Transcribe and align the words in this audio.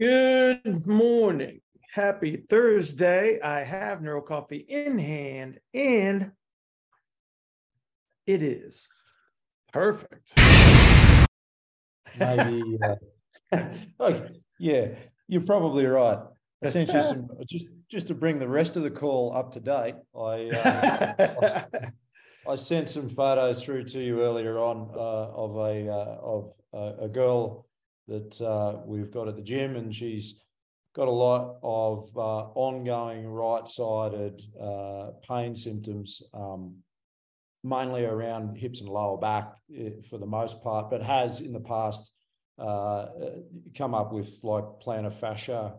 Good 0.00 0.84
morning. 0.84 1.60
Happy 1.92 2.44
Thursday. 2.50 3.40
I 3.40 3.62
have 3.62 4.02
Neuro 4.02 4.20
Coffee 4.20 4.66
in 4.68 4.98
hand 4.98 5.60
and 5.72 6.32
it 8.26 8.42
is 8.42 8.88
perfect. 9.72 10.32
Maybe, 12.18 12.78
uh, 12.82 12.96
oh, 14.00 14.22
yeah, 14.58 14.88
you're 15.28 15.42
probably 15.42 15.86
right. 15.86 16.18
I 16.64 16.70
sent 16.70 16.92
you 16.92 17.00
some 17.00 17.28
just 17.48 17.66
just 17.88 18.08
to 18.08 18.14
bring 18.14 18.40
the 18.40 18.48
rest 18.48 18.76
of 18.76 18.82
the 18.82 18.90
call 18.90 19.32
up 19.36 19.52
to 19.52 19.60
date. 19.60 19.94
I 20.18 20.50
uh, 20.50 21.64
I 22.48 22.54
sent 22.56 22.88
some 22.88 23.08
photos 23.08 23.62
through 23.62 23.84
to 23.84 24.00
you 24.00 24.20
earlier 24.20 24.58
on 24.58 24.90
uh, 24.96 24.98
of 24.98 25.56
a 25.56 25.88
uh, 25.88 26.18
of 26.20 26.52
a, 26.72 27.04
a 27.04 27.08
girl 27.08 27.66
that 28.08 28.40
uh, 28.40 28.80
we've 28.84 29.10
got 29.10 29.28
at 29.28 29.36
the 29.36 29.42
gym, 29.42 29.76
and 29.76 29.94
she's 29.94 30.40
got 30.94 31.08
a 31.08 31.10
lot 31.10 31.58
of 31.62 32.10
uh, 32.16 32.48
ongoing 32.54 33.26
right-sided 33.26 34.40
uh, 34.60 35.10
pain 35.28 35.54
symptoms, 35.54 36.22
um, 36.32 36.76
mainly 37.62 38.04
around 38.04 38.56
hips 38.56 38.80
and 38.80 38.88
lower 38.88 39.18
back 39.18 39.52
eh, 39.76 39.90
for 40.08 40.18
the 40.18 40.26
most 40.26 40.62
part, 40.62 40.90
but 40.90 41.02
has 41.02 41.40
in 41.40 41.52
the 41.52 41.60
past 41.60 42.12
uh, 42.58 43.06
come 43.76 43.94
up 43.94 44.12
with 44.12 44.38
like 44.42 44.64
plantar 44.82 45.12
fascia 45.12 45.74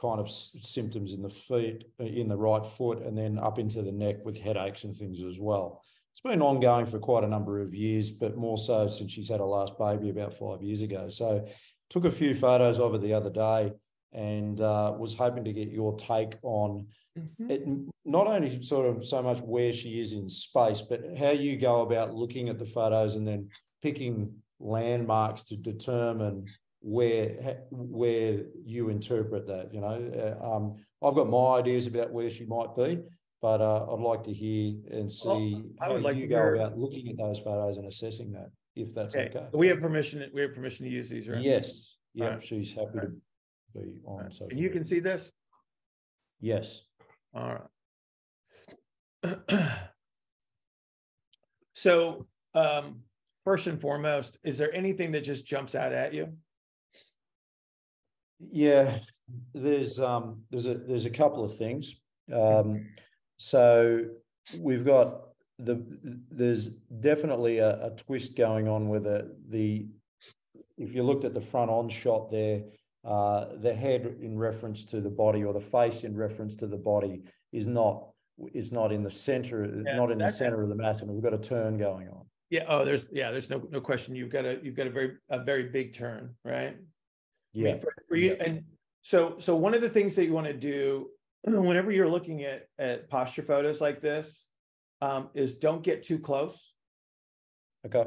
kind 0.00 0.20
of 0.20 0.30
symptoms 0.30 1.12
in 1.12 1.22
the 1.22 1.30
feet, 1.30 1.84
in 1.98 2.28
the 2.28 2.36
right 2.36 2.64
foot, 2.64 3.02
and 3.02 3.16
then 3.16 3.38
up 3.38 3.58
into 3.58 3.82
the 3.82 3.92
neck 3.92 4.16
with 4.24 4.38
headaches 4.38 4.84
and 4.84 4.94
things 4.94 5.20
as 5.20 5.40
well. 5.40 5.82
It's 6.18 6.34
been 6.34 6.42
ongoing 6.42 6.84
for 6.84 6.98
quite 6.98 7.22
a 7.22 7.28
number 7.28 7.60
of 7.60 7.72
years, 7.72 8.10
but 8.10 8.36
more 8.36 8.58
so 8.58 8.88
since 8.88 9.12
she's 9.12 9.28
had 9.28 9.38
her 9.38 9.46
last 9.46 9.78
baby 9.78 10.10
about 10.10 10.34
five 10.34 10.60
years 10.60 10.82
ago. 10.82 11.08
So, 11.08 11.46
took 11.90 12.06
a 12.06 12.10
few 12.10 12.34
photos 12.34 12.80
of 12.80 12.90
her 12.90 12.98
the 12.98 13.14
other 13.14 13.30
day 13.30 13.72
and 14.12 14.60
uh, 14.60 14.94
was 14.98 15.14
hoping 15.14 15.44
to 15.44 15.52
get 15.52 15.68
your 15.68 15.96
take 15.96 16.34
on 16.42 16.88
mm-hmm. 17.16 17.50
it, 17.52 17.62
not 18.04 18.26
only 18.26 18.60
sort 18.64 18.86
of 18.86 19.06
so 19.06 19.22
much 19.22 19.38
where 19.42 19.72
she 19.72 20.00
is 20.00 20.12
in 20.12 20.28
space, 20.28 20.82
but 20.82 21.02
how 21.16 21.30
you 21.30 21.56
go 21.56 21.82
about 21.82 22.16
looking 22.16 22.48
at 22.48 22.58
the 22.58 22.66
photos 22.66 23.14
and 23.14 23.24
then 23.24 23.48
picking 23.80 24.34
landmarks 24.58 25.44
to 25.44 25.56
determine 25.56 26.46
where 26.80 27.60
where 27.70 28.40
you 28.64 28.88
interpret 28.88 29.46
that. 29.46 29.72
You 29.72 29.82
know, 29.82 30.36
uh, 30.42 30.56
um, 30.56 30.74
I've 31.00 31.14
got 31.14 31.30
my 31.30 31.58
ideas 31.60 31.86
about 31.86 32.12
where 32.12 32.28
she 32.28 32.44
might 32.44 32.74
be, 32.74 33.02
but 33.40 33.60
uh, 33.60 33.86
I'd 33.92 34.00
like 34.00 34.24
to 34.24 34.32
hear 34.32 34.74
and 34.90 35.10
see 35.10 35.28
well, 35.28 35.62
how 35.80 35.96
like 35.98 36.16
you 36.16 36.26
go 36.26 36.36
hear... 36.36 36.54
about 36.56 36.78
looking 36.78 37.08
at 37.08 37.16
those 37.16 37.38
photos 37.38 37.76
and 37.76 37.86
assessing 37.86 38.32
that, 38.32 38.50
if 38.74 38.94
that's 38.94 39.14
okay. 39.14 39.28
okay. 39.28 39.46
We 39.52 39.68
have 39.68 39.80
permission. 39.80 40.28
We 40.34 40.40
have 40.42 40.54
permission 40.54 40.86
to 40.86 40.90
use 40.92 41.08
these, 41.08 41.28
right? 41.28 41.40
Yes. 41.40 41.96
Yeah, 42.14 42.38
she's 42.40 42.72
happy 42.72 42.98
to 43.00 43.12
be 43.74 44.00
on 44.04 44.30
social. 44.30 44.48
And 44.50 44.58
you 44.58 44.70
can 44.70 44.84
see 44.84 44.98
this. 44.98 45.30
Yes. 46.40 46.80
All 47.34 47.60
right. 49.24 49.38
so, 51.74 52.26
um, 52.54 53.00
first 53.44 53.66
and 53.66 53.80
foremost, 53.80 54.36
is 54.42 54.58
there 54.58 54.74
anything 54.74 55.12
that 55.12 55.22
just 55.22 55.46
jumps 55.46 55.74
out 55.74 55.92
at 55.92 56.14
you? 56.14 56.32
Yeah, 58.50 58.96
there's 59.54 59.98
um, 60.00 60.42
there's 60.50 60.68
a 60.68 60.74
there's 60.74 61.06
a 61.06 61.10
couple 61.10 61.44
of 61.44 61.56
things. 61.56 61.96
Um, 62.32 62.86
so 63.38 64.04
we've 64.58 64.84
got 64.84 65.28
the 65.58 65.82
there's 66.30 66.68
definitely 67.00 67.58
a, 67.58 67.86
a 67.86 67.90
twist 67.90 68.36
going 68.36 68.68
on 68.68 68.88
with 68.88 69.04
the 69.04 69.34
the 69.48 69.86
if 70.76 70.94
you 70.94 71.02
looked 71.02 71.24
at 71.24 71.34
the 71.34 71.40
front 71.40 71.70
on 71.70 71.88
shot 71.88 72.30
there, 72.30 72.62
uh, 73.04 73.46
the 73.60 73.74
head 73.74 74.16
in 74.22 74.38
reference 74.38 74.84
to 74.84 75.00
the 75.00 75.10
body 75.10 75.44
or 75.44 75.52
the 75.52 75.60
face 75.60 76.04
in 76.04 76.16
reference 76.16 76.54
to 76.56 76.66
the 76.66 76.76
body 76.76 77.22
is 77.52 77.66
not 77.66 78.10
is 78.54 78.70
not 78.70 78.92
in 78.92 79.02
the 79.02 79.10
center, 79.10 79.64
yeah, 79.64 79.96
not 79.96 80.12
in 80.12 80.18
the 80.18 80.28
center 80.28 80.62
of 80.62 80.68
the 80.68 80.74
mat, 80.74 81.00
and 81.00 81.10
we've 81.10 81.22
got 81.22 81.34
a 81.34 81.38
turn 81.38 81.76
going 81.76 82.08
on. 82.08 82.24
Yeah. 82.50 82.64
Oh, 82.68 82.84
there's 82.84 83.06
yeah. 83.10 83.30
There's 83.30 83.50
no 83.50 83.66
no 83.70 83.80
question. 83.80 84.14
You've 84.14 84.30
got 84.30 84.44
a 84.44 84.60
you've 84.62 84.76
got 84.76 84.86
a 84.86 84.90
very 84.90 85.16
a 85.28 85.42
very 85.42 85.64
big 85.64 85.92
turn, 85.92 86.34
right? 86.44 86.76
Yeah. 87.52 87.68
I 87.68 87.72
mean, 87.72 87.80
for, 87.80 87.94
for 88.08 88.16
you, 88.16 88.36
yeah. 88.38 88.44
and 88.44 88.64
so 89.02 89.36
so 89.40 89.56
one 89.56 89.74
of 89.74 89.80
the 89.80 89.90
things 89.90 90.14
that 90.16 90.24
you 90.24 90.32
want 90.32 90.46
to 90.46 90.54
do 90.54 91.08
whenever 91.66 91.90
you're 91.90 92.08
looking 92.08 92.44
at 92.44 92.66
at 92.78 93.08
posture 93.08 93.42
photos 93.42 93.80
like 93.80 94.00
this 94.00 94.46
um, 95.00 95.30
is 95.34 95.58
don't 95.58 95.82
get 95.82 96.02
too 96.02 96.18
close. 96.18 96.72
Okay. 97.86 98.04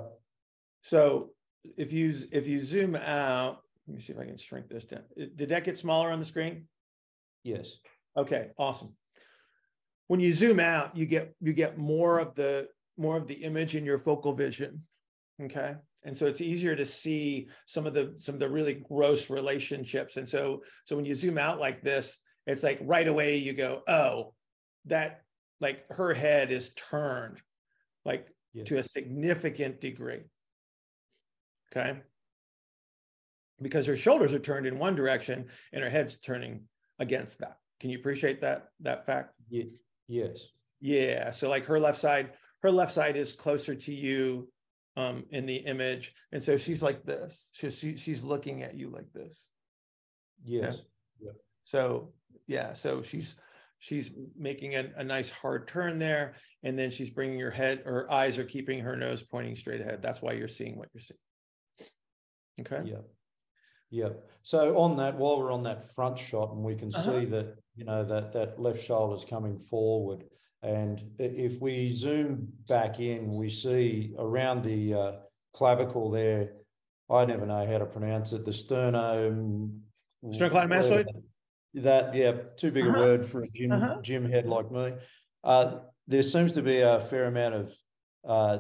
So 0.84 1.30
if 1.78 1.94
you 1.94 2.16
if 2.32 2.48
you 2.48 2.64
zoom 2.64 2.96
out, 2.96 3.60
let 3.88 3.96
me 3.96 4.02
see 4.02 4.14
if 4.14 4.20
I 4.20 4.26
can 4.26 4.38
shrink 4.38 4.70
this 4.70 4.86
down. 4.86 5.04
Did 5.36 5.50
that 5.50 5.64
get 5.64 5.78
smaller 5.78 6.12
on 6.12 6.20
the 6.20 6.26
screen? 6.26 6.68
Yes. 7.44 7.74
Okay, 8.18 8.50
awesome. 8.58 8.96
When 10.08 10.20
you 10.20 10.34
zoom 10.34 10.60
out, 10.60 10.98
you 10.98 11.06
get 11.06 11.34
you 11.40 11.54
get 11.54 11.78
more 11.78 12.20
of 12.20 12.36
the 12.36 12.68
more 12.98 13.18
of 13.18 13.28
the 13.28 13.36
image 13.36 13.76
in 13.76 13.86
your 13.86 14.00
focal 14.00 14.34
vision. 14.34 14.84
Okay. 15.42 15.76
And 16.04 16.18
so 16.18 16.26
it's 16.26 16.42
easier 16.42 16.76
to 16.76 16.86
see 16.86 17.48
some 17.66 17.86
of 17.86 17.94
the 17.94 18.16
some 18.18 18.36
of 18.36 18.40
the 18.40 18.50
really 18.50 18.74
gross 18.74 19.30
relationships. 19.30 20.18
And 20.18 20.28
so 20.28 20.64
so 20.86 20.96
when 20.96 21.06
you 21.06 21.14
zoom 21.14 21.38
out 21.38 21.60
like 21.60 21.82
this, 21.82 22.18
it's 22.46 22.64
like 22.64 22.80
right 22.82 23.08
away 23.08 23.38
you 23.38 23.54
go, 23.54 23.82
oh, 23.88 24.34
that 24.86 25.22
like 25.60 25.86
her 25.90 26.14
head 26.14 26.52
is 26.52 26.72
turned 26.76 27.40
like 28.04 28.28
to 28.66 28.78
a 28.78 28.84
significant 28.84 29.80
degree. 29.80 30.22
Okay. 31.72 32.00
Because 33.62 33.86
her 33.86 33.96
shoulders 33.96 34.34
are 34.34 34.40
turned 34.40 34.66
in 34.66 34.80
one 34.80 34.96
direction 34.96 35.48
and 35.72 35.84
her 35.84 35.90
head's 35.90 36.20
turning 36.20 36.62
against 37.00 37.40
that. 37.40 37.58
Can 37.80 37.90
you 37.90 38.00
appreciate 38.00 38.42
that 38.42 38.70
that 38.82 39.06
fact? 39.06 39.36
Yes. 39.50 39.70
Yes. 40.08 40.40
Yeah. 40.80 41.32
So 41.32 41.48
like 41.48 41.66
her 41.66 41.80
left 41.80 42.00
side, 42.00 42.32
her 42.64 42.72
left 42.72 42.94
side 42.94 43.16
is 43.16 43.34
closer 43.34 43.76
to 43.76 43.94
you 43.94 44.50
um 44.98 45.24
in 45.30 45.46
the 45.46 45.56
image. 45.56 46.14
And 46.32 46.42
so 46.42 46.58
she's 46.58 46.84
like 46.84 47.04
this. 47.04 47.50
So 47.54 47.70
she, 47.70 47.96
she's 47.96 48.24
looking 48.24 48.64
at 48.64 48.76
you 48.76 48.90
like 48.90 49.12
this. 49.14 49.50
Yes. 50.44 50.82
Yeah. 51.22 51.32
So 51.64 52.14
yeah. 52.52 52.74
So 52.74 53.02
she's 53.02 53.36
she's 53.80 54.12
making 54.38 54.76
a, 54.76 54.92
a, 54.98 55.04
nice 55.04 55.30
hard 55.30 55.68
turn 55.68 55.98
there 55.98 56.36
and 56.62 56.78
then 56.78 56.92
she's 56.92 57.10
bringing 57.10 57.40
her 57.40 57.50
head 57.50 57.82
her 57.84 58.12
eyes 58.12 58.38
are 58.38 58.44
keeping 58.44 58.80
her 58.80 58.96
nose 58.96 59.24
pointing 59.24 59.56
straight 59.56 59.82
ahead 59.82 60.04
that's 60.04 60.22
why 60.22 60.34
you're 60.34 60.48
seeing 60.48 60.78
what 60.78 60.88
you're 60.94 61.02
seeing 61.02 61.18
Okay. 62.62 62.82
Yeah. 62.86 62.98
Yeah. 63.90 64.10
So 64.44 64.78
on 64.78 64.98
that, 64.98 65.18
while 65.18 65.38
we're 65.40 65.52
on 65.52 65.64
that 65.64 65.94
front 65.94 66.18
shot, 66.18 66.52
and 66.54 66.64
we 66.64 66.76
can 66.76 66.90
uh-huh. 66.94 67.04
see 67.04 67.26
that 67.26 67.56
you 67.76 67.86
know 67.86 68.04
that 68.06 68.34
that 68.34 68.60
left 68.60 68.84
shoulder 68.84 69.16
is 69.16 69.26
coming 69.26 69.60
forward, 69.60 70.24
and 70.64 71.04
if 71.20 71.60
we 71.62 71.94
zoom 71.94 72.48
back 72.70 73.00
in, 73.00 73.34
we 73.34 73.50
see 73.50 74.14
around 74.18 74.64
the 74.64 74.94
uh, 74.94 75.12
clavicle 75.54 76.10
there. 76.12 76.54
I 77.10 77.26
never 77.26 77.46
know 77.46 77.68
how 77.68 77.78
to 77.80 77.86
pronounce 77.86 78.32
it. 78.32 78.46
The 78.46 78.52
sterno. 78.52 79.70
Sternocleidomastoid. 80.24 81.06
That 81.74 82.14
yeah, 82.16 82.34
too 82.58 82.72
big 82.72 82.86
uh-huh. 82.86 82.98
a 82.98 83.00
word 83.00 83.26
for 83.26 83.44
a 83.44 83.48
gym 83.50 83.72
uh-huh. 83.72 84.02
gym 84.02 84.30
head 84.30 84.46
like 84.46 84.72
me. 84.72 84.94
Uh, 85.44 85.80
there 86.08 86.24
seems 86.24 86.54
to 86.54 86.62
be 86.62 86.80
a 86.80 87.00
fair 87.00 87.26
amount 87.26 87.56
of 87.56 87.74
uh, 88.28 88.58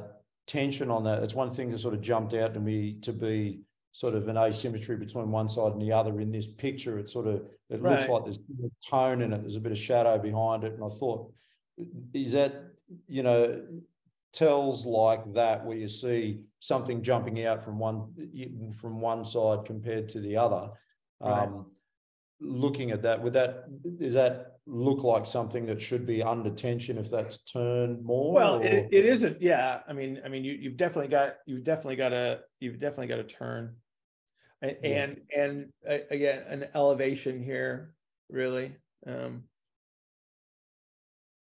tension 0.48 0.90
on 0.90 1.04
that. 1.04 1.22
It's 1.24 1.34
one 1.34 1.50
thing 1.50 1.72
that 1.72 1.80
sort 1.80 1.94
of 1.94 2.02
jumped 2.02 2.34
out 2.34 2.54
to 2.54 2.60
me 2.60 3.00
to 3.02 3.12
be 3.12 3.62
sort 3.92 4.16
of 4.16 4.28
an 4.28 4.38
asymmetry 4.38 4.96
between 4.96 5.32
one 5.32 5.50
side 5.50 5.74
and 5.74 5.82
the 5.82 5.92
other 5.92 6.20
in 6.22 6.32
this 6.32 6.48
picture. 6.48 6.98
It 6.98 7.10
sort 7.10 7.28
of 7.28 7.42
it 7.70 7.82
right. 7.82 7.98
looks 7.98 8.10
like 8.10 8.24
there's 8.24 8.40
a 8.40 8.90
tone 8.90 9.22
in 9.22 9.34
it. 9.34 9.42
There's 9.42 9.56
a 9.56 9.62
bit 9.62 9.72
of 9.72 9.78
shadow 9.78 10.18
behind 10.18 10.64
it, 10.64 10.74
and 10.74 10.84
I 10.84 10.90
thought, 11.00 11.32
is 12.14 12.34
that 12.34 12.64
you 13.08 13.24
know 13.24 13.62
tells 14.34 14.86
like 14.86 15.34
that 15.34 15.66
where 15.66 15.78
you 15.78 15.90
see 15.90 16.42
something 16.60 17.02
jumping 17.02 17.46
out 17.46 17.64
from 17.64 17.80
one 17.80 18.14
from 18.80 19.02
one 19.02 19.26
side 19.26 19.66
compared 19.66 20.10
to 20.10 20.20
the 20.20 20.38
other. 20.38 20.70
Right. 21.20 21.44
Um, 21.44 21.66
looking 22.42 22.92
at 22.92 23.02
that, 23.04 23.22
would 23.22 23.34
that 23.34 23.66
is 24.00 24.16
that 24.16 24.58
look 24.66 25.04
like 25.04 25.26
something 25.26 25.66
that 25.68 25.82
should 25.82 26.06
be 26.06 26.22
under 26.22 26.50
tension 26.50 26.98
if 26.98 27.10
that's 27.10 27.44
turned 27.44 28.04
more? 28.04 28.34
Well, 28.34 28.62
it, 28.62 28.90
it 28.92 29.06
isn't. 29.06 29.42
Yeah, 29.42 29.82
I 29.88 29.94
mean, 29.94 30.20
I 30.26 30.30
mean, 30.30 30.44
you 30.44 30.54
you've 30.54 30.78
definitely 30.78 31.10
got 31.10 31.36
you've 31.46 31.64
definitely 31.64 31.96
got 31.96 32.14
a 32.14 32.40
you've 32.60 32.80
definitely 32.80 33.08
got 33.08 33.20
a 33.20 33.24
turn, 33.24 33.76
and 34.62 34.78
yeah. 34.84 34.90
and, 34.90 35.22
and 35.36 35.70
uh, 35.90 35.98
again 36.10 36.44
an 36.48 36.68
elevation 36.76 37.44
here 37.44 37.94
really. 38.30 38.76
Um, 39.06 39.44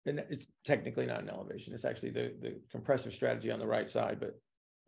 and 0.06 0.24
it's 0.30 0.46
technically 0.64 1.06
not 1.06 1.22
an 1.22 1.30
elevation. 1.30 1.74
It's 1.74 1.84
actually 1.84 2.10
the 2.10 2.34
the 2.40 2.60
compressive 2.70 3.14
strategy 3.14 3.50
on 3.50 3.58
the 3.58 3.66
right 3.66 3.88
side, 3.88 4.18
but 4.20 4.38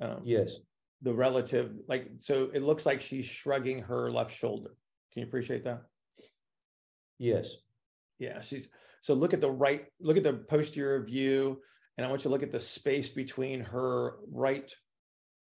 um, 0.07 0.23
yes, 0.25 0.57
the 1.03 1.13
relative 1.13 1.73
like 1.89 2.09
so 2.19 2.51
it 2.53 2.63
looks 2.63 2.87
like 2.87 3.01
she's 3.01 3.27
shrugging 3.27 3.81
her 3.81 4.11
left 4.11 4.35
shoulder. 4.35 4.71
Can 5.13 5.21
you 5.21 5.27
appreciate 5.27 5.65
that? 5.65 5.83
Yes. 7.23 7.55
Yeah, 8.19 8.41
she's 8.41 8.69
so 9.03 9.15
look 9.15 9.33
at 9.33 9.41
the 9.41 9.51
right, 9.51 9.87
look 10.01 10.17
at 10.17 10.25
the 10.25 10.33
posterior 10.33 11.05
view, 11.05 11.61
and 11.97 12.05
I 12.05 12.11
want 12.11 12.21
you 12.21 12.25
to 12.25 12.29
look 12.31 12.43
at 12.43 12.51
the 12.51 12.61
space 12.61 13.09
between 13.09 13.61
her 13.61 14.17
right 14.29 14.73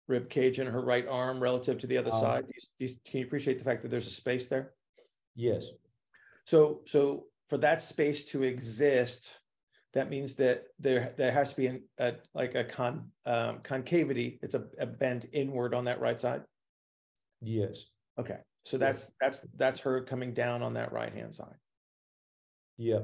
rib 0.09 0.29
cage 0.29 0.59
and 0.59 0.69
her 0.69 0.81
right 0.81 1.07
arm 1.07 1.41
relative 1.41 1.79
to 1.79 1.87
the 1.87 1.99
other 1.99 2.13
um, 2.13 2.21
side. 2.21 2.47
Do 2.47 2.53
you, 2.55 2.87
do 2.89 2.93
you, 2.93 2.99
can 3.09 3.21
you 3.21 3.27
appreciate 3.27 3.59
the 3.59 3.65
fact 3.65 3.83
that 3.83 3.91
there's 3.91 4.09
a 4.09 4.11
space 4.11 4.49
there? 4.49 4.73
Yes. 5.37 5.67
So, 6.47 6.81
so 6.87 7.27
for 7.49 7.59
that 7.59 7.81
space 7.81 8.25
to 8.27 8.43
exist, 8.43 9.31
that 9.95 10.11
means 10.11 10.35
that 10.37 10.65
there 10.81 11.15
there 11.17 11.33
has 11.33 11.51
to 11.51 11.57
be 11.57 11.67
an, 11.69 11.83
a 11.99 12.15
like 12.35 12.57
a 12.57 12.65
con 12.65 13.11
um, 13.25 13.61
concavity. 13.63 14.41
It's 14.43 14.55
a, 14.55 14.65
a 14.81 14.87
bend 14.87 15.29
inward 15.33 15.75
on 15.75 15.85
that 15.85 16.01
right 16.01 16.21
side. 16.21 16.43
Yes. 17.41 17.85
Okay, 18.19 18.39
so 18.65 18.79
that's 18.79 19.13
that's 19.21 19.47
that's 19.57 19.81
her 19.81 20.03
coming 20.03 20.35
down 20.35 20.63
on 20.63 20.75
that 20.75 20.93
right 20.93 21.13
hand 21.13 21.35
side. 21.35 21.55
Yeah. 22.79 23.01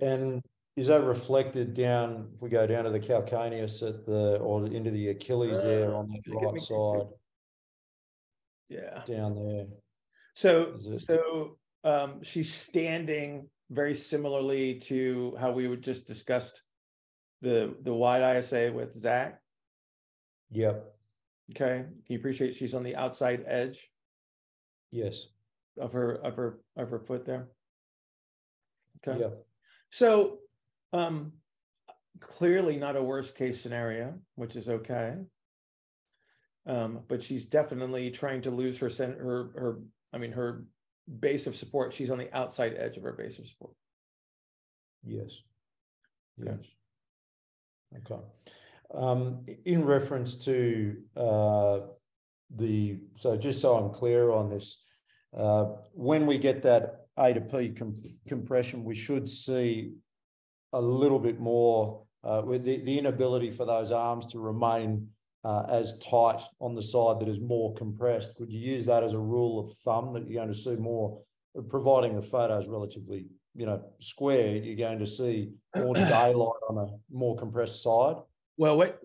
And 0.00 0.42
is 0.76 0.86
that 0.86 1.02
reflected 1.04 1.74
down, 1.74 2.30
if 2.34 2.40
we 2.40 2.48
go 2.48 2.66
down 2.66 2.84
to 2.84 2.90
the 2.90 3.00
calcaneus 3.00 3.86
at 3.86 4.06
the, 4.06 4.38
or 4.38 4.64
into 4.66 4.90
the 4.90 5.08
Achilles 5.08 5.62
there 5.62 5.94
on 5.94 6.08
Uh, 6.10 6.16
at 6.16 6.42
right 6.44 6.60
side, 6.60 7.08
Yeah. 8.68 9.04
down 9.04 9.34
there? 9.34 9.66
So 10.34 10.76
so 10.98 11.58
um, 11.84 12.22
she's 12.22 12.52
standing 12.54 13.50
very 13.70 13.94
similarly 13.94 14.78
to 14.80 15.36
how 15.38 15.52
we 15.52 15.66
would 15.68 15.82
just 15.82 16.06
discussed 16.06 16.62
the 17.42 17.76
the 17.82 17.92
wide 17.92 18.38
ISA 18.38 18.72
with 18.72 18.92
Zach. 18.94 19.40
Yep, 20.50 20.94
Okay, 21.50 21.84
can 21.84 22.02
you 22.06 22.18
appreciate 22.18 22.54
she's 22.54 22.72
on 22.74 22.82
the 22.82 22.94
outside 22.96 23.42
edge 23.46 23.90
yes, 24.90 25.26
of 25.76 25.92
her 25.92 26.12
of 26.14 26.36
her 26.36 26.60
of 26.76 26.88
her 26.90 27.00
foot 27.00 27.24
there? 27.26 27.48
Okay. 29.06 29.20
yep, 29.20 29.44
So, 29.90 30.38
um, 30.92 31.32
clearly 32.20 32.76
not 32.76 32.96
a 32.96 33.02
worst 33.02 33.36
case 33.36 33.60
scenario, 33.60 34.18
which 34.36 34.56
is 34.56 34.68
okay. 34.68 35.16
Um, 36.66 37.00
but 37.08 37.22
she's 37.22 37.46
definitely 37.46 38.10
trying 38.10 38.42
to 38.42 38.50
lose 38.50 38.78
her 38.78 38.88
center, 38.88 39.18
her, 39.18 39.60
her, 39.60 39.78
I 40.12 40.18
mean, 40.18 40.32
her 40.32 40.64
base 41.18 41.46
of 41.46 41.56
support. 41.56 41.92
She's 41.92 42.10
on 42.10 42.18
the 42.18 42.34
outside 42.36 42.74
edge 42.78 42.96
of 42.96 43.02
her 43.02 43.12
base 43.12 43.38
of 43.38 43.48
support. 43.48 43.74
yes. 45.04 45.40
Okay. 46.40 46.56
Yes. 46.56 48.02
Okay. 48.10 48.22
Um, 48.94 49.44
in 49.64 49.84
reference 49.84 50.36
to, 50.44 50.96
uh, 51.16 51.80
the, 52.54 53.00
so 53.16 53.36
just 53.36 53.60
so 53.60 53.76
I'm 53.76 53.90
clear 53.92 54.30
on 54.30 54.50
this, 54.50 54.82
uh, 55.36 55.64
when 55.92 56.26
we 56.26 56.38
get 56.38 56.62
that 56.62 57.01
A 57.18 57.34
to 57.34 57.40
P 57.40 57.70
com- 57.70 58.02
compression, 58.26 58.84
we 58.84 58.94
should 58.94 59.28
see 59.28 59.92
a 60.72 60.80
little 60.80 61.18
bit 61.18 61.38
more, 61.38 62.02
uh, 62.24 62.42
with 62.44 62.64
the, 62.64 62.78
the 62.78 62.98
inability 62.98 63.50
for 63.50 63.66
those 63.66 63.92
arms 63.92 64.26
to 64.28 64.38
remain, 64.38 65.08
uh, 65.44 65.64
as 65.68 65.98
tight 65.98 66.40
on 66.60 66.74
the 66.74 66.82
side 66.82 67.20
that 67.20 67.28
is 67.28 67.40
more 67.40 67.74
compressed. 67.74 68.34
Could 68.36 68.52
you 68.52 68.60
use 68.60 68.86
that 68.86 69.02
as 69.02 69.12
a 69.12 69.18
rule 69.18 69.58
of 69.58 69.72
thumb 69.78 70.12
that 70.14 70.28
you're 70.28 70.40
going 70.40 70.52
to 70.52 70.58
see 70.58 70.76
more, 70.76 71.20
providing 71.68 72.16
the 72.16 72.22
photo 72.22 72.58
is 72.58 72.68
relatively, 72.68 73.26
you 73.54 73.66
know, 73.66 73.82
square, 74.00 74.56
you're 74.56 74.76
going 74.76 75.00
to 75.00 75.06
see 75.06 75.52
more 75.76 75.94
daylight 75.94 76.60
on 76.70 76.78
a 76.78 76.86
more 77.14 77.36
compressed 77.36 77.82
side? 77.82 78.16
Well, 78.56 78.76
what, 78.76 79.00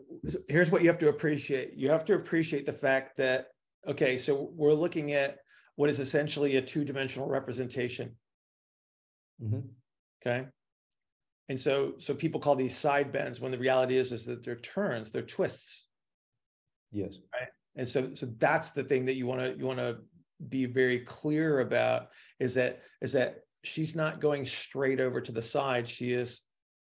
here's 0.47 0.69
what 0.69 0.81
you 0.81 0.87
have 0.89 0.99
to 0.99 1.09
appreciate. 1.09 1.73
You 1.73 1.89
have 1.89 2.05
to 2.05 2.13
appreciate 2.13 2.65
the 2.65 2.73
fact 2.73 3.17
that, 3.17 3.47
okay, 3.87 4.17
so 4.17 4.51
we're 4.53 4.73
looking 4.73 5.13
at 5.13 5.39
what 5.77 5.89
is 5.89 5.99
essentially 5.99 6.57
a 6.57 6.61
two-dimensional 6.61 7.27
representation. 7.27 8.17
Mhm. 9.41 9.69
Okay. 10.21 10.47
And 11.49 11.59
so, 11.59 11.93
so 11.99 12.13
people 12.13 12.41
call 12.41 12.55
these 12.55 12.75
side 12.75 13.11
bends 13.11 13.39
when 13.39 13.51
the 13.51 13.57
reality 13.57 13.97
is, 13.97 14.11
is 14.11 14.25
that 14.25 14.43
they're 14.43 14.57
turns, 14.57 15.11
they're 15.11 15.21
twists. 15.21 15.85
Yes, 16.91 17.19
Right. 17.31 17.47
And 17.75 17.87
so, 17.87 18.15
so 18.15 18.25
that's 18.37 18.71
the 18.71 18.83
thing 18.83 19.05
that 19.05 19.13
you 19.13 19.27
want 19.27 19.41
to, 19.41 19.55
you 19.55 19.65
want 19.65 19.77
to 19.79 19.99
be 20.49 20.65
very 20.65 21.01
clear 21.01 21.59
about 21.59 22.09
is 22.39 22.55
that, 22.55 22.81
is 23.01 23.13
that 23.13 23.41
she's 23.63 23.95
not 23.95 24.19
going 24.19 24.45
straight 24.45 24.99
over 24.99 25.21
to 25.21 25.31
the 25.31 25.43
side. 25.43 25.87
She 25.87 26.11
is, 26.11 26.41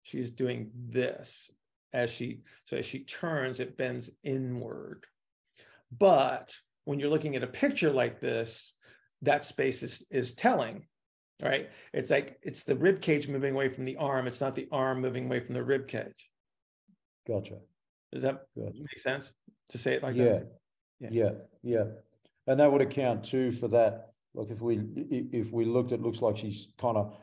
she's 0.03 0.29
doing 0.29 0.71
this 0.89 1.49
as 1.93 2.09
she, 2.09 2.41
so 2.65 2.75
as 2.75 2.85
she 2.85 3.05
turns, 3.05 3.61
it 3.61 3.77
bends 3.77 4.09
inward. 4.23 5.05
But 5.97 6.53
when 6.85 6.99
you're 6.99 7.09
looking 7.09 7.35
at 7.35 7.43
a 7.43 7.47
picture 7.47 7.91
like 7.91 8.19
this, 8.19 8.75
that 9.21 9.43
space 9.45 9.83
is, 9.83 10.05
is 10.11 10.33
telling, 10.33 10.85
right? 11.41 11.69
It's 11.93 12.09
like, 12.09 12.39
it's 12.43 12.63
the 12.63 12.75
rib 12.75 13.01
cage 13.01 13.27
moving 13.27 13.53
away 13.53 13.69
from 13.69 13.85
the 13.85 13.97
arm. 13.97 14.27
It's 14.27 14.41
not 14.41 14.55
the 14.55 14.67
arm 14.71 15.01
moving 15.01 15.25
away 15.25 15.39
from 15.39 15.55
the 15.55 15.63
rib 15.63 15.87
cage. 15.87 16.29
gotcha, 17.27 17.57
Does 18.11 18.23
that 18.23 18.41
gotcha. 18.57 18.77
make 18.79 18.99
sense 19.01 19.33
to 19.69 19.77
say 19.77 19.93
it 19.93 20.03
like 20.03 20.15
Yeah, 20.15 20.23
that? 20.23 20.51
Yeah. 20.99 21.09
yeah, 21.11 21.29
yeah. 21.63 21.83
And 22.47 22.59
that 22.59 22.71
would 22.71 22.81
account 22.81 23.23
too 23.23 23.51
for 23.51 23.69
that. 23.69 24.09
Look, 24.35 24.49
if 24.49 24.61
we, 24.61 24.79
if 25.31 25.51
we 25.51 25.63
looked, 25.63 25.91
it 25.91 26.01
looks 26.01 26.21
like 26.21 26.35
she's 26.37 26.67
kind 26.77 26.97
of 26.97 27.15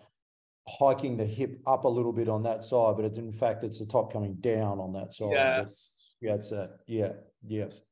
hiking 0.68 1.16
the 1.16 1.24
hip 1.26 1.60
up 1.66 1.84
a 1.84 1.88
little 1.88 2.12
bit 2.12 2.28
on 2.28 2.42
that 2.44 2.62
side, 2.64 2.94
but 2.96 3.04
it's 3.04 3.18
in 3.18 3.32
fact, 3.32 3.64
it's 3.64 3.80
the 3.80 3.86
top 3.86 4.12
coming 4.12 4.34
down 4.40 4.78
on 4.78 4.92
that 4.94 5.12
side. 5.12 5.32
That's- 5.34 5.96
Yes. 6.22 6.36
That's 6.36 6.50
that, 6.50 6.70
yeah, 6.86 7.12
yes. 7.46 7.86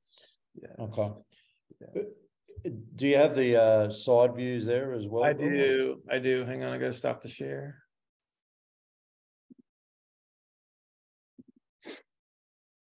Yes. 0.55 0.73
Okay. 0.79 1.09
Do 2.97 3.07
you 3.07 3.17
have 3.17 3.35
the 3.35 3.61
uh 3.61 3.91
side 3.91 4.35
views 4.35 4.67
there 4.67 4.93
as 4.93 5.07
well? 5.07 5.25
I 5.25 5.33
do, 5.33 6.03
I 6.11 6.19
do. 6.19 6.45
Hang 6.45 6.65
on, 6.65 6.73
I 6.73 6.79
gotta 6.79 6.93
stop 6.93 7.23
the 7.23 7.29
share. 7.29 7.77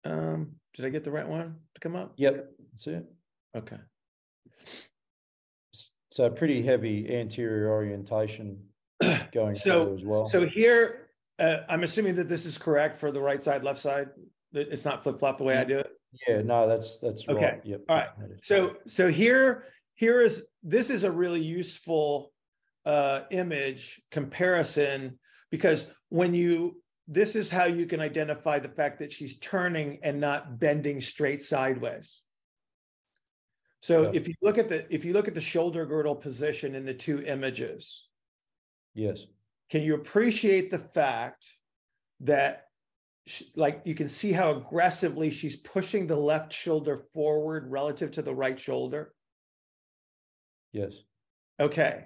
Um, 0.03 0.53
did 0.73 0.85
I 0.85 0.89
get 0.89 1.03
the 1.03 1.11
right 1.11 1.27
one 1.27 1.55
to 1.75 1.79
come 1.81 1.95
up? 1.95 2.13
Yep, 2.17 2.47
that's 2.71 2.87
it. 2.87 3.05
Okay, 3.55 3.77
So 6.11 6.29
pretty 6.29 6.61
heavy 6.61 7.13
anterior 7.13 7.69
orientation 7.69 8.63
going 9.33 9.55
So- 9.55 9.85
through 9.87 9.97
as 9.97 10.05
well. 10.05 10.25
so 10.27 10.47
here, 10.47 11.09
uh, 11.39 11.59
I'm 11.69 11.83
assuming 11.83 12.15
that 12.15 12.29
this 12.29 12.45
is 12.45 12.57
correct 12.57 12.97
for 12.97 13.11
the 13.11 13.21
right 13.21 13.41
side, 13.41 13.63
left 13.63 13.79
side. 13.79 14.07
It's 14.53 14.85
not 14.85 15.03
flip 15.03 15.19
flop 15.19 15.37
the 15.37 15.43
way 15.43 15.57
I 15.57 15.63
do 15.65 15.79
it. 15.79 15.89
Yeah, 16.27 16.41
no, 16.41 16.67
that's, 16.67 16.99
that's 16.99 17.27
Okay, 17.27 17.45
right. 17.45 17.61
Yep. 17.63 17.81
all 17.89 17.97
right. 17.97 18.09
So, 18.41 18.75
so 18.87 19.09
here, 19.09 19.65
here 19.95 20.21
is, 20.21 20.45
this 20.63 20.89
is 20.89 21.03
a 21.03 21.11
really 21.11 21.41
useful 21.41 22.33
uh, 22.85 23.21
image 23.31 24.01
comparison 24.11 25.19
because 25.51 25.87
when 26.09 26.33
you, 26.33 26.81
this 27.07 27.35
is 27.35 27.49
how 27.49 27.65
you 27.65 27.85
can 27.85 27.99
identify 27.99 28.59
the 28.59 28.69
fact 28.69 28.99
that 28.99 29.11
she's 29.11 29.37
turning 29.39 29.99
and 30.03 30.19
not 30.19 30.59
bending 30.59 31.01
straight 31.01 31.41
sideways. 31.41 32.21
So 33.79 34.03
Yeah. 34.03 34.11
if 34.13 34.27
you 34.27 34.35
look 34.41 34.57
at 34.57 34.69
the, 34.69 34.85
if 34.93 35.03
you 35.03 35.13
look 35.13 35.27
at 35.27 35.33
the 35.33 35.41
shoulder 35.41 35.85
girdle 35.85 36.15
position 36.15 36.75
in 36.75 36.85
the 36.85 36.93
two 36.93 37.23
images, 37.23 38.07
Yes, 38.93 39.25
can 39.69 39.81
you 39.83 39.95
appreciate 39.95 40.69
the 40.69 40.79
fact 40.79 41.47
that 42.19 42.65
sh- 43.27 43.43
like 43.55 43.81
you 43.85 43.95
can 43.95 44.07
see 44.07 44.31
how 44.31 44.55
aggressively 44.55 45.29
she's 45.31 45.55
pushing 45.55 46.07
the 46.07 46.15
left 46.15 46.53
shoulder 46.53 46.97
forward 47.13 47.69
relative 47.69 48.11
to 48.11 48.21
the 48.21 48.33
right 48.33 48.59
shoulder. 48.59 49.13
Yes, 50.71 50.93
okay. 51.59 52.05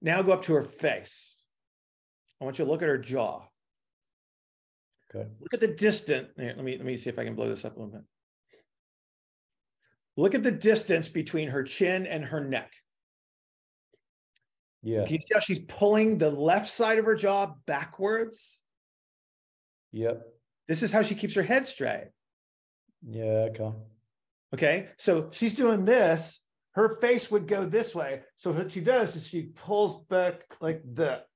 Now 0.00 0.22
go 0.22 0.32
up 0.32 0.42
to 0.42 0.54
her 0.54 0.62
face. 0.62 1.36
I 2.40 2.44
want 2.44 2.58
you 2.58 2.64
to 2.64 2.70
look 2.70 2.82
at 2.82 2.88
her 2.88 2.98
jaw. 2.98 3.42
Okay, 5.14 5.28
look 5.40 5.54
at 5.54 5.60
the 5.60 5.74
distance 5.74 6.28
here, 6.36 6.54
let 6.54 6.64
me 6.64 6.76
let 6.76 6.84
me 6.84 6.96
see 6.96 7.08
if 7.08 7.18
i 7.18 7.24
can 7.24 7.34
blow 7.34 7.48
this 7.48 7.64
up 7.64 7.76
a 7.76 7.78
little 7.78 7.92
bit. 7.92 8.02
Look 10.16 10.34
at 10.34 10.42
the 10.42 10.52
distance 10.52 11.08
between 11.08 11.48
her 11.48 11.62
chin 11.62 12.06
and 12.06 12.24
her 12.24 12.44
neck. 12.44 12.72
Yeah, 14.82 15.04
can 15.04 15.14
you 15.14 15.20
see 15.20 15.34
how 15.34 15.40
she's 15.40 15.60
pulling 15.60 16.18
the 16.18 16.30
left 16.30 16.68
side 16.68 16.98
of 16.98 17.04
her 17.04 17.14
jaw 17.14 17.54
backwards? 17.66 18.60
Yep, 19.92 20.22
this 20.68 20.82
is 20.82 20.92
how 20.92 21.02
she 21.02 21.14
keeps 21.14 21.34
her 21.34 21.42
head 21.42 21.66
straight 21.66 22.10
yeah, 23.06 23.48
okay, 23.50 23.72
Okay, 24.54 24.88
so 24.96 25.28
she's 25.32 25.54
doing 25.54 25.84
this. 25.84 26.40
Her 26.72 26.98
face 27.00 27.30
would 27.30 27.46
go 27.46 27.66
this 27.66 27.94
way. 27.94 28.22
So 28.36 28.50
what 28.52 28.72
she 28.72 28.80
does 28.80 29.14
is 29.14 29.26
she 29.26 29.42
pulls 29.42 30.04
back 30.06 30.44
like 30.60 30.82
that. 30.94 31.26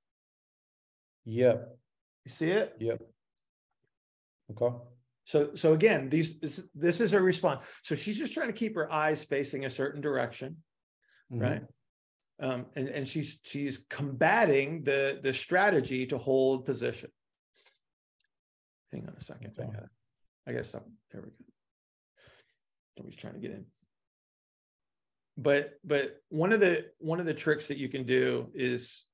yep, 1.25 1.77
You 2.25 2.31
see 2.31 2.51
it? 2.51 2.75
yep. 2.79 3.01
Okay, 4.51 4.77
So 5.25 5.55
so 5.55 5.73
again, 5.73 6.09
these 6.09 6.39
this, 6.41 6.63
this 6.75 7.01
is 7.01 7.13
her 7.13 7.23
response. 7.23 7.63
So 7.83 7.95
she's 7.95 8.19
just 8.19 8.35
trying 8.35 8.49
to 8.49 8.53
keep 8.53 8.75
her 8.75 8.93
eyes 8.93 9.25
facing 9.25 9.65
a 9.65 9.71
certain 9.71 10.01
direction, 10.01 10.57
mhm, 11.33 11.41
right? 11.41 11.63
Um, 12.41 12.67
and 12.77 12.89
and 12.89 13.07
she's 13.09 13.39
she's 13.43 13.85
combating 13.89 14.83
the 14.85 15.21
the 15.23 15.33
strategy 15.33 16.07
to 16.07 16.19
hold 16.19 16.67
position. 16.67 17.11
Hang 18.93 19.07
on 19.09 19.15
a 19.17 19.21
second. 19.23 19.53
I 19.59 19.63
Okay. 19.63 19.73
got 19.73 19.89
I 20.47 20.53
got 20.53 20.67
something. 20.67 20.93
There 21.11 21.23
we 21.23 21.29
go. 21.29 21.35
Nobody's 22.99 23.19
trying 23.19 23.35
to 23.35 23.41
get 23.41 23.53
in. 23.53 23.65
But 25.37 25.75
but 25.85 26.21
one 26.29 26.53
of 26.53 26.61
the 26.61 26.87
one 26.99 27.21
of 27.21 27.27
the 27.27 27.35
tricks 27.35 27.69
that 27.69 27.79
you 27.79 27.89
can 27.89 28.05
do 28.05 28.51
is 28.55 29.05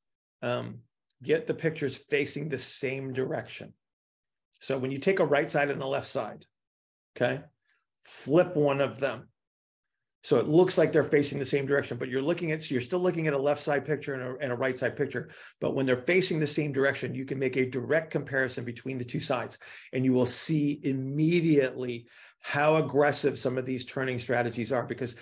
um, 0.42 0.80
get 1.22 1.46
the 1.46 1.54
pictures 1.54 1.96
facing 1.96 2.48
the 2.48 2.58
same 2.58 3.12
direction. 3.12 3.72
So 4.60 4.78
when 4.78 4.90
you 4.90 4.98
take 4.98 5.20
a 5.20 5.24
right 5.26 5.48
side 5.48 5.70
and 5.70 5.80
a 5.82 5.86
left 5.86 6.08
side, 6.08 6.44
okay, 7.16 7.42
flip 8.04 8.56
one 8.56 8.80
of 8.80 8.98
them. 8.98 9.28
So 10.24 10.38
it 10.38 10.48
looks 10.48 10.76
like 10.76 10.92
they're 10.92 11.04
facing 11.04 11.38
the 11.38 11.44
same 11.44 11.64
direction, 11.64 11.96
but 11.96 12.08
you're 12.08 12.22
looking 12.22 12.50
at, 12.50 12.62
so 12.62 12.74
you're 12.74 12.82
still 12.82 12.98
looking 12.98 13.28
at 13.28 13.34
a 13.34 13.38
left 13.38 13.62
side 13.62 13.84
picture 13.84 14.14
and 14.14 14.22
a, 14.22 14.36
and 14.42 14.52
a 14.52 14.56
right 14.56 14.76
side 14.76 14.96
picture. 14.96 15.30
But 15.60 15.74
when 15.74 15.86
they're 15.86 15.96
facing 15.96 16.40
the 16.40 16.46
same 16.46 16.72
direction, 16.72 17.14
you 17.14 17.24
can 17.24 17.38
make 17.38 17.56
a 17.56 17.70
direct 17.70 18.10
comparison 18.10 18.64
between 18.64 18.98
the 18.98 19.04
two 19.04 19.20
sides 19.20 19.58
and 19.92 20.04
you 20.04 20.12
will 20.12 20.26
see 20.26 20.80
immediately 20.82 22.08
how 22.40 22.76
aggressive 22.76 23.38
some 23.38 23.58
of 23.58 23.64
these 23.64 23.84
turning 23.84 24.18
strategies 24.18 24.72
are. 24.72 24.84
Because 24.84 25.14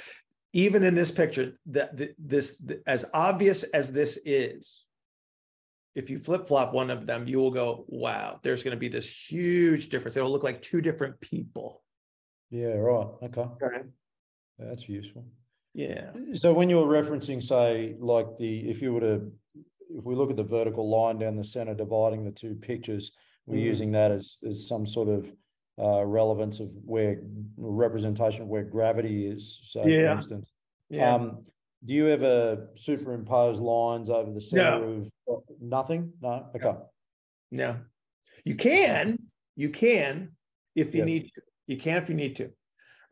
even 0.55 0.83
in 0.83 0.95
this 0.95 1.11
picture, 1.11 1.53
that 1.67 2.15
this, 2.19 2.63
as 2.87 3.05
obvious 3.13 3.65
as 3.65 3.93
this 3.93 4.19
is, 4.25 4.83
if 5.95 6.11
you 6.11 6.19
flip 6.19 6.47
flop 6.47 6.73
one 6.73 6.91
of 6.91 7.07
them, 7.07 7.27
you 7.27 7.39
will 7.39 7.51
go, 7.51 7.85
wow, 7.89 8.39
there's 8.43 8.63
going 8.63 8.77
to 8.77 8.81
be 8.81 8.89
this 8.89 9.11
huge 9.11 9.89
difference. 9.89 10.17
It'll 10.17 10.31
look 10.31 10.43
like 10.43 10.63
two 10.63 10.81
different 10.81 11.21
people. 11.21 11.83
Yeah, 12.51 12.75
right. 12.75 13.09
Okay. 13.25 13.45
That's 14.59 14.89
useful. 14.89 15.25
Yeah. 15.75 16.11
So 16.35 16.53
when 16.53 16.71
you're 16.71 16.87
referencing, 16.87 17.43
say, 17.43 17.97
like 17.99 18.27
the, 18.39 18.71
if 18.71 18.81
you 18.81 18.95
were 18.95 19.01
to, 19.01 19.33
if 19.91 20.05
we 20.05 20.15
look 20.15 20.31
at 20.31 20.37
the 20.37 20.43
vertical 20.43 20.89
line 20.89 21.19
down 21.19 21.37
the 21.37 21.45
center 21.45 21.75
dividing 21.75 22.25
the 22.25 22.31
two 22.31 22.55
pictures, 22.55 23.13
we're 23.47 23.59
mm. 23.59 23.65
using 23.65 23.93
that 23.93 24.11
as, 24.11 24.37
as 24.47 24.67
some 24.67 24.87
sort 24.87 25.09
of 25.09 25.27
uh, 25.79 26.05
relevance 26.05 26.61
of 26.61 26.71
where 26.85 27.21
representation 27.57 28.43
of 28.43 28.49
where 28.49 28.65
gravity 28.65 29.27
is. 29.27 29.61
So 29.65 29.87
yeah. 29.87 30.07
for 30.07 30.13
instance, 30.13 30.53
yeah. 30.89 31.15
Um, 31.15 31.45
do 31.85 31.93
you 31.93 32.09
ever 32.09 32.69
superimpose 32.75 33.61
lines 33.61 34.09
over 34.09 34.33
the 34.33 34.41
center 34.41 34.81
no. 34.81 35.11
of 35.29 35.43
nothing? 35.61 36.13
No. 36.21 36.47
Okay. 36.57 36.75
No. 37.51 37.77
You 38.45 38.55
can. 38.55 39.19
You 39.57 39.71
can 39.71 40.31
if 40.75 40.95
you 40.95 41.01
yep. 41.01 41.07
need 41.07 41.23
to. 41.35 41.43
You 41.67 41.77
can 41.77 42.03
if 42.03 42.09
you 42.09 42.15
need 42.15 42.37
to 42.37 42.51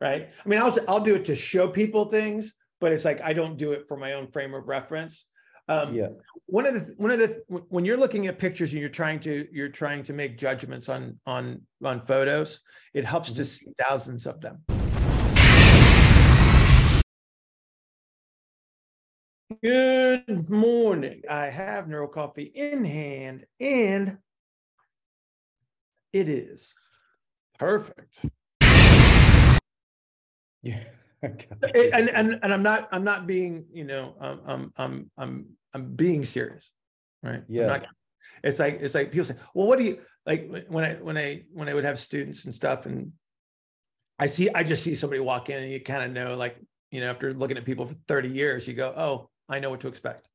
right? 0.01 0.29
I 0.43 0.49
mean, 0.49 0.59
I'll 0.59 0.77
I'll 0.87 1.03
do 1.03 1.15
it 1.15 1.25
to 1.25 1.35
show 1.35 1.67
people 1.67 2.05
things, 2.05 2.53
but 2.79 2.91
it's 2.91 3.05
like 3.05 3.21
I 3.21 3.33
don't 3.33 3.57
do 3.57 3.71
it 3.71 3.87
for 3.87 3.97
my 3.97 4.13
own 4.13 4.31
frame 4.31 4.53
of 4.53 4.67
reference. 4.67 5.25
Um, 5.67 5.93
yeah. 5.93 6.09
One 6.45 6.67
of 6.67 6.73
the 6.73 6.93
one 6.97 7.11
of 7.11 7.19
the 7.19 7.41
when 7.69 7.85
you're 7.85 7.97
looking 7.97 8.27
at 8.27 8.37
pictures 8.37 8.71
and 8.71 8.79
you're 8.79 8.89
trying 8.89 9.19
to 9.21 9.47
you're 9.51 9.69
trying 9.69 10.03
to 10.03 10.13
make 10.13 10.37
judgments 10.37 10.89
on 10.89 11.19
on 11.25 11.61
on 11.83 12.05
photos, 12.05 12.61
it 12.93 13.03
helps 13.03 13.29
mm-hmm. 13.29 13.37
to 13.37 13.45
see 13.45 13.73
thousands 13.79 14.27
of 14.27 14.41
them. 14.41 14.63
Good 19.63 20.49
morning. 20.49 21.21
I 21.29 21.45
have 21.45 21.87
Neuro 21.87 22.07
Coffee 22.07 22.51
in 22.53 22.83
hand, 22.83 23.45
and 23.59 24.17
it 26.13 26.29
is 26.29 26.73
perfect. 27.57 28.19
Yeah. 30.65 30.79
Okay. 31.23 31.89
And, 31.91 32.09
and 32.09 32.39
and 32.43 32.53
I'm 32.53 32.61
not 32.61 32.87
I'm 32.91 33.03
not 33.03 33.25
being 33.25 33.65
you 33.73 33.83
know 33.83 34.15
I'm 34.19 34.39
I'm 34.45 34.73
I'm 34.77 35.11
I'm 35.17 35.45
I'm 35.73 35.95
being 35.95 36.23
serious, 36.23 36.71
right? 37.23 37.41
Yeah. 37.47 37.65
Not, 37.65 37.87
it's 38.43 38.59
like 38.59 38.75
it's 38.75 38.93
like 38.93 39.11
people 39.11 39.25
say, 39.25 39.35
well, 39.55 39.65
what 39.65 39.79
do 39.79 39.85
you 39.85 40.01
like 40.27 40.51
when 40.67 40.83
I 40.83 40.93
when 40.95 41.17
I 41.17 41.43
when 41.51 41.67
I 41.67 41.73
would 41.73 41.85
have 41.85 41.97
students 41.97 42.45
and 42.45 42.53
stuff, 42.53 42.85
and 42.85 43.13
I 44.19 44.27
see 44.27 44.49
I 44.53 44.63
just 44.63 44.83
see 44.83 44.93
somebody 44.93 45.19
walk 45.19 45.49
in 45.49 45.63
and 45.63 45.71
you 45.71 45.79
kind 45.79 46.03
of 46.03 46.11
know 46.11 46.35
like 46.35 46.57
you 46.91 46.99
know 46.99 47.09
after 47.09 47.33
looking 47.33 47.57
at 47.57 47.65
people 47.65 47.87
for 47.87 47.95
30 48.07 48.29
years, 48.29 48.67
you 48.67 48.75
go, 48.75 48.93
oh, 48.95 49.29
I 49.49 49.59
know 49.59 49.71
what 49.71 49.79
to 49.79 49.87
expect. 49.87 50.27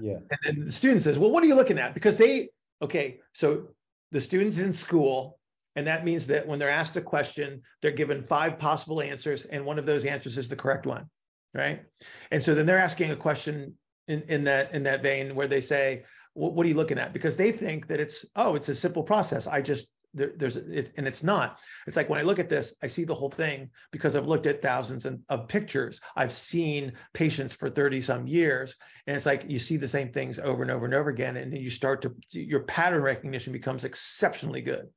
Yeah. 0.00 0.14
And 0.14 0.38
then 0.42 0.64
the 0.64 0.72
student 0.72 1.02
says, 1.02 1.16
well, 1.16 1.30
what 1.30 1.44
are 1.44 1.46
you 1.46 1.54
looking 1.54 1.78
at? 1.78 1.94
Because 1.94 2.16
they 2.16 2.48
okay, 2.80 3.20
so 3.34 3.68
the 4.10 4.20
students 4.20 4.58
in 4.58 4.72
school 4.72 5.38
and 5.76 5.86
that 5.86 6.04
means 6.04 6.26
that 6.28 6.46
when 6.46 6.58
they're 6.58 6.70
asked 6.70 6.96
a 6.96 7.00
question, 7.00 7.62
they're 7.80 7.90
given 7.92 8.22
five 8.22 8.58
possible 8.58 9.00
answers, 9.00 9.44
and 9.44 9.64
one 9.64 9.78
of 9.78 9.86
those 9.86 10.04
answers 10.04 10.38
is 10.38 10.48
the 10.48 10.56
correct 10.56 10.86
one, 10.86 11.06
right? 11.54 11.82
And 12.30 12.42
so 12.42 12.54
then 12.54 12.66
they're 12.66 12.78
asking 12.78 13.10
a 13.10 13.16
question 13.16 13.76
in, 14.08 14.22
in 14.22 14.44
that 14.44 14.74
in 14.74 14.82
that 14.84 15.02
vein 15.02 15.34
where 15.34 15.48
they 15.48 15.60
say, 15.60 16.04
"What 16.34 16.64
are 16.64 16.68
you 16.68 16.74
looking 16.74 16.98
at?" 16.98 17.12
Because 17.12 17.36
they 17.36 17.52
think 17.52 17.86
that 17.88 18.00
it's 18.00 18.24
oh, 18.36 18.54
it's 18.54 18.68
a 18.68 18.74
simple 18.74 19.02
process. 19.02 19.46
I 19.46 19.62
just 19.62 19.88
there, 20.14 20.32
there's 20.36 20.56
it, 20.56 20.92
and 20.96 21.06
it's 21.06 21.22
not. 21.22 21.60
It's 21.86 21.96
like 21.96 22.08
when 22.08 22.18
I 22.18 22.22
look 22.22 22.38
at 22.38 22.50
this, 22.50 22.74
I 22.82 22.86
see 22.86 23.04
the 23.04 23.14
whole 23.14 23.30
thing 23.30 23.70
because 23.90 24.14
I've 24.14 24.26
looked 24.26 24.46
at 24.46 24.62
thousands 24.62 25.06
of 25.06 25.48
pictures. 25.48 26.00
I've 26.16 26.32
seen 26.32 26.92
patients 27.14 27.54
for 27.54 27.70
30 27.70 28.00
some 28.02 28.26
years. 28.26 28.76
And 29.06 29.16
it's 29.16 29.26
like 29.26 29.44
you 29.48 29.58
see 29.58 29.76
the 29.76 29.88
same 29.88 30.12
things 30.12 30.38
over 30.38 30.62
and 30.62 30.70
over 30.70 30.84
and 30.84 30.94
over 30.94 31.10
again. 31.10 31.36
And 31.36 31.52
then 31.52 31.60
you 31.60 31.70
start 31.70 32.02
to 32.02 32.14
your 32.30 32.60
pattern 32.60 33.02
recognition 33.02 33.52
becomes 33.52 33.84
exceptionally 33.84 34.60
good. 34.60 34.88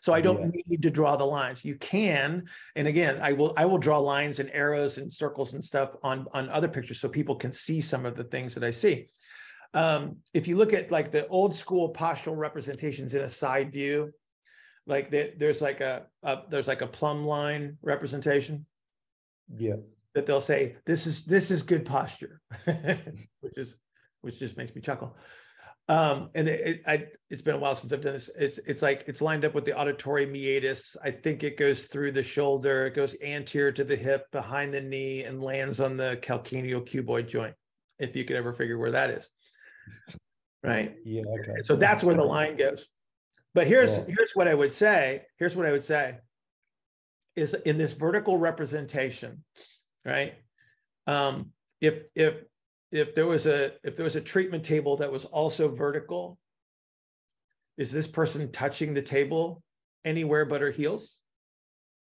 So 0.00 0.12
I 0.12 0.20
don't 0.20 0.54
yeah. 0.54 0.62
need 0.66 0.82
to 0.82 0.90
draw 0.90 1.16
the 1.16 1.24
lines. 1.24 1.64
You 1.64 1.76
can, 1.76 2.44
and 2.76 2.88
again, 2.88 3.18
I 3.20 3.32
will 3.32 3.54
I 3.56 3.64
will 3.64 3.78
draw 3.78 3.98
lines 3.98 4.38
and 4.38 4.50
arrows 4.52 4.98
and 4.98 5.12
circles 5.12 5.54
and 5.54 5.62
stuff 5.62 5.90
on 6.02 6.26
on 6.32 6.48
other 6.50 6.68
pictures 6.68 7.00
so 7.00 7.08
people 7.08 7.36
can 7.36 7.52
see 7.52 7.80
some 7.80 8.06
of 8.06 8.16
the 8.16 8.24
things 8.24 8.54
that 8.54 8.64
I 8.64 8.70
see. 8.70 9.08
Um, 9.74 10.16
if 10.32 10.48
you 10.48 10.56
look 10.56 10.72
at 10.72 10.90
like 10.90 11.10
the 11.10 11.26
old 11.28 11.54
school 11.54 11.92
postural 11.92 12.36
representations 12.36 13.14
in 13.14 13.22
a 13.22 13.28
side 13.28 13.72
view, 13.72 14.12
like 14.86 15.10
the, 15.10 15.34
there's 15.36 15.60
like 15.60 15.80
a, 15.80 16.06
a 16.22 16.38
there's 16.48 16.68
like 16.68 16.82
a 16.82 16.86
plumb 16.86 17.24
line 17.24 17.76
representation. 17.82 18.66
Yeah. 19.56 19.76
That 20.14 20.26
they'll 20.26 20.40
say 20.40 20.76
this 20.86 21.06
is 21.06 21.24
this 21.24 21.50
is 21.50 21.62
good 21.62 21.84
posture, 21.84 22.40
which 22.64 23.56
is 23.56 23.76
which 24.22 24.38
just 24.38 24.56
makes 24.56 24.74
me 24.74 24.80
chuckle 24.80 25.16
um, 25.88 26.30
and 26.34 26.48
it, 26.48 26.66
it, 26.66 26.82
I, 26.86 27.06
it's 27.30 27.42
been 27.42 27.54
a 27.54 27.58
while 27.58 27.74
since 27.74 27.92
I've 27.92 28.02
done 28.02 28.12
this. 28.12 28.30
It's 28.38 28.58
it's 28.58 28.82
like 28.82 29.04
it's 29.06 29.22
lined 29.22 29.44
up 29.44 29.54
with 29.54 29.64
the 29.64 29.76
auditory 29.76 30.26
meatus. 30.26 30.96
I 31.02 31.10
think 31.10 31.42
it 31.42 31.56
goes 31.56 31.84
through 31.84 32.12
the 32.12 32.22
shoulder, 32.22 32.86
it 32.86 32.94
goes 32.94 33.16
anterior 33.22 33.72
to 33.72 33.84
the 33.84 33.96
hip, 33.96 34.30
behind 34.30 34.74
the 34.74 34.80
knee, 34.80 35.24
and 35.24 35.42
lands 35.42 35.80
on 35.80 35.96
the 35.96 36.18
calcaneal 36.20 36.86
cuboid 36.86 37.28
joint. 37.28 37.54
If 37.98 38.14
you 38.14 38.24
could 38.24 38.36
ever 38.36 38.52
figure 38.52 38.78
where 38.78 38.92
that 38.92 39.10
is, 39.10 39.30
right? 40.62 40.94
Yeah. 41.04 41.22
Okay. 41.40 41.62
So 41.62 41.74
that's 41.74 42.04
where 42.04 42.14
the 42.14 42.24
line 42.24 42.56
goes. 42.56 42.86
But 43.54 43.66
here's 43.66 43.96
yeah. 43.96 44.04
here's 44.06 44.32
what 44.34 44.46
I 44.46 44.54
would 44.54 44.72
say. 44.72 45.22
Here's 45.38 45.56
what 45.56 45.66
I 45.66 45.72
would 45.72 45.82
say 45.82 46.18
is 47.34 47.54
in 47.54 47.78
this 47.78 47.92
vertical 47.92 48.36
representation, 48.36 49.44
right? 50.04 50.34
Um, 51.06 51.52
if 51.80 52.02
if 52.14 52.34
if 52.90 53.14
there 53.14 53.26
was 53.26 53.46
a 53.46 53.72
if 53.84 53.96
there 53.96 54.04
was 54.04 54.16
a 54.16 54.20
treatment 54.20 54.64
table 54.64 54.96
that 54.98 55.12
was 55.12 55.24
also 55.24 55.68
vertical 55.68 56.38
is 57.76 57.92
this 57.92 58.06
person 58.06 58.50
touching 58.50 58.94
the 58.94 59.02
table 59.02 59.62
anywhere 60.04 60.44
but 60.44 60.60
her 60.60 60.70
heels? 60.70 61.16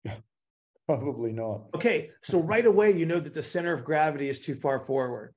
Probably 0.85 1.31
not. 1.31 1.63
Okay 1.75 2.09
so 2.21 2.39
right 2.39 2.65
away 2.65 2.91
you 2.91 3.05
know 3.05 3.19
that 3.19 3.33
the 3.33 3.43
center 3.43 3.73
of 3.73 3.85
gravity 3.85 4.29
is 4.29 4.39
too 4.39 4.55
far 4.55 4.79
forward. 4.79 5.33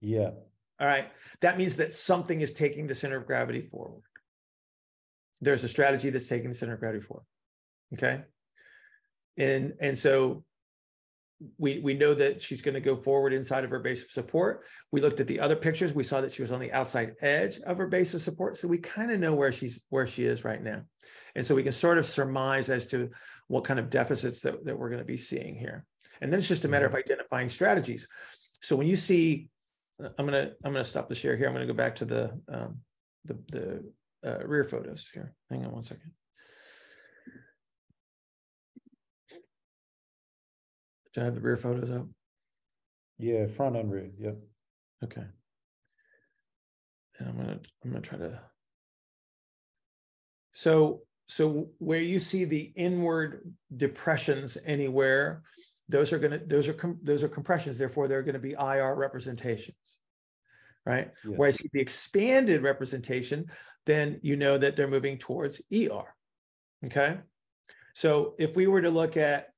Yeah. 0.00 0.30
All 0.78 0.86
right 0.86 1.10
that 1.40 1.58
means 1.58 1.76
that 1.76 1.94
something 1.94 2.40
is 2.40 2.52
taking 2.52 2.86
the 2.86 2.94
center 2.94 3.16
of 3.16 3.26
gravity 3.26 3.62
forward. 3.62 4.02
There's 5.40 5.64
a 5.64 5.68
strategy 5.68 6.10
that's 6.10 6.28
taking 6.28 6.48
the 6.48 6.54
center 6.54 6.74
of 6.74 6.80
gravity 6.80 7.04
forward 7.04 7.26
okay? 7.94 8.22
And 9.36 9.74
and 9.80 9.98
so 9.98 10.44
we 11.58 11.80
we 11.80 11.94
know 11.94 12.14
that 12.14 12.40
she's 12.40 12.62
going 12.62 12.74
to 12.74 12.80
go 12.80 12.96
forward 12.96 13.32
inside 13.32 13.64
of 13.64 13.70
her 13.70 13.78
base 13.78 14.02
of 14.02 14.10
support. 14.10 14.64
We 14.90 15.00
looked 15.00 15.20
at 15.20 15.26
the 15.26 15.40
other 15.40 15.56
pictures. 15.56 15.92
We 15.92 16.04
saw 16.04 16.20
that 16.20 16.32
she 16.32 16.42
was 16.42 16.50
on 16.50 16.60
the 16.60 16.72
outside 16.72 17.14
edge 17.20 17.58
of 17.60 17.76
her 17.78 17.86
base 17.86 18.14
of 18.14 18.22
support. 18.22 18.56
So 18.56 18.68
we 18.68 18.78
kind 18.78 19.10
of 19.10 19.20
know 19.20 19.34
where 19.34 19.52
she's 19.52 19.82
where 19.90 20.06
she 20.06 20.24
is 20.24 20.44
right 20.44 20.62
now. 20.62 20.82
And 21.34 21.44
so 21.44 21.54
we 21.54 21.62
can 21.62 21.72
sort 21.72 21.98
of 21.98 22.06
surmise 22.06 22.70
as 22.70 22.86
to 22.88 23.10
what 23.48 23.64
kind 23.64 23.78
of 23.78 23.90
deficits 23.90 24.40
that, 24.42 24.64
that 24.64 24.78
we're 24.78 24.88
going 24.88 25.00
to 25.00 25.04
be 25.04 25.18
seeing 25.18 25.54
here. 25.54 25.84
And 26.20 26.32
then 26.32 26.38
it's 26.38 26.48
just 26.48 26.64
a 26.64 26.68
matter 26.68 26.86
of 26.86 26.92
mm-hmm. 26.92 27.00
identifying 27.00 27.48
strategies. 27.50 28.08
So 28.62 28.74
when 28.74 28.86
you 28.86 28.96
see, 28.96 29.50
I'm 30.00 30.26
gonna 30.26 30.52
I'm 30.64 30.72
gonna 30.72 30.84
stop 30.84 31.08
the 31.08 31.14
share 31.14 31.36
here. 31.36 31.46
I'm 31.46 31.52
gonna 31.52 31.66
go 31.66 31.74
back 31.74 31.96
to 31.96 32.04
the 32.04 32.40
um, 32.48 32.78
the 33.24 33.38
the 33.50 33.84
uh, 34.26 34.46
rear 34.46 34.64
photos 34.64 35.08
here. 35.12 35.34
Hang 35.50 35.64
on 35.64 35.72
one 35.72 35.82
second. 35.82 36.12
Do 41.16 41.22
I 41.22 41.24
have 41.24 41.34
the 41.34 41.40
rear 41.40 41.56
photos 41.56 41.90
up? 41.90 42.06
Yeah, 43.18 43.46
front 43.46 43.76
and 43.76 43.90
rear. 43.90 44.10
Yep. 44.18 44.36
Okay. 45.04 45.24
And 47.18 47.28
I'm 47.28 47.36
gonna 47.36 47.58
I'm 47.82 47.90
gonna 47.90 48.02
try 48.02 48.18
to. 48.18 48.38
So 50.52 51.00
so 51.26 51.70
where 51.78 52.00
you 52.00 52.20
see 52.20 52.44
the 52.44 52.70
inward 52.76 53.54
depressions 53.74 54.58
anywhere, 54.66 55.42
those 55.88 56.12
are 56.12 56.18
gonna 56.18 56.40
those 56.46 56.68
are 56.68 56.74
com- 56.74 57.00
those 57.02 57.22
are 57.22 57.28
compressions. 57.28 57.78
Therefore, 57.78 58.08
they're 58.08 58.22
going 58.22 58.34
to 58.34 58.38
be 58.38 58.52
IR 58.52 58.94
representations, 58.94 59.78
right? 60.84 61.12
Where 61.24 61.48
I 61.48 61.52
see 61.52 61.70
the 61.72 61.80
expanded 61.80 62.62
representation, 62.62 63.46
then 63.86 64.20
you 64.22 64.36
know 64.36 64.58
that 64.58 64.76
they're 64.76 64.86
moving 64.86 65.16
towards 65.16 65.62
ER. 65.72 66.14
Okay. 66.84 67.16
So 67.94 68.34
if 68.38 68.54
we 68.54 68.66
were 68.66 68.82
to 68.82 68.90
look 68.90 69.16
at 69.16 69.48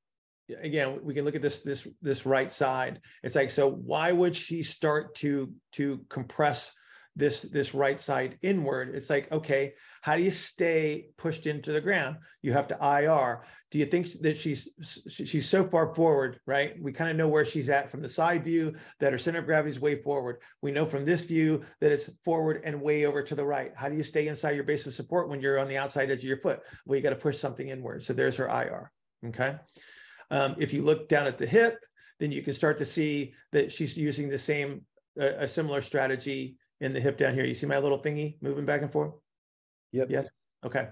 again 0.61 1.01
we 1.03 1.15
can 1.15 1.25
look 1.25 1.35
at 1.35 1.43
this 1.43 1.61
this 1.61 1.87
this 2.03 2.27
right 2.27 2.51
side. 2.51 3.01
It's 3.23 3.35
like 3.35 3.51
so 3.51 3.71
why 3.71 4.13
would 4.13 4.35
she 4.35 4.63
start 4.63 5.15
to 5.17 5.53
to 5.73 6.05
compress 6.09 6.73
this 7.17 7.43
this 7.43 7.75
right 7.75 8.01
side 8.01 8.39
inward? 8.43 8.95
It's 8.95 9.11
like 9.11 9.31
okay 9.33 9.75
how 10.01 10.17
do 10.17 10.23
you 10.23 10.31
stay 10.31 11.09
pushed 11.17 11.47
into 11.47 11.73
the 11.73 11.81
ground? 11.81 12.17
You 12.41 12.53
have 12.53 12.69
to 12.69 12.79
ir 12.81 13.43
do 13.71 13.79
you 13.79 13.87
think 13.87 14.11
that 14.23 14.39
she's 14.39 14.69
she's 15.09 15.49
so 15.49 15.69
far 15.69 15.95
forward 15.95 16.41
right? 16.47 16.81
We 16.81 16.93
kind 16.93 17.11
of 17.11 17.17
know 17.17 17.29
where 17.29 17.45
she's 17.45 17.69
at 17.69 17.91
from 17.91 18.01
the 18.01 18.09
side 18.09 18.45
view 18.45 18.75
that 19.01 19.13
her 19.13 19.19
center 19.19 19.41
of 19.41 19.47
gravity 19.47 19.73
is 19.73 19.81
way 19.81 20.01
forward. 20.01 20.37
We 20.63 20.71
know 20.71 20.87
from 20.87 21.05
this 21.05 21.25
view 21.25 21.63
that 21.81 21.93
it's 21.93 22.11
forward 22.25 22.63
and 22.65 22.81
way 22.81 23.05
over 23.05 23.23
to 23.23 23.35
the 23.35 23.45
right. 23.45 23.73
How 23.75 23.89
do 23.89 23.97
you 23.97 24.05
stay 24.05 24.29
inside 24.29 24.53
your 24.53 24.65
base 24.65 24.87
of 24.87 24.95
support 24.95 25.29
when 25.29 25.41
you're 25.41 25.59
on 25.59 25.69
the 25.69 25.79
outside 25.79 26.11
edge 26.11 26.19
of 26.19 26.25
your 26.25 26.41
foot? 26.41 26.61
Well 26.87 26.97
you 26.97 27.03
got 27.03 27.11
to 27.11 27.17
push 27.17 27.39
something 27.39 27.69
inward. 27.69 28.03
So 28.05 28.13
there's 28.13 28.37
her 28.37 28.49
ir 28.49 28.93
okay 29.27 29.57
um, 30.31 30.57
if 30.59 30.73
you 30.73 30.83
look 30.83 31.09
down 31.09 31.27
at 31.27 31.39
the 31.39 31.47
hip 31.47 31.79
then 32.19 32.33
you 32.33 32.43
can 32.43 32.53
start 32.53 32.79
to 32.79 32.85
see 32.85 33.35
that 33.53 33.73
she's 33.73 33.97
using 33.97 34.29
the 34.29 34.39
same 34.39 34.83
a, 35.19 35.45
a 35.45 35.49
similar 35.49 35.81
strategy 35.81 36.57
in 36.81 36.93
the 36.93 37.01
hip 37.01 37.19
down 37.19 37.35
here. 37.35 37.45
You 37.45 37.55
see 37.55 37.67
my 37.67 37.79
little 37.79 38.01
thingy 38.01 38.37
moving 38.41 38.65
back 38.65 38.83
and 38.83 38.93
forth? 38.93 39.13
Yep. 39.93 40.11
Yes. 40.11 40.27
Okay. 40.65 40.89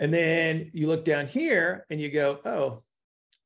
And 0.00 0.12
then 0.12 0.70
you 0.74 0.86
look 0.86 1.04
down 1.04 1.26
here 1.26 1.86
and 1.90 2.00
you 2.00 2.10
go, 2.10 2.38
oh, 2.44 2.82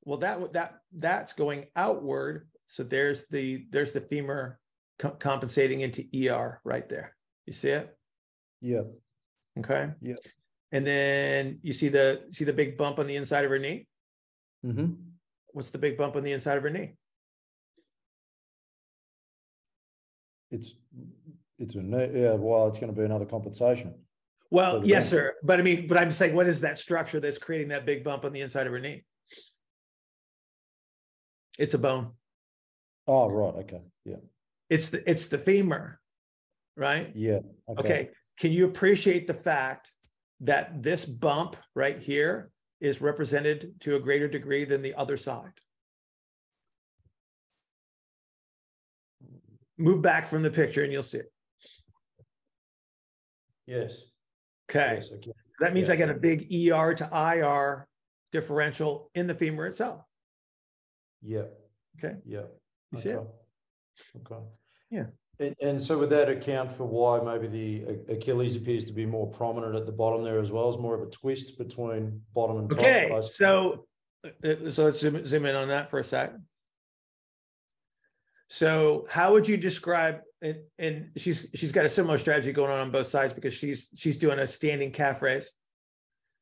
well, 0.04 0.18
that 0.18 0.52
that 0.54 0.78
that's 0.96 1.32
going 1.32 1.66
outward. 1.76 2.48
So 2.68 2.82
there's 2.82 3.26
the 3.28 3.66
there's 3.70 3.92
the 3.92 4.00
femur 4.00 4.58
co 4.98 5.10
compensating 5.10 5.80
into 5.82 6.04
ER 6.14 6.60
right 6.64 6.88
there. 6.88 7.14
You 7.46 7.52
see 7.52 7.70
it? 7.70 7.96
Yeah. 8.60 8.82
Okay. 9.58 9.90
Yeah. 10.00 10.16
And 10.72 10.86
then 10.86 11.58
you 11.62 11.72
see 11.72 11.88
the 11.88 12.22
see 12.30 12.44
the 12.44 12.52
big 12.52 12.76
bump 12.76 12.98
on 12.98 13.06
the 13.06 13.16
inside 13.16 13.44
of 13.44 13.50
her 13.50 13.58
knee. 13.58 13.86
Mm-hmm. 14.64 14.92
What's 15.52 15.70
the 15.70 15.78
big 15.78 15.96
bump 15.96 16.16
on 16.16 16.22
the 16.22 16.32
inside 16.32 16.56
of 16.56 16.62
her 16.62 16.70
knee? 16.70 16.94
It's 20.50 20.74
it's 21.58 21.74
a 21.74 21.78
yeah. 21.78 22.34
Well, 22.34 22.68
it's 22.68 22.78
going 22.78 22.92
to 22.92 22.98
be 22.98 23.04
another 23.04 23.26
compensation. 23.26 23.94
Well, 24.50 24.86
yes, 24.86 25.10
sir. 25.10 25.34
But 25.42 25.60
I 25.60 25.62
mean, 25.62 25.86
but 25.86 25.98
I'm 25.98 26.10
saying, 26.10 26.34
what 26.34 26.46
is 26.46 26.62
that 26.62 26.78
structure 26.78 27.20
that's 27.20 27.38
creating 27.38 27.68
that 27.68 27.84
big 27.84 28.02
bump 28.02 28.24
on 28.24 28.32
the 28.32 28.40
inside 28.40 28.66
of 28.66 28.72
her 28.72 28.80
knee? 28.80 29.04
It's 31.58 31.74
a 31.74 31.78
bone. 31.78 32.12
Oh, 33.06 33.28
right. 33.28 33.54
Okay. 33.56 33.82
Yeah. 34.04 34.16
It's 34.70 34.90
the 34.90 35.08
it's 35.08 35.26
the 35.26 35.38
femur, 35.38 36.00
right? 36.76 37.10
Yeah. 37.14 37.40
Okay. 37.68 37.80
okay. 37.80 38.10
Can 38.38 38.52
you 38.52 38.66
appreciate 38.66 39.26
the 39.26 39.34
fact 39.34 39.92
that 40.40 40.82
this 40.82 41.04
bump 41.04 41.56
right 41.74 42.00
here 42.00 42.50
is 42.80 43.00
represented 43.00 43.74
to 43.80 43.96
a 43.96 44.00
greater 44.00 44.28
degree 44.28 44.64
than 44.64 44.82
the 44.82 44.94
other 44.94 45.16
side? 45.16 45.52
Move 49.76 50.02
back 50.02 50.26
from 50.26 50.42
the 50.42 50.50
picture 50.50 50.82
and 50.82 50.92
you'll 50.92 51.02
see 51.02 51.18
it. 51.18 51.32
Yes. 53.66 54.02
Okay. 54.70 54.94
Yes, 54.96 55.12
okay. 55.12 55.32
That 55.60 55.74
means 55.74 55.88
yeah. 55.88 55.94
I 55.94 55.96
got 55.96 56.10
a 56.10 56.14
big 56.14 56.42
ER 56.52 56.94
to 56.94 57.08
IR 57.12 57.86
differential 58.32 59.10
in 59.14 59.26
the 59.26 59.34
femur 59.34 59.66
itself. 59.66 60.02
Yeah. 61.22 61.44
Okay. 61.98 62.16
Yeah. 62.24 62.42
You 62.92 62.98
okay. 62.98 63.02
see 63.02 63.08
it? 63.10 63.20
Okay. 64.16 64.42
Yeah. 64.90 65.06
And, 65.40 65.54
and, 65.62 65.82
so 65.82 65.98
would 65.98 66.10
that 66.10 66.28
account 66.28 66.72
for 66.76 66.84
why 66.84 67.20
maybe 67.20 67.46
the 67.46 68.12
Achilles 68.12 68.56
appears 68.56 68.84
to 68.86 68.92
be 68.92 69.06
more 69.06 69.26
prominent 69.26 69.76
at 69.76 69.86
the 69.86 69.92
bottom 69.92 70.24
there 70.24 70.40
as 70.40 70.50
well 70.50 70.68
as 70.68 70.76
more 70.78 70.96
of 70.96 71.02
a 71.02 71.10
twist 71.10 71.56
between 71.58 72.20
bottom 72.34 72.58
and 72.58 72.70
top? 72.70 72.80
Okay. 72.80 73.20
So, 73.30 73.86
uh, 74.24 74.70
so 74.70 74.84
let's 74.84 74.98
zoom, 74.98 75.24
zoom 75.24 75.46
in 75.46 75.54
on 75.54 75.68
that 75.68 75.90
for 75.90 76.00
a 76.00 76.04
sec. 76.04 76.32
So 78.48 79.06
how 79.08 79.32
would 79.32 79.46
you 79.46 79.56
describe 79.56 80.20
and, 80.40 80.58
and 80.78 81.10
she's 81.16 81.48
she's 81.54 81.72
got 81.72 81.84
a 81.84 81.88
similar 81.88 82.18
strategy 82.18 82.52
going 82.52 82.70
on 82.70 82.78
on 82.78 82.90
both 82.90 83.08
sides 83.08 83.32
because 83.32 83.52
she's 83.52 83.88
she's 83.96 84.18
doing 84.18 84.38
a 84.38 84.46
standing 84.46 84.92
calf 84.92 85.20
raise, 85.20 85.52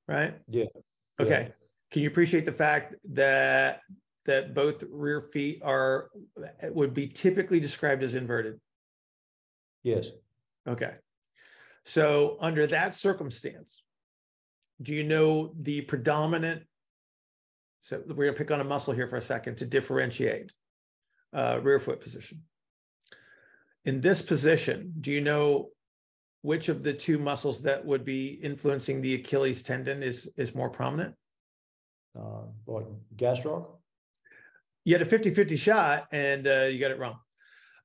right? 0.06 0.34
Yeah. 0.48 0.66
Okay. 1.20 1.46
Yeah. 1.48 1.54
Can 1.90 2.02
you 2.02 2.08
appreciate 2.08 2.44
the 2.44 2.52
fact 2.52 2.94
that 3.12 3.80
that 4.26 4.54
both 4.54 4.84
rear 4.90 5.22
feet 5.32 5.62
are 5.64 6.10
would 6.64 6.92
be 6.92 7.06
typically 7.06 7.60
described 7.60 8.02
as 8.02 8.14
inverted? 8.14 8.60
Yes. 9.86 10.08
Okay. 10.66 10.94
So 11.84 12.38
under 12.40 12.66
that 12.66 12.92
circumstance, 12.92 13.82
do 14.82 14.92
you 14.92 15.04
know 15.04 15.54
the 15.60 15.82
predominant? 15.82 16.64
So 17.82 18.02
we're 18.04 18.26
gonna 18.26 18.36
pick 18.36 18.50
on 18.50 18.60
a 18.60 18.64
muscle 18.64 18.92
here 18.92 19.06
for 19.06 19.14
a 19.14 19.22
second 19.22 19.58
to 19.58 19.64
differentiate 19.64 20.52
uh, 21.32 21.60
rear 21.62 21.78
foot 21.78 22.00
position. 22.00 22.42
In 23.84 24.00
this 24.00 24.22
position, 24.22 24.92
do 25.00 25.12
you 25.12 25.20
know 25.20 25.68
which 26.42 26.68
of 26.68 26.82
the 26.82 26.92
two 26.92 27.20
muscles 27.20 27.62
that 27.62 27.86
would 27.86 28.04
be 28.04 28.40
influencing 28.42 29.00
the 29.00 29.14
Achilles 29.14 29.62
tendon 29.62 30.02
is 30.02 30.28
is 30.36 30.52
more 30.52 30.68
prominent? 30.68 31.14
Uh, 32.18 32.46
like 32.66 32.86
gastroc? 33.14 33.68
You 34.82 34.98
had 34.98 35.02
a 35.02 35.18
50-50 35.18 35.56
shot 35.56 36.08
and 36.10 36.48
uh, 36.48 36.64
you 36.64 36.80
got 36.80 36.90
it 36.90 36.98
wrong. 36.98 37.18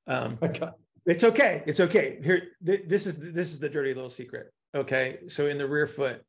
Um, 0.08 0.40
okay. 0.44 0.70
It's 1.06 1.24
okay. 1.24 1.64
It's 1.66 1.80
okay. 1.80 2.20
Here, 2.24 2.50
th- 2.66 2.84
this 2.88 3.08
is 3.08 3.18
this 3.18 3.52
is 3.52 3.60
the 3.60 3.70
dirty 3.70 3.94
little 3.94 4.10
secret. 4.10 4.54
Okay, 4.76 5.20
so 5.28 5.48
in 5.48 5.58
the 5.58 5.68
rear 5.68 5.88
foot, 5.88 6.24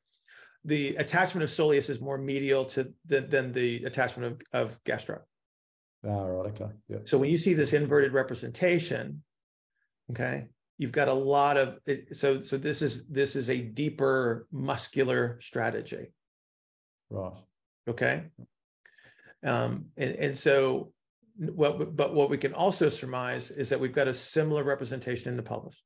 the 0.64 0.96
attachment 0.96 1.44
of 1.44 1.50
soleus 1.50 1.90
is 1.90 2.00
more 2.00 2.18
medial 2.18 2.64
to 2.66 2.92
the, 3.06 3.20
than 3.20 3.52
the 3.52 3.84
attachment 3.84 4.40
of, 4.52 4.70
of 4.70 4.84
gastroc. 4.84 5.20
Ah, 6.06 6.24
right. 6.24 6.50
Okay. 6.52 6.72
Yeah. 6.88 6.98
So 7.04 7.18
when 7.18 7.30
you 7.30 7.38
see 7.38 7.54
this 7.54 7.72
inverted 7.72 8.12
representation, 8.12 9.22
okay, 10.10 10.46
you've 10.78 10.92
got 10.92 11.08
a 11.08 11.14
lot 11.14 11.56
of 11.56 11.78
so 12.12 12.42
so 12.42 12.56
this 12.56 12.82
is 12.82 13.06
this 13.08 13.36
is 13.36 13.50
a 13.50 13.58
deeper 13.58 14.46
muscular 14.50 15.38
strategy. 15.40 16.12
Right. 17.10 17.32
Okay. 17.88 18.24
Um, 19.44 19.86
and, 19.96 20.14
and 20.16 20.38
so 20.38 20.92
what 21.50 21.96
but 21.96 22.14
what 22.14 22.30
we 22.30 22.38
can 22.38 22.54
also 22.54 22.88
surmise 22.88 23.50
is 23.50 23.68
that 23.70 23.80
we've 23.80 23.94
got 23.94 24.08
a 24.08 24.14
similar 24.14 24.62
representation 24.62 25.28
in 25.28 25.36
the 25.36 25.42
pelvis. 25.42 25.82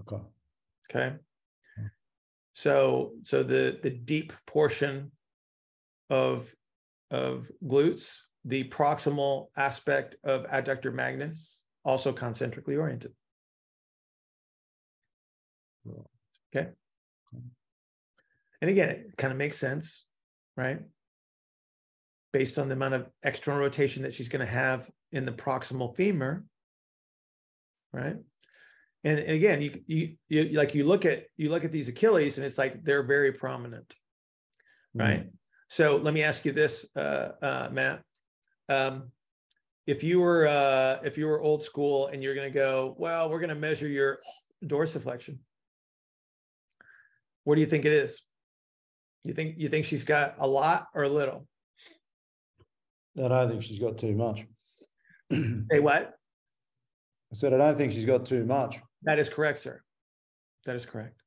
Okay. 0.00 0.22
Okay. 0.90 1.16
So 2.54 3.12
so 3.24 3.42
the 3.42 3.78
the 3.82 3.90
deep 3.90 4.32
portion 4.46 5.12
of 6.10 6.54
of 7.10 7.50
glutes 7.64 8.18
the 8.44 8.64
proximal 8.64 9.48
aspect 9.56 10.16
of 10.22 10.46
adductor 10.48 10.92
magnus, 10.92 11.62
also 11.84 12.12
concentrically 12.12 12.76
oriented. 12.76 13.12
Okay. 16.54 16.68
And 18.60 18.70
again, 18.70 18.90
it 18.90 19.16
kind 19.16 19.32
of 19.32 19.38
makes 19.38 19.58
sense, 19.58 20.04
right? 20.56 20.80
Based 22.34 22.58
on 22.58 22.68
the 22.68 22.74
amount 22.74 22.94
of 22.94 23.08
external 23.22 23.60
rotation 23.60 24.02
that 24.02 24.12
she's 24.12 24.28
going 24.28 24.44
to 24.44 24.52
have 24.52 24.90
in 25.12 25.24
the 25.24 25.32
proximal 25.32 25.94
femur, 25.94 26.44
right? 27.92 28.16
And, 29.04 29.18
and 29.18 29.30
again, 29.30 29.62
you, 29.62 29.80
you 29.86 30.16
you 30.28 30.58
like 30.58 30.74
you 30.74 30.84
look 30.84 31.04
at 31.04 31.26
you 31.36 31.48
look 31.48 31.64
at 31.64 31.70
these 31.70 31.88
Achilles, 31.88 32.36
and 32.36 32.44
it's 32.44 32.58
like 32.58 32.82
they're 32.82 33.04
very 33.04 33.32
prominent, 33.32 33.94
right? 34.94 35.26
Mm. 35.26 35.30
So 35.68 35.96
let 35.96 36.12
me 36.12 36.22
ask 36.24 36.44
you 36.44 36.52
this, 36.52 36.84
uh, 36.96 37.28
uh, 37.40 37.68
Matt 37.72 38.02
um, 38.68 39.10
if 39.86 40.02
you 40.02 40.20
were 40.20 40.46
uh, 40.46 40.98
if 41.04 41.18
you 41.18 41.26
were 41.26 41.40
old 41.40 41.62
school 41.62 42.06
and 42.08 42.22
you're 42.22 42.34
going 42.34 42.50
to 42.50 42.54
go, 42.54 42.94
well, 42.98 43.30
we're 43.30 43.40
going 43.40 43.50
to 43.50 43.54
measure 43.54 43.88
your 43.88 44.20
dorsiflexion. 44.64 45.38
What 47.44 47.56
do 47.56 47.60
you 47.60 47.66
think 47.66 47.84
it 47.84 47.92
is? 47.92 48.22
You 49.24 49.34
think 49.34 49.56
you 49.58 49.68
think 49.68 49.84
she's 49.84 50.04
got 50.04 50.36
a 50.38 50.48
lot 50.48 50.86
or 50.94 51.04
a 51.04 51.08
little? 51.08 51.46
I 53.16 53.28
don't 53.28 53.50
think 53.50 53.62
she's 53.62 53.78
got 53.78 53.98
too 53.98 54.14
much. 54.14 54.46
hey, 55.30 55.80
what? 55.80 56.14
I 57.32 57.36
said 57.36 57.52
I 57.52 57.58
don't 57.58 57.76
think 57.76 57.92
she's 57.92 58.06
got 58.06 58.26
too 58.26 58.44
much. 58.44 58.78
That 59.02 59.18
is 59.18 59.28
correct, 59.28 59.58
sir. 59.58 59.80
That 60.66 60.76
is 60.76 60.86
correct. 60.86 61.20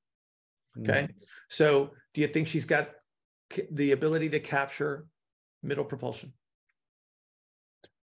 Okay. 0.80 1.08
Mm. 1.10 1.10
So, 1.50 1.92
do 2.14 2.22
you 2.22 2.28
think 2.28 2.48
she's 2.48 2.66
got 2.66 2.90
the 3.72 3.92
ability 3.92 4.30
to 4.30 4.40
capture 4.40 5.06
middle 5.64 5.86
propulsion? 5.86 6.34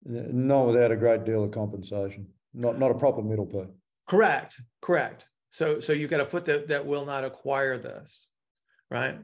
Not 0.06 0.68
without 0.68 0.92
a 0.92 0.98
great 0.98 1.24
deal 1.24 1.44
of 1.44 1.52
compensation. 1.52 2.28
Not 2.54 2.78
not 2.78 2.92
a 2.92 2.96
proper 2.96 3.22
middle 3.22 3.46
P. 3.46 3.64
Correct. 4.08 4.60
Correct. 4.82 5.28
So 5.52 5.80
so 5.80 5.94
you've 5.94 6.10
got 6.10 6.20
a 6.20 6.26
foot 6.26 6.46
that, 6.46 6.68
that 6.70 6.86
will 6.86 7.06
not 7.06 7.24
acquire 7.24 7.78
this, 7.78 8.28
right? 8.90 9.18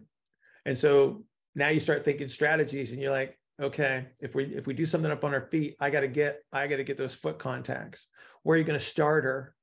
And 0.66 0.78
so 0.78 1.26
now 1.56 1.70
you 1.70 1.80
start 1.80 2.06
thinking 2.06 2.30
strategies 2.30 2.92
and 2.92 3.02
you're 3.02 3.12
like, 3.12 3.39
okay, 3.60 4.08
if 4.20 4.36
we 4.36 4.46
if 4.46 4.68
we 4.68 4.74
do 4.74 4.86
something 4.86 5.12
up 5.12 5.24
on 5.24 5.34
our 5.34 5.48
feet, 5.50 5.76
I 5.80 5.90
gotta 5.90 6.08
get 6.08 6.42
I 6.52 6.68
gotta 6.68 6.84
get 6.84 6.98
those 6.98 7.16
foot 7.16 7.40
contacts. 7.40 8.08
Where 8.44 8.56
are 8.56 8.58
you 8.58 8.64
gonna 8.64 8.80
start 8.80 9.24
her 9.24 9.56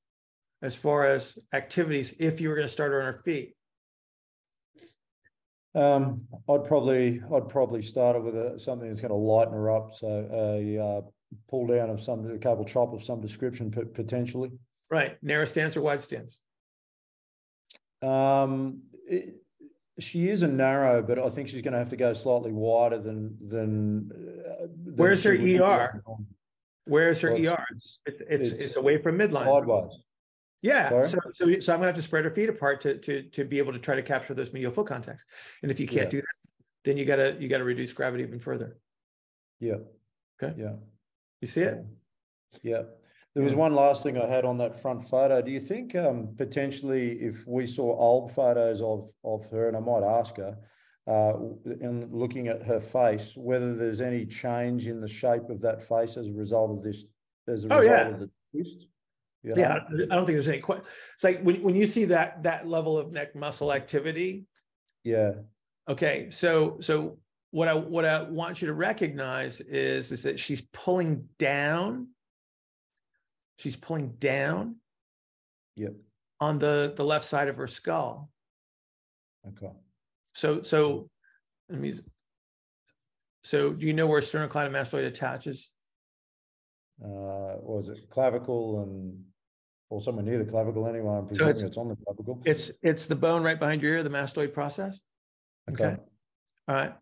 as 0.62 0.74
far 0.74 1.04
as 1.04 1.38
activities 1.52 2.14
if 2.18 2.40
you 2.40 2.48
were 2.48 2.56
gonna 2.56 2.68
start 2.68 2.92
her 2.92 3.00
on 3.00 3.12
her 3.12 3.20
feet? 3.20 3.56
Um, 5.76 6.22
I'd 6.48 6.64
probably 6.64 7.22
I'd 7.34 7.48
probably 7.50 7.82
start 7.82 8.16
it 8.16 8.22
with 8.22 8.34
a, 8.34 8.58
something 8.58 8.88
that's 8.88 9.02
going 9.02 9.10
to 9.10 9.14
lighten 9.14 9.52
her 9.52 9.70
up. 9.70 9.94
So 9.94 10.06
a 10.32 10.82
uh, 10.82 11.00
pull 11.50 11.66
down 11.66 11.90
of 11.90 12.02
some 12.02 12.28
a 12.30 12.38
cable 12.38 12.64
chop 12.64 12.94
of 12.94 13.04
some 13.04 13.20
description 13.20 13.70
potentially. 13.70 14.52
Right. 14.90 15.22
Narrow 15.22 15.44
stance 15.44 15.76
or 15.76 15.82
wide 15.82 16.00
stance? 16.00 16.38
Um, 18.00 18.84
it, 19.06 19.34
she 19.98 20.28
is 20.28 20.42
a 20.42 20.48
narrow, 20.48 21.02
but 21.02 21.18
I 21.18 21.28
think 21.28 21.48
she's 21.48 21.62
going 21.62 21.72
to 21.72 21.78
have 21.78 21.88
to 21.90 21.96
go 21.96 22.12
slightly 22.12 22.52
wider 22.52 22.98
than 22.98 23.36
than. 23.48 24.10
Uh, 24.12 24.66
than 24.84 24.94
Where's 24.96 25.22
her 25.24 25.32
ER? 25.32 26.02
Where's 26.84 27.20
her 27.20 27.32
Well, 27.32 27.54
ER? 27.54 27.66
It, 28.06 28.22
it's, 28.28 28.46
it's 28.46 28.62
it's 28.62 28.76
away 28.76 28.98
from 28.98 29.18
midline. 29.18 29.46
Sideways. 29.46 29.92
Yeah. 30.62 30.88
Sorry? 30.88 31.06
So, 31.06 31.18
so, 31.34 31.60
so 31.60 31.72
I'm 31.72 31.78
gonna 31.78 31.86
have 31.86 31.96
to 31.96 32.02
spread 32.02 32.24
her 32.24 32.30
feet 32.30 32.48
apart 32.48 32.80
to, 32.82 32.98
to, 32.98 33.22
to 33.22 33.44
be 33.44 33.58
able 33.58 33.72
to 33.72 33.78
try 33.78 33.94
to 33.94 34.02
capture 34.02 34.34
those 34.34 34.52
medial 34.52 34.72
foot 34.72 34.86
contacts. 34.86 35.26
And 35.62 35.70
if 35.70 35.80
you 35.80 35.86
can't 35.86 36.06
Yeah. 36.06 36.10
do 36.10 36.16
that, 36.18 36.50
then 36.84 36.96
you 36.96 37.04
gotta, 37.04 37.36
you 37.38 37.48
gotta 37.48 37.64
reduce 37.64 37.92
gravity 37.92 38.22
even 38.24 38.38
further. 38.38 38.78
Yeah. 39.60 39.76
Okay. 40.42 40.54
Yeah. 40.58 40.74
You 41.40 41.48
see 41.48 41.62
it? 41.62 41.84
Yeah. 42.62 42.82
There 43.36 43.44
was 43.44 43.54
one 43.54 43.74
last 43.74 44.02
thing 44.02 44.16
I 44.16 44.26
had 44.26 44.46
on 44.46 44.56
that 44.58 44.80
front 44.80 45.06
photo. 45.06 45.42
Do 45.42 45.50
you 45.50 45.60
think 45.60 45.94
um, 45.94 46.30
potentially 46.38 47.18
if 47.20 47.46
we 47.46 47.66
saw 47.66 47.94
old 47.94 48.32
photos 48.32 48.80
of 48.80 49.10
of 49.24 49.44
her, 49.50 49.68
and 49.68 49.76
I 49.76 49.80
might 49.80 50.02
ask 50.02 50.38
her, 50.38 50.56
uh, 51.06 51.34
in 51.82 52.08
looking 52.10 52.48
at 52.48 52.62
her 52.62 52.80
face, 52.80 53.34
whether 53.36 53.74
there's 53.76 54.00
any 54.00 54.24
change 54.24 54.86
in 54.86 54.98
the 54.98 55.06
shape 55.06 55.50
of 55.50 55.60
that 55.60 55.82
face 55.82 56.16
as 56.16 56.28
a 56.28 56.32
result 56.32 56.70
of 56.70 56.82
this, 56.82 57.04
as 57.46 57.66
a 57.66 57.74
Oh, 57.74 57.78
result 57.80 57.84
yeah. 57.94 58.08
of 58.08 58.20
the 58.20 58.30
twist? 58.52 58.86
You 59.42 59.52
Yeah. 59.54 59.80
I 59.86 59.96
don't 60.16 60.24
think 60.24 60.36
there's 60.38 60.48
any 60.48 60.62
que- 60.62 60.80
It's 61.14 61.22
like 61.22 61.42
when, 61.42 61.62
when 61.62 61.76
you 61.76 61.86
see 61.86 62.06
that, 62.06 62.42
that 62.44 62.66
level 62.66 62.96
of 62.96 63.12
neck 63.12 63.36
muscle 63.36 63.70
activity, 63.70 64.46
Yeah. 65.04 65.32
Okay, 65.90 66.30
so 66.30 66.78
so 66.80 67.18
what 67.50 67.68
I 67.68 67.74
what 67.74 68.06
I 68.06 68.22
want 68.22 68.62
you 68.62 68.66
to 68.68 68.74
recognize 68.74 69.60
is 69.60 70.10
is 70.10 70.22
that 70.22 70.40
she's 70.40 70.62
pulling 70.72 71.28
down. 71.38 72.08
She's 73.58 73.76
pulling 73.76 74.10
down 74.18 74.76
Yep. 75.76 75.94
on 76.40 76.58
the 76.58 76.92
the 76.96 77.04
left 77.04 77.24
side 77.24 77.48
of 77.48 77.56
her 77.56 77.66
skull. 77.66 78.30
Okay. 79.48 79.72
So 80.34 80.62
so 80.62 81.10
let 81.68 81.80
me. 81.80 81.94
So 83.44 83.72
do 83.72 83.86
you 83.86 83.92
know 83.92 84.06
where 84.06 84.20
sternocleidomastoid 84.20 85.06
attaches? 85.06 85.72
Uh, 87.02 87.60
what 87.60 87.76
was 87.76 87.88
it 87.88 88.08
clavicle 88.10 88.82
and 88.82 89.22
or 89.88 90.00
somewhere 90.00 90.24
near 90.24 90.42
the 90.42 90.50
clavicle 90.50 90.86
anyway? 90.86 91.16
I'm 91.18 91.24
it's- 91.26 91.38
presuming 91.38 91.66
it's 91.68 91.76
on 91.76 91.88
the 91.88 91.96
clavicle. 91.96 92.42
It's 92.44 92.70
it's 92.82 93.06
the 93.06 93.16
bone 93.16 93.42
right 93.42 93.58
behind 93.58 93.82
your 93.82 93.94
ear, 93.94 94.02
the 94.02 94.10
mastoid 94.10 94.52
process. 94.52 95.02
Okay. 95.70 95.96
All 96.68 96.74
right. 96.74 96.94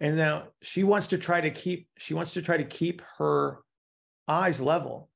And 0.00 0.16
now 0.16 0.48
she 0.62 0.84
wants 0.84 1.08
to 1.08 1.18
try 1.18 1.40
to 1.40 1.50
keep, 1.50 1.88
she 1.98 2.14
wants 2.14 2.34
to 2.34 2.42
try 2.42 2.56
to 2.56 2.64
keep 2.64 3.02
her 3.18 3.58
eyes 4.28 4.60
level. 4.60 5.10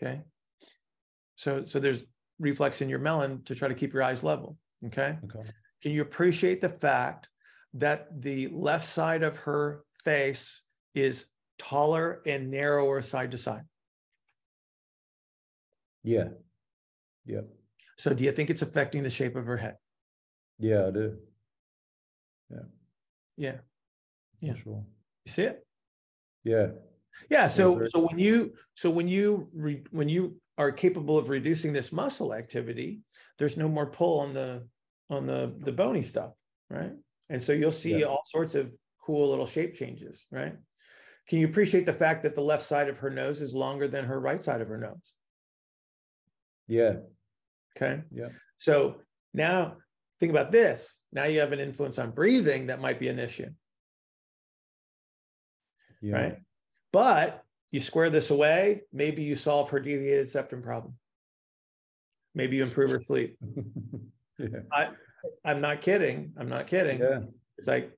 Okay. 0.00 0.22
So, 1.36 1.64
so 1.64 1.78
there's 1.78 2.04
reflex 2.38 2.82
in 2.82 2.88
your 2.88 2.98
melon 2.98 3.42
to 3.44 3.54
try 3.54 3.68
to 3.68 3.74
keep 3.74 3.92
your 3.92 4.02
eyes 4.02 4.22
level. 4.22 4.56
Okay. 4.86 5.18
Okay. 5.24 5.48
Can 5.82 5.92
you 5.92 6.02
appreciate 6.02 6.60
the 6.60 6.68
fact 6.68 7.28
that 7.74 8.08
the 8.20 8.48
left 8.48 8.86
side 8.86 9.22
of 9.22 9.36
her 9.38 9.84
face 10.04 10.62
is 10.94 11.26
taller 11.58 12.22
and 12.26 12.50
narrower 12.50 13.02
side 13.02 13.30
to 13.32 13.38
side? 13.38 13.62
Yeah. 16.02 16.28
Yeah. 17.24 17.42
So 17.98 18.12
do 18.12 18.24
you 18.24 18.32
think 18.32 18.50
it's 18.50 18.62
affecting 18.62 19.02
the 19.02 19.10
shape 19.10 19.36
of 19.36 19.46
her 19.46 19.56
head? 19.56 19.76
Yeah, 20.58 20.86
I 20.86 20.90
do. 20.90 21.16
Yeah. 23.36 23.56
Yeah. 24.40 24.52
For 24.54 24.58
sure. 24.58 24.84
You 25.24 25.32
see 25.32 25.42
it? 25.42 25.66
Yeah. 26.44 26.68
Yeah. 27.30 27.46
So 27.46 27.86
so 27.86 28.00
when 28.06 28.18
you 28.18 28.54
so 28.74 28.90
when 28.90 29.08
you 29.08 29.48
re, 29.54 29.82
when 29.90 30.08
you 30.08 30.36
are 30.58 30.72
capable 30.72 31.18
of 31.18 31.28
reducing 31.28 31.72
this 31.72 31.92
muscle 31.92 32.32
activity, 32.34 33.00
there's 33.38 33.56
no 33.56 33.68
more 33.68 33.86
pull 33.86 34.20
on 34.20 34.32
the 34.32 34.66
on 35.10 35.26
the 35.26 35.54
the 35.60 35.72
bony 35.72 36.02
stuff, 36.02 36.32
right? 36.70 36.92
And 37.28 37.42
so 37.42 37.52
you'll 37.52 37.72
see 37.72 37.98
Yeah. 38.00 38.06
all 38.06 38.22
sorts 38.26 38.54
of 38.54 38.72
cool 39.04 39.28
little 39.30 39.46
shape 39.46 39.74
changes, 39.74 40.26
right? 40.30 40.54
Can 41.28 41.38
you 41.40 41.46
appreciate 41.46 41.86
the 41.86 41.92
fact 41.92 42.22
that 42.22 42.34
the 42.34 42.40
left 42.40 42.64
side 42.64 42.88
of 42.88 42.98
her 43.00 43.10
nose 43.10 43.40
is 43.40 43.52
longer 43.52 43.88
than 43.88 44.04
her 44.04 44.20
right 44.20 44.42
side 44.42 44.60
of 44.60 44.68
her 44.68 44.78
nose? 44.78 45.12
Yeah. 46.68 46.96
Okay. 47.76 48.02
Yeah. 48.12 48.28
So 48.58 49.00
now 49.34 49.76
think 50.20 50.30
about 50.30 50.52
this. 50.52 51.00
Now 51.12 51.24
you 51.24 51.40
have 51.40 51.52
an 51.52 51.60
influence 51.60 51.98
on 51.98 52.12
breathing 52.12 52.68
that 52.68 52.80
might 52.80 52.98
be 53.00 53.08
an 53.08 53.18
issue. 53.18 53.50
Yeah. 56.00 56.14
right? 56.14 56.36
But 56.92 57.42
you 57.70 57.80
square 57.80 58.10
this 58.10 58.30
away, 58.30 58.82
maybe 58.92 59.22
you 59.22 59.36
solve 59.36 59.70
her 59.70 59.80
deviated 59.80 60.30
septum 60.30 60.62
problem. 60.62 60.94
Maybe 62.34 62.56
you 62.56 62.62
improve 62.62 62.90
her 62.90 63.02
sleep. 63.06 63.38
yeah. 64.38 64.90
I'm 65.44 65.60
not 65.60 65.80
kidding. 65.80 66.32
I'm 66.38 66.48
not 66.48 66.66
kidding. 66.66 67.00
Yeah. 67.00 67.20
It's 67.58 67.66
like, 67.66 67.90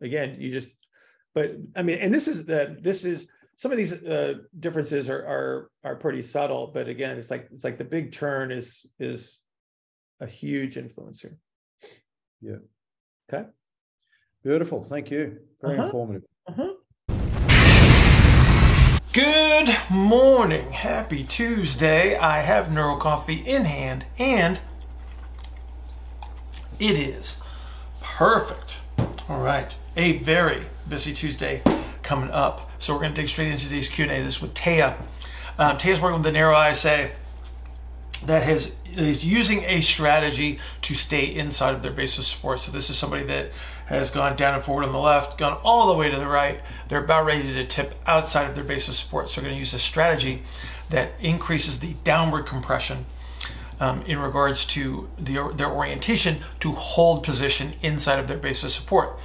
again, 0.00 0.36
you 0.40 0.50
just, 0.52 0.68
but 1.34 1.56
I 1.76 1.82
mean, 1.82 1.98
and 1.98 2.14
this 2.14 2.28
is 2.28 2.46
the, 2.46 2.76
this 2.80 3.04
is, 3.04 3.26
some 3.56 3.70
of 3.70 3.76
these 3.76 3.92
uh, 3.92 4.34
differences 4.58 5.08
are, 5.08 5.24
are, 5.26 5.70
are 5.84 5.96
pretty 5.96 6.22
subtle, 6.22 6.70
but 6.74 6.88
again, 6.88 7.16
it's 7.18 7.30
like, 7.30 7.48
it's 7.52 7.62
like 7.64 7.78
the 7.78 7.84
big 7.84 8.10
turn 8.12 8.50
is, 8.50 8.86
is 8.98 9.40
a 10.20 10.26
huge 10.26 10.74
influencer. 10.76 11.36
Yeah. 12.40 12.56
Okay. 13.32 13.48
Beautiful. 14.42 14.82
Thank 14.82 15.10
you. 15.10 15.38
Very 15.60 15.74
Uh-huh. 15.78 15.84
informative. 15.86 16.22
Good 19.14 19.76
morning. 19.88 20.72
Happy 20.72 21.22
Tuesday. 21.22 22.16
I 22.16 22.40
have 22.40 22.72
Neuro 22.72 22.96
Coffee 22.96 23.36
in 23.46 23.64
hand 23.64 24.06
and 24.18 24.58
it 26.80 26.98
is 26.98 27.40
perfect. 28.02 28.80
All 29.28 29.38
right. 29.38 29.72
A 29.96 30.18
very 30.18 30.66
busy 30.88 31.14
Tuesday 31.14 31.62
coming 32.02 32.32
up. 32.32 32.68
So 32.80 32.92
we're 32.92 33.02
going 33.02 33.14
to 33.14 33.20
dig 33.20 33.30
straight 33.30 33.52
into 33.52 33.66
today's 33.66 33.88
Q&A. 33.88 34.08
This 34.08 34.34
is 34.34 34.42
with 34.42 34.52
Taya. 34.52 34.96
Um, 35.58 35.76
Taya's 35.76 36.00
working 36.00 36.16
with 36.18 36.24
the 36.24 36.32
Narrow 36.32 36.60
ISA 36.70 37.12
that 38.26 38.42
has 38.42 38.72
is 38.96 39.24
using 39.24 39.62
a 39.62 39.80
strategy 39.80 40.58
to 40.82 40.94
stay 40.94 41.26
inside 41.26 41.74
of 41.74 41.82
their 41.82 41.92
base 41.92 42.18
of 42.18 42.24
support. 42.24 42.58
So 42.58 42.72
this 42.72 42.90
is 42.90 42.98
somebody 42.98 43.22
that 43.24 43.50
has 43.86 44.10
gone 44.10 44.36
down 44.36 44.54
and 44.54 44.64
forward 44.64 44.84
on 44.84 44.92
the 44.92 44.98
left, 44.98 45.38
gone 45.38 45.58
all 45.62 45.88
the 45.88 45.98
way 45.98 46.10
to 46.10 46.16
the 46.16 46.26
right. 46.26 46.60
They're 46.88 47.04
about 47.04 47.26
ready 47.26 47.52
to 47.54 47.66
tip 47.66 47.94
outside 48.06 48.48
of 48.48 48.54
their 48.54 48.64
base 48.64 48.88
of 48.88 48.94
support. 48.94 49.28
So 49.28 49.40
they're 49.40 49.50
going 49.50 49.56
to 49.56 49.60
use 49.60 49.74
a 49.74 49.78
strategy 49.78 50.42
that 50.90 51.12
increases 51.20 51.80
the 51.80 51.94
downward 52.04 52.46
compression 52.46 53.06
um, 53.80 54.02
in 54.02 54.18
regards 54.18 54.64
to 54.66 55.08
the, 55.18 55.52
their 55.54 55.70
orientation 55.70 56.40
to 56.60 56.72
hold 56.72 57.22
position 57.22 57.74
inside 57.82 58.18
of 58.18 58.28
their 58.28 58.38
base 58.38 58.62
of 58.62 58.70
support. 58.70 59.18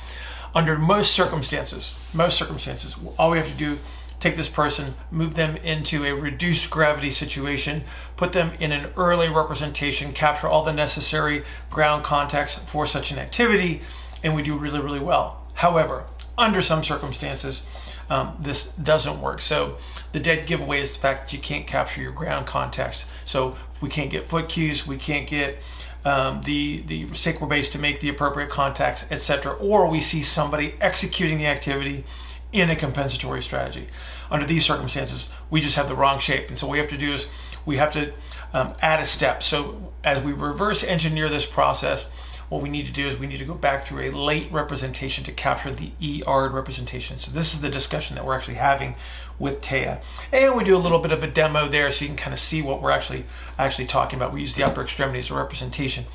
Under 0.54 0.78
most 0.78 1.12
circumstances, 1.12 1.94
most 2.14 2.38
circumstances, 2.38 2.96
all 3.18 3.32
we 3.32 3.38
have 3.38 3.48
to 3.48 3.54
do 3.54 3.78
take 4.20 4.36
this 4.36 4.50
person, 4.50 4.96
move 5.12 5.36
them 5.36 5.56
into 5.58 6.04
a 6.04 6.14
reduced 6.14 6.70
gravity 6.70 7.10
situation, 7.10 7.84
put 8.18 8.34
them 8.34 8.52
in 8.60 8.72
an 8.72 8.92
early 8.98 9.30
representation, 9.30 10.12
capture 10.12 10.48
all 10.48 10.66
the 10.66 10.74
necessary 10.74 11.44
ground 11.72 12.04
contacts 12.04 12.56
for 12.56 12.86
such 12.86 13.12
an 13.12 13.18
activity, 13.18 13.82
and 14.24 14.36
we 14.36 14.42
do 14.44 14.58
really, 14.58 14.80
really 14.80 15.00
well. 15.00 15.42
However, 15.56 16.06
under 16.38 16.62
some 16.62 16.84
circumstances, 16.84 17.62
um, 18.10 18.38
this 18.40 18.66
doesn't 18.82 19.22
work. 19.22 19.42
So 19.42 19.78
the 20.12 20.20
dead 20.20 20.48
giveaway 20.48 20.82
is 20.82 20.94
the 20.94 21.00
fact 21.00 21.26
that 21.26 21.34
you 21.34 21.40
can't 21.40 21.68
capture 21.68 22.02
your 22.02 22.12
ground 22.12 22.48
contacts. 22.48 23.06
So 23.26 23.56
we 23.82 23.90
can't 23.90 24.10
get 24.10 24.28
foot 24.28 24.50
cues, 24.50 24.88
we 24.88 24.98
can't 24.98 25.28
get 25.28 25.60
um, 26.06 26.42
the 26.44 26.82
the 26.88 27.14
sacral 27.14 27.48
base 27.50 27.70
to 27.72 27.80
make 27.80 28.00
the 28.00 28.10
appropriate 28.10 28.50
contacts, 28.50 29.06
etc. 29.12 29.54
Or 29.54 29.88
we 29.88 30.02
see 30.02 30.22
somebody 30.22 30.76
executing 30.80 31.38
the 31.38 31.48
activity 31.48 32.06
in 32.52 32.70
a 32.70 32.76
compensatory 32.76 33.42
strategy. 33.42 33.88
Under 34.32 34.46
these 34.46 34.66
circumstances, 34.66 35.30
we 35.50 35.62
just 35.62 35.76
have 35.76 35.88
the 35.88 35.96
wrong 35.96 36.20
shape, 36.20 36.50
and 36.50 36.58
so 36.58 36.68
what 36.68 36.74
we 36.74 36.80
have 36.80 36.90
to 36.90 36.98
do 36.98 37.14
is 37.14 37.28
we 37.66 37.78
have 37.78 37.92
to 37.94 38.14
um, 38.54 38.74
add 38.82 39.00
a 39.00 39.06
step. 39.06 39.44
So 39.44 39.92
as 40.04 40.24
we 40.24 40.32
reverse 40.32 40.84
engineer 40.84 41.30
this 41.30 41.46
process, 41.46 42.08
what 42.50 42.62
we 42.64 42.70
need 42.70 42.88
to 42.88 42.92
do 42.92 43.08
is 43.08 43.18
we 43.18 43.28
need 43.28 43.38
to 43.38 43.46
go 43.46 43.54
back 43.54 43.86
through 43.86 44.10
a 44.10 44.12
late 44.12 44.52
representation 44.52 45.24
to 45.24 45.32
capture 45.32 45.74
the 45.74 45.92
ER 46.26 46.50
representation. 46.50 47.18
So 47.18 47.32
this 47.32 47.54
is 47.54 47.62
the 47.62 47.70
discussion 47.70 48.16
that 48.16 48.26
we're 48.26 48.36
actually 48.36 48.56
having 48.56 48.96
with 49.38 49.62
Taya. 49.62 50.02
And 50.34 50.56
we 50.56 50.64
do 50.64 50.76
a 50.76 50.80
little 50.80 51.00
bit 51.00 51.12
of 51.12 51.24
a 51.24 51.28
demo 51.28 51.70
there 51.70 51.92
so 51.92 52.06
you 52.06 52.10
can 52.10 52.18
kind 52.18 52.34
of 52.34 52.40
see 52.40 52.62
what 52.62 52.82
we're 52.82 52.92
actually 52.92 53.26
actually 53.58 53.86
talking 53.86 54.18
about. 54.18 54.34
We 54.34 54.42
use 54.42 54.56
the 54.56 54.64
upper 54.64 54.82
extremity 54.82 55.20
as 55.20 55.30
a 55.30 55.36
representation. 55.36 56.06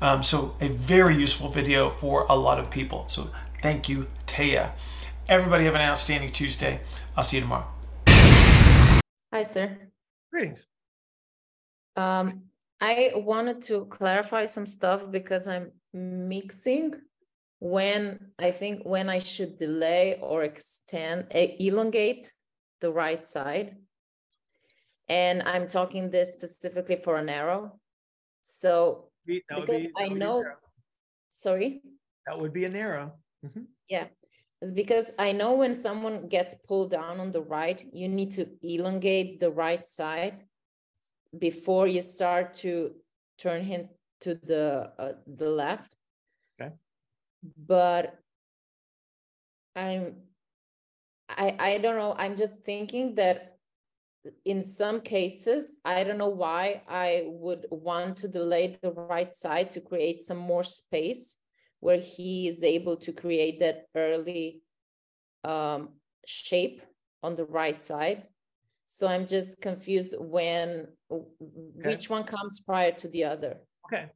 Um, 0.00 0.22
so 0.22 0.54
a 0.60 0.68
very 0.68 1.16
useful 1.16 1.48
video 1.48 1.90
for 1.90 2.24
a 2.28 2.36
lot 2.36 2.58
of 2.58 2.70
people. 2.70 3.06
So 3.08 3.30
thank 3.60 3.88
you, 3.88 4.06
Taya. 4.26 4.72
Everybody 5.28 5.64
have 5.64 5.74
an 5.74 5.82
outstanding 5.82 6.32
Tuesday. 6.32 6.80
I'll 7.16 7.24
see 7.24 7.36
you 7.36 7.42
tomorrow. 7.42 7.66
Hi, 9.32 9.42
sir. 9.42 9.76
Greetings. 10.32 10.66
Um, 11.96 12.44
I 12.80 13.12
wanted 13.14 13.62
to 13.64 13.84
clarify 13.86 14.46
some 14.46 14.66
stuff 14.66 15.02
because 15.10 15.46
I'm 15.46 15.72
mixing 15.92 16.94
when 17.60 18.32
I 18.38 18.50
think 18.52 18.84
when 18.84 19.08
I 19.08 19.18
should 19.20 19.56
delay 19.56 20.18
or 20.20 20.44
extend, 20.44 21.28
eh, 21.32 21.56
elongate 21.58 22.32
the 22.80 22.92
right 22.92 23.24
side. 23.26 23.76
and 25.08 25.42
I'm 25.42 25.66
talking 25.68 26.10
this 26.10 26.32
specifically 26.32 26.96
for 27.02 27.16
an 27.16 27.28
arrow. 27.28 27.80
So 28.42 29.10
that 29.48 29.60
because 29.60 29.82
be- 29.82 29.92
I 29.96 30.04
that 30.04 30.10
would 30.10 30.14
be 30.14 30.18
know, 30.20 30.44
sorry, 31.30 31.82
That 32.26 32.38
would 32.38 32.52
be 32.52 32.64
a 32.64 32.68
narrow. 32.68 33.18
Mhm. 33.44 33.66
yeah, 33.88 34.08
it's 34.60 34.72
because 34.72 35.12
I 35.18 35.32
know 35.32 35.54
when 35.54 35.74
someone 35.74 36.28
gets 36.28 36.54
pulled 36.54 36.90
down 36.90 37.20
on 37.20 37.32
the 37.32 37.42
right, 37.42 37.84
you 37.92 38.08
need 38.08 38.32
to 38.32 38.56
elongate 38.62 39.40
the 39.40 39.50
right 39.50 39.86
side 39.86 40.46
before 41.38 41.86
you 41.88 42.02
start 42.02 42.54
to 42.54 43.02
turn 43.38 43.64
him 43.64 43.88
to 44.20 44.34
the 44.34 44.92
uh, 44.98 45.12
the 45.26 45.48
left. 45.48 45.96
Okay. 46.60 46.74
But 47.66 48.18
I'm 49.76 50.16
I 51.28 51.56
I 51.58 51.78
don't 51.78 51.96
know, 51.96 52.14
I'm 52.16 52.36
just 52.36 52.64
thinking 52.64 53.14
that 53.16 53.56
in 54.44 54.62
some 54.62 55.00
cases, 55.00 55.78
I 55.84 56.04
don't 56.04 56.18
know 56.18 56.28
why 56.28 56.82
I 56.88 57.24
would 57.26 57.66
want 57.70 58.18
to 58.18 58.28
delay 58.28 58.76
the 58.82 58.92
right 58.92 59.32
side 59.32 59.72
to 59.72 59.80
create 59.80 60.22
some 60.22 60.36
more 60.36 60.64
space 60.64 61.38
where 61.80 61.98
he 61.98 62.48
is 62.48 62.62
able 62.62 62.96
to 62.98 63.12
create 63.12 63.60
that 63.60 63.86
early 63.94 64.60
um, 65.44 65.90
shape 66.26 66.82
on 67.22 67.34
the 67.34 67.46
right 67.46 67.80
side. 67.80 68.26
So 68.84 69.06
I'm 69.06 69.26
just 69.26 69.62
confused 69.62 70.14
when 70.18 70.88
w- 71.08 71.30
which 71.38 72.10
one 72.10 72.24
comes 72.24 72.60
prior 72.60 72.92
to 72.92 73.08
the 73.08 73.24
other. 73.24 73.56
Okay. 73.92 74.06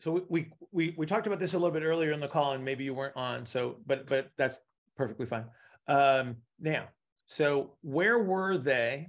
So 0.00 0.26
we- 0.28 0.50
we, 0.70 0.94
we, 0.98 1.06
talked 1.06 1.26
about 1.26 1.40
this 1.40 1.54
a 1.54 1.58
little 1.58 1.70
bit 1.70 1.82
earlier 1.82 2.12
in 2.12 2.20
the 2.20 2.28
call 2.28 2.52
and 2.52 2.62
maybe 2.62 2.84
you 2.84 2.92
weren't 2.92 3.16
on, 3.16 3.46
so, 3.46 3.76
but, 3.86 4.06
but 4.06 4.30
that's 4.36 4.60
perfectly 4.96 5.24
fine. 5.24 5.46
Um, 5.88 6.36
now, 6.60 6.88
so 7.26 7.76
where 7.80 8.18
were 8.18 8.58
they 8.58 9.08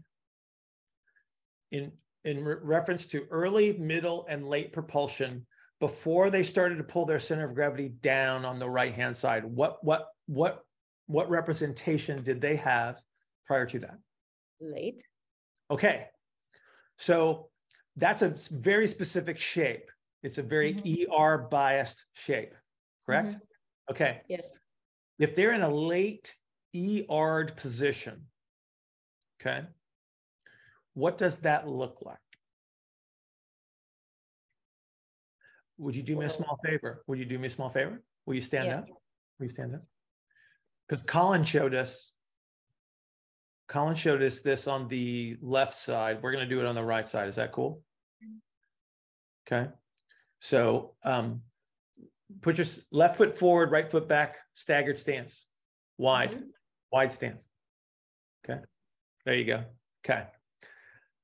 in, 1.71 1.91
in 2.23 2.45
re- 2.45 2.56
reference 2.62 3.06
to 3.08 3.25
early, 3.30 3.73
middle 3.73 4.25
and 4.30 4.47
late 4.47 4.71
propulsion 4.71 5.45
before 5.82 6.30
they 6.30 6.43
started 6.43 6.78
to 6.78 6.84
pull 6.84 7.06
their 7.06 7.19
center 7.19 7.43
of 7.43 7.56
gravity 7.56 7.89
down 7.89 8.45
on 8.45 8.60
the 8.60 8.69
right-hand 8.69 9.17
side? 9.17 9.43
What, 9.43 9.84
what, 9.84 10.08
what, 10.28 10.63
what 11.08 11.30
representation 11.30 12.23
did 12.23 12.39
they 12.39 12.56
have 12.56 13.01
prior 13.47 13.65
to 13.65 13.80
that? 13.80 13.97
Late. 14.62 15.04
Okay. 15.69 16.08
So 16.97 17.49
that's 17.95 18.21
a 18.21 18.36
very 18.51 18.88
specific 18.88 19.39
shape. 19.39 19.89
It's 20.23 20.38
a 20.38 20.43
very 20.43 20.75
ER 21.12 21.38
biased 21.49 22.05
shape, 22.13 22.53
correct? 23.05 23.38
Okay. 23.89 24.21
Yes. 24.27 24.43
If 25.19 25.36
they're 25.36 25.53
in 25.53 25.62
a 25.62 25.69
late 25.69 26.36
ER'd 26.73 27.55
position, 27.55 28.23
okay, 29.39 29.65
what 30.93 31.17
does 31.17 31.38
that 31.38 31.67
look 31.67 31.99
like? 32.01 32.17
Would 35.77 35.95
you 35.95 36.03
do 36.03 36.17
me 36.17 36.25
a 36.25 36.29
small 36.29 36.60
favor? 36.65 37.03
Would 37.08 37.19
you 37.19 37.25
do 37.25 37.38
me 37.38 37.47
a 37.47 37.49
small 37.49 37.69
favor? 37.69 38.01
Will 38.25 38.36
you 38.36 38.41
stand 38.41 38.65
Yeah. 38.67 38.79
up? 38.79 38.88
Will 38.88 39.45
you 39.45 39.49
stand 39.49 39.75
up? 39.75 39.84
Because 40.88 41.03
Colin 41.03 41.43
showed 41.43 41.75
us 41.75 42.12
Colin 43.67 43.95
showed 43.95 44.21
us 44.21 44.41
this 44.41 44.67
on 44.67 44.88
the 44.88 45.38
left 45.41 45.73
side. 45.73 46.21
We're 46.21 46.32
going 46.32 46.47
to 46.47 46.54
do 46.54 46.60
it 46.62 46.65
on 46.67 46.75
the 46.75 46.84
right 46.84 47.06
side. 47.08 47.28
Is 47.28 47.36
that 47.36 47.51
cool? 47.51 47.82
Okay. 49.47 49.69
So 50.41 50.95
um, 51.04 51.41
put 52.41 52.58
your 52.58 52.67
left 52.91 53.17
foot 53.17 53.38
forward, 53.38 53.71
right 53.71 53.89
foot 53.89 54.08
back, 54.08 54.38
staggered 54.54 54.99
stance, 54.99 55.45
wide, 55.97 56.32
Mhm. 56.32 56.47
wide 56.91 57.12
stance. 57.12 57.43
Okay. 58.47 58.62
There 59.25 59.36
you 59.36 59.45
go. 59.45 59.65
Okay. 60.06 60.28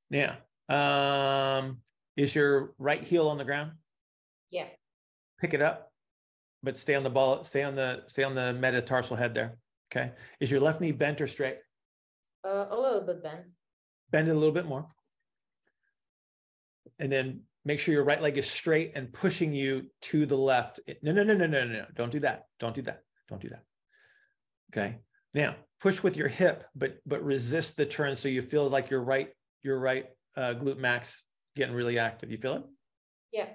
Now, 0.09 0.37
um, 0.69 1.81
is 2.15 2.33
your 2.33 2.73
right 2.77 3.03
heel 3.03 3.27
on 3.29 3.37
the 3.37 3.45
ground? 3.45 3.73
Yeah. 4.49 4.67
Pick 5.39 5.53
it 5.53 5.61
up, 5.61 5.91
but 6.63 6.75
stay 6.75 6.95
on 6.95 7.03
the 7.03 7.09
ball, 7.09 7.43
stay 7.43 7.63
on 7.63 7.75
the, 7.75 8.03
stay 8.07 8.23
on 8.23 8.35
the 8.35 8.53
metatarsal 8.53 9.15
head 9.15 9.33
there. 9.33 9.57
Okay. 9.91 10.13
Is 10.39 10.49
your 10.49 10.59
left 10.59 10.81
knee 10.81 10.91
bent 10.91 11.21
or 11.21 11.27
straight? 11.27 11.57
Uh, 12.43 12.65
a 12.69 12.79
little 12.79 13.01
bit 13.01 13.21
bent. 13.23 13.41
bend 14.11 14.27
it 14.27 14.31
a 14.31 14.35
little 14.35 14.53
bit 14.53 14.65
more. 14.65 14.87
And 16.99 17.11
then 17.11 17.41
make 17.65 17.79
sure 17.79 17.93
your 17.93 18.03
right 18.03 18.21
leg 18.21 18.37
is 18.37 18.49
straight 18.49 18.93
and 18.95 19.11
pushing 19.13 19.53
you 19.53 19.87
to 20.01 20.25
the 20.25 20.37
left. 20.37 20.79
No, 21.01 21.11
no, 21.11 21.23
no, 21.23 21.33
no, 21.35 21.47
no, 21.47 21.63
no, 21.65 21.73
no. 21.73 21.85
Don't 21.95 22.11
do 22.11 22.19
that. 22.19 22.45
Don't 22.59 22.75
do 22.75 22.81
that. 22.83 23.03
Don't 23.29 23.41
do 23.41 23.49
that. 23.49 23.63
Okay. 24.73 24.99
Now 25.33 25.55
push 25.79 26.03
with 26.03 26.17
your 26.17 26.27
hip, 26.27 26.65
but 26.75 26.97
but 27.05 27.23
resist 27.23 27.77
the 27.77 27.85
turn 27.85 28.15
so 28.15 28.27
you 28.27 28.41
feel 28.41 28.69
like 28.69 28.89
your 28.89 29.01
right 29.03 29.29
your 29.63 29.79
right 29.79 30.07
uh, 30.35 30.53
glute 30.57 30.77
max 30.77 31.23
getting 31.55 31.75
really 31.75 31.99
active. 31.99 32.31
You 32.31 32.37
feel 32.37 32.55
it? 32.55 32.63
Yeah. 33.31 33.47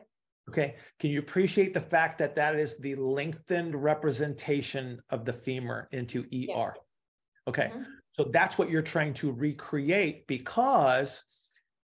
Okay. 0.49 0.77
Can 1.01 1.11
you 1.11 1.19
appreciate 1.19 1.75
the 1.75 1.81
fact 1.81 2.19
that 2.19 2.37
that 2.37 2.55
is 2.57 2.79
the 2.79 2.95
lengthened 2.95 3.75
representation 3.75 5.01
of 5.11 5.25
the 5.25 5.33
femur 5.33 5.89
into 5.93 6.25
ER? 6.33 6.75
Okay. 7.49 7.71
Mhm. 7.75 7.85
So 8.17 8.25
that's 8.25 8.57
what 8.57 8.71
you're 8.71 8.83
trying 8.83 9.13
to 9.15 9.31
recreate 9.31 10.27
because 10.27 11.23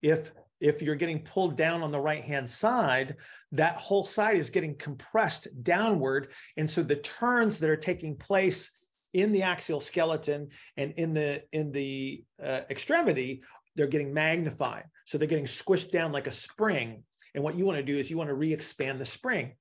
if 0.02 0.32
if 0.60 0.82
you're 0.82 0.96
getting 0.96 1.22
pulled 1.22 1.56
down 1.56 1.82
on 1.82 1.92
the 1.92 2.00
right 2.00 2.22
hand 2.22 2.50
side, 2.50 3.16
that 3.52 3.76
whole 3.76 4.04
side 4.04 4.36
is 4.36 4.50
getting 4.50 4.74
compressed 4.76 5.46
downward. 5.62 6.32
And 6.56 6.68
so 6.68 6.82
the 6.82 6.96
turns 6.96 7.60
that 7.60 7.70
are 7.70 7.76
taking 7.76 8.16
place 8.16 8.72
in 9.14 9.32
the 9.32 9.42
axial 9.42 9.80
skeleton 9.80 10.48
and 10.76 10.92
in 10.96 11.14
the 11.14 11.44
in 11.52 11.72
the 11.72 12.24
uh, 12.42 12.60
extremity, 12.68 13.42
they're 13.74 13.86
getting 13.86 14.12
magnified. 14.12 14.84
So 15.06 15.16
they're 15.16 15.28
getting 15.28 15.46
squished 15.46 15.90
down 15.90 16.12
like 16.12 16.26
a 16.26 16.32
spring. 16.32 17.04
And 17.34 17.42
what 17.42 17.56
you 17.56 17.64
want 17.64 17.78
to 17.78 17.84
do 17.84 17.96
is 17.96 18.10
you 18.10 18.18
want 18.18 18.28
to 18.28 18.34
re-expand 18.34 19.00
the 19.00 19.06
spring. 19.06 19.54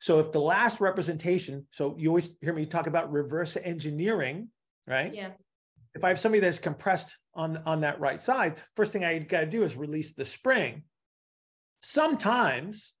So 0.00 0.18
if 0.18 0.32
the 0.32 0.40
last 0.40 0.80
representation, 0.80 1.66
so 1.70 1.96
you 1.98 2.08
always 2.08 2.30
hear 2.40 2.52
me 2.52 2.66
talk 2.66 2.86
about 2.86 3.12
reverse 3.12 3.56
engineering, 3.56 4.48
right? 4.86 5.14
Yeah. 5.14 5.30
If 5.94 6.04
I 6.04 6.08
have 6.08 6.20
somebody 6.20 6.40
that's 6.40 6.58
compressed 6.58 7.16
on 7.34 7.56
on 7.66 7.80
that 7.80 8.00
right 8.00 8.20
side, 8.20 8.56
first 8.76 8.92
thing 8.92 9.04
I 9.04 9.18
got 9.18 9.40
to 9.40 9.46
do 9.46 9.62
is 9.62 9.76
release 9.76 10.14
the 10.14 10.24
spring. 10.24 10.82
Sometimes, 11.82 12.94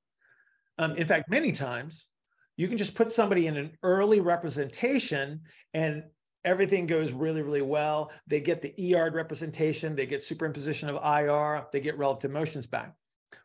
um, 0.78 0.96
in 0.96 1.06
fact, 1.06 1.30
many 1.30 1.52
times, 1.52 2.08
you 2.56 2.68
can 2.68 2.78
just 2.78 2.94
put 2.94 3.12
somebody 3.12 3.46
in 3.46 3.56
an 3.56 3.72
early 3.82 4.20
representation 4.20 5.40
and 5.74 6.04
everything 6.44 6.86
goes 6.86 7.12
really, 7.12 7.42
really 7.42 7.62
well. 7.62 8.10
They 8.26 8.40
get 8.40 8.62
the 8.62 8.94
ER 8.94 9.10
representation, 9.10 9.94
they 9.94 10.06
get 10.06 10.20
superimposition 10.20 10.88
of 10.88 10.96
IR, 10.96 11.66
they 11.72 11.80
get 11.80 11.98
relative 11.98 12.30
motions 12.30 12.66
back. 12.66 12.94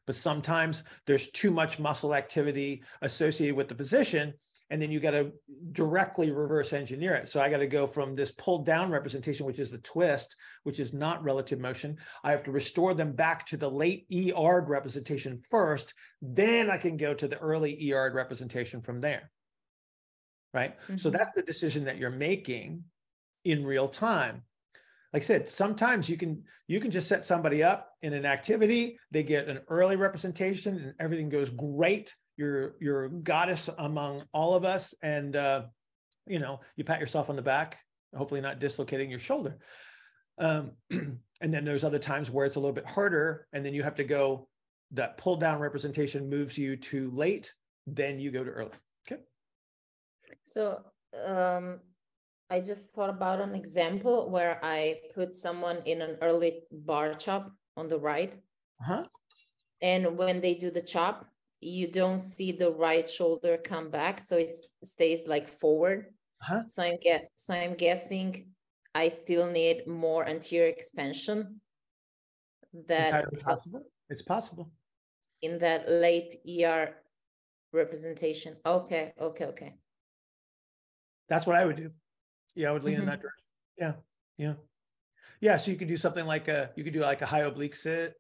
But 0.06 0.16
sometimes 0.16 0.84
there's 1.06 1.32
too 1.32 1.52
much 1.52 1.80
muscle 1.80 2.16
activity 2.16 2.84
associated 3.02 3.56
with 3.56 3.68
the 3.68 3.76
position, 3.76 4.34
and 4.70 4.82
then 4.82 4.92
you 4.92 5.00
got 5.00 5.12
to 5.12 5.32
directly 5.72 6.32
reverse 6.32 6.74
engineer 6.74 7.14
it. 7.16 7.30
So 7.30 7.40
I 7.40 7.50
got 7.50 7.58
to 7.58 7.68
go 7.68 7.86
from 7.86 8.16
this 8.16 8.32
pulled 8.32 8.66
down 8.66 8.90
representation, 8.90 9.46
which 9.46 9.60
is 9.60 9.72
the 9.72 9.78
twist, 9.80 10.36
which 10.64 10.80
is 10.80 10.94
not 10.94 11.24
relative 11.24 11.60
motion. 11.60 11.98
I 12.24 12.32
have 12.32 12.44
to 12.44 12.52
restore 12.52 12.94
them 12.94 13.14
back 13.14 13.46
to 13.48 13.58
the 13.58 13.70
late 13.70 14.08
ER 14.12 14.66
representation 14.68 15.42
first. 15.50 15.94
Then 16.22 16.70
I 16.70 16.78
can 16.78 16.98
go 16.98 17.14
to 17.14 17.28
the 17.28 17.38
early 17.38 17.92
ER 17.92 18.12
representation 18.12 18.82
from 18.82 19.02
there. 19.02 19.32
Right. 20.54 20.76
So 20.96 21.10
Mhm. 21.10 21.14
that's 21.14 21.32
the 21.36 21.44
decision 21.44 21.84
that 21.86 21.98
you're 21.98 22.10
making 22.10 22.86
in 23.44 23.66
real 23.66 23.90
time. 23.90 24.46
Like 25.14 25.22
I 25.22 25.26
said, 25.26 25.48
sometimes 25.48 26.10
you 26.10 26.18
can 26.18 26.44
you 26.68 26.80
can 26.80 26.92
just 26.92 27.08
set 27.08 27.24
somebody 27.24 27.62
up 27.62 27.92
in 28.02 28.14
an 28.14 28.26
activity, 28.26 28.98
they 29.12 29.22
get 29.22 29.48
an 29.48 29.60
early 29.68 29.96
representation 29.96 30.78
and 30.78 30.96
everything 31.00 31.30
goes 31.30 31.52
great 31.52 32.16
you're 32.38 32.76
you're 32.80 33.10
goddess 33.10 33.70
among 33.78 34.24
all 34.34 34.56
of 34.56 34.66
us. 34.66 34.94
And 35.02 35.36
uh 35.36 35.64
you 36.28 36.40
know 36.40 36.60
you 36.76 36.84
pat 36.84 37.00
yourself 37.00 37.30
on 37.30 37.36
the 37.36 37.42
back 37.42 37.80
hopefully 38.16 38.42
not 38.42 38.60
dislocating 38.60 39.10
your 39.10 39.20
shoulder. 39.20 39.58
Um 40.38 40.72
and 40.90 41.54
then 41.54 41.66
there's 41.66 41.84
other 41.84 42.00
times 42.00 42.32
where 42.32 42.46
it's 42.46 42.56
a 42.56 42.60
little 42.60 42.74
bit 42.74 42.90
harder 42.90 43.48
and 43.54 43.66
then 43.66 43.74
you 43.74 43.84
have 43.84 43.96
to 43.96 44.04
go 44.04 44.48
that 44.92 45.18
pull 45.18 45.36
down 45.36 45.60
representation 45.60 46.30
moves 46.30 46.58
you 46.58 46.78
to 46.78 47.12
late 47.12 47.54
then 47.88 48.20
you 48.20 48.32
go 48.32 48.44
to 48.44 48.52
early. 48.52 48.72
Okay. 49.08 49.22
So 50.44 50.82
um, 51.26 51.80
I 52.50 52.60
just 52.60 52.94
thought 52.94 53.10
about 53.10 53.42
an 53.42 53.56
example 53.56 54.30
where 54.30 54.60
I 54.64 55.00
put 55.14 55.36
someone 55.36 55.82
in 55.86 56.02
an 56.02 56.18
early 56.22 56.64
bar 56.72 57.14
chop 57.14 57.52
on 57.78 57.88
the 57.88 58.00
right. 58.00 58.34
uh-huh. 58.82 59.04
And 59.82 60.18
when 60.18 60.42
they 60.42 60.56
do 60.56 60.72
the 60.72 60.82
chop, 60.82 61.28
you 61.62 61.92
don't 61.92 62.20
see 62.20 62.52
the 62.52 62.72
right 62.72 63.08
shoulder 63.10 63.58
come 63.58 63.90
back. 63.90 64.20
So 64.20 64.38
it 64.38 64.56
stays 64.84 65.28
like 65.28 65.48
forward. 65.48 66.14
Uh-huh. 66.42 66.64
So 66.68 66.84
I'm 66.84 66.98
get 67.02 67.30
so 67.36 67.54
I'm 67.54 67.76
guessing 67.76 68.48
I 68.94 69.10
still 69.10 69.50
need 69.52 69.88
more 69.88 70.28
anterior 70.28 70.68
expansion 70.70 71.62
that 72.88 73.26
possible 73.44 73.84
it's 74.10 74.22
possible 74.22 74.72
in 75.42 75.60
that 75.60 75.90
late 75.90 76.36
ER 76.48 76.96
representation. 77.72 78.58
Okay, 78.66 79.14
okay, 79.20 79.46
okay. 79.46 79.76
that's 81.28 81.48
what 81.48 81.56
i 81.56 81.66
would 81.66 81.76
do 81.76 81.92
yeah 82.56 82.70
i 82.70 82.72
would 82.72 82.84
lean 82.84 82.96
in 82.98 83.02
Mhm. 83.04 83.08
that 83.08 83.22
direction 83.22 83.48
yeah 83.78 83.94
yeah 84.38 84.54
Yeah, 85.42 85.58
so 85.58 85.72
you 85.72 85.78
could 85.78 85.88
do 85.88 85.98
something 85.98 86.26
like 86.26 86.48
a 86.48 86.72
you 86.76 86.84
could 86.84 86.94
do 86.94 87.02
like 87.02 87.22
a 87.22 87.26
high 87.26 87.42
oblique 87.42 87.76
sit, 87.76 88.16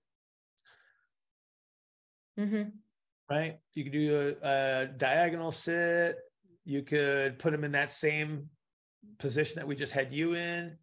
Mhm. 2.38 2.85
Right? 3.30 3.58
You 3.74 3.84
could 3.84 3.94
do 3.94 4.36
a, 4.42 4.48
a 4.48 4.88
diagonal 4.88 5.52
sit. 5.52 6.18
You 6.64 6.82
could 6.82 7.40
put 7.40 7.52
them 7.52 7.64
in 7.64 7.72
that 7.74 7.92
same 7.92 8.50
position 9.20 9.56
that 9.58 9.68
we 9.68 9.76
just 9.76 9.94
had 9.94 10.14
you 10.14 10.36
in. 10.36 10.78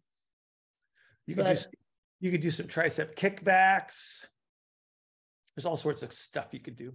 You 1.25 1.35
could 1.35 1.45
do 1.45 1.55
you 2.19 2.31
could 2.31 2.41
do 2.41 2.51
some 2.51 2.67
tricep 2.67 3.15
kickbacks. 3.15 4.25
There's 5.55 5.65
all 5.65 5.77
sorts 5.77 6.03
of 6.03 6.13
stuff 6.13 6.47
you 6.51 6.59
could 6.59 6.77
do. 6.77 6.93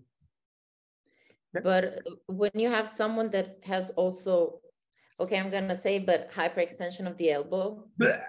But 1.53 2.01
when 2.27 2.51
you 2.55 2.69
have 2.69 2.89
someone 2.89 3.31
that 3.31 3.59
has 3.65 3.91
also, 3.91 4.61
okay, 5.21 5.39
I'm 5.39 5.51
gonna 5.51 5.77
say, 5.77 5.99
but 5.99 6.33
hyperextension 6.33 7.07
of 7.07 7.17
the 7.17 7.33
elbow, 7.33 7.85
Blech. 8.01 8.25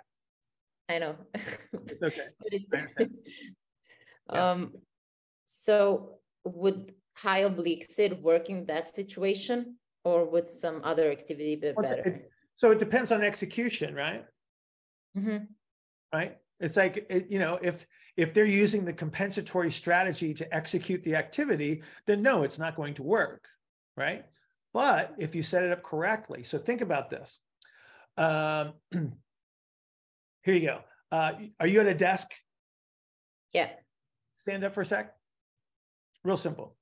I 0.90 1.00
know. 1.00 1.16
It's 1.34 2.04
okay. 2.04 2.28
I 2.74 3.08
Um, 4.30 4.74
so 5.46 6.20
would 6.44 6.94
high 7.22 7.40
oblique 7.40 7.86
sit 7.90 8.22
working 8.22 8.66
that 8.66 8.96
situation? 8.96 9.76
Or 10.04 10.26
would 10.30 10.48
some 10.48 10.82
other 10.84 11.12
activity 11.12 11.56
be 11.56 11.74
better? 11.74 12.24
So 12.56 12.72
it 12.72 12.80
depends 12.80 13.12
on 13.12 13.22
execution, 13.22 13.96
right? 13.96 14.26
Mhm. 15.18 15.48
right 16.14 16.38
it's 16.60 16.78
like 16.78 17.06
it, 17.10 17.32
you 17.32 17.40
know 17.40 17.58
if 17.62 17.86
if 18.18 18.34
they're 18.34 18.46
using 18.46 18.86
the 18.86 18.94
compensatory 18.94 19.72
strategy 19.72 20.34
to 20.34 20.54
execute 20.54 21.04
the 21.04 21.16
activity 21.16 21.82
then 22.06 22.22
no 22.22 22.44
it's 22.44 22.60
not 22.60 22.76
going 22.76 22.94
to 22.94 23.04
work 23.04 23.48
right 23.98 24.26
but 24.74 25.14
if 25.18 25.36
you 25.36 25.44
set 25.44 25.64
it 25.64 25.72
up 25.72 25.84
correctly 25.84 26.44
so 26.44 26.58
think 26.58 26.82
about 26.82 27.10
this 27.10 27.40
um 28.18 28.74
here 30.44 30.54
you 30.56 30.62
go 30.62 30.82
uh 31.12 31.34
are 31.60 31.68
you 31.68 31.80
at 31.80 31.88
a 31.88 31.94
desk 31.94 32.30
Yeah, 33.54 33.70
stand 34.36 34.64
up 34.64 34.74
for 34.74 34.82
a 34.82 34.86
sec 34.86 35.16
real 36.24 36.38
simple 36.38 36.76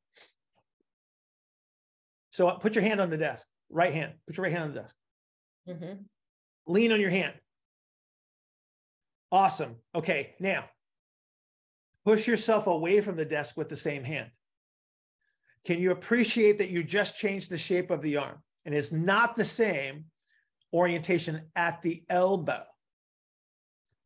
so 2.37 2.47
uh, 2.47 2.57
put 2.59 2.75
your 2.75 2.83
hand 2.83 3.01
on 3.01 3.09
the 3.09 3.17
desk 3.17 3.47
right 3.71 3.91
hand 3.91 4.13
put 4.27 4.37
your 4.37 4.43
right 4.43 4.51
hand 4.51 4.65
on 4.65 4.73
the 4.73 4.81
desk 4.81 4.95
mhm. 5.67 5.97
lean 6.67 6.91
on 6.91 7.01
your 7.01 7.09
hand. 7.09 7.33
Awesome. 9.31 9.75
Okay, 9.93 10.35
now 10.39 10.65
push 12.05 12.27
yourself 12.27 12.67
away 12.67 13.01
from 13.01 13.17
the 13.17 13.25
desk 13.25 13.57
with 13.57 13.67
the 13.67 13.75
same 13.75 14.03
hand. 14.03 14.29
Can 15.65 15.79
you 15.79 15.91
appreciate 15.91 16.59
that 16.59 16.69
you 16.69 16.83
just 16.83 17.17
changed 17.17 17.49
the 17.49 17.57
shape 17.57 17.91
of 17.91 18.01
the 18.01 18.17
arm 18.17 18.37
and 18.65 18.73
it's 18.73 18.93
not 18.93 19.35
the 19.35 19.43
same 19.43 20.05
orientation 20.71 21.41
at 21.55 21.81
the 21.81 22.03
elbow? 22.09 22.63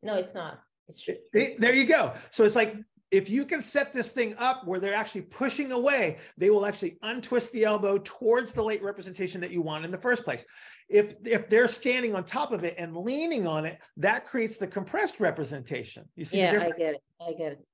no, 0.01 0.15
it's 0.15 0.33
not. 0.33 0.59
It's 0.87 1.01
true. 1.01 1.17
It- 1.33 1.59
there 1.61 1.73
you 1.73 1.85
go. 1.85 2.13
So 2.31 2.45
it's 2.45 2.55
like 2.55 2.75
if 3.11 3.29
you 3.29 3.45
can 3.45 3.61
set 3.61 3.91
this 3.93 4.11
thing 4.11 4.33
up 4.37 4.65
where 4.65 4.79
they're 4.79 4.93
actually 4.93 5.23
pushing 5.23 5.73
away, 5.73 6.17
they 6.37 6.49
will 6.49 6.65
actually 6.65 6.97
untwist 7.03 7.51
the 7.51 7.65
elbow 7.65 7.99
towards 8.03 8.53
the 8.53 8.63
late 8.63 8.81
representation 8.81 9.41
that 9.41 9.51
you 9.51 9.61
want 9.61 9.83
in 9.83 9.91
the 9.91 9.97
first 9.97 10.23
place. 10.23 10.45
If 10.87 11.15
if 11.25 11.49
they're 11.49 11.67
standing 11.67 12.15
on 12.15 12.23
top 12.25 12.53
of 12.53 12.63
it 12.63 12.75
and 12.77 12.95
leaning 12.95 13.45
on 13.45 13.65
it, 13.65 13.79
that 13.97 14.25
creates 14.25 14.57
the 14.57 14.67
compressed 14.67 15.19
representation. 15.19 16.07
You 16.15 16.23
see 16.23 16.39
Yeah, 16.39 16.59
I 16.61 16.69
get 16.77 16.95
it. 16.95 17.03
I 17.19 17.33
get 17.33 17.51
it. 17.53 17.65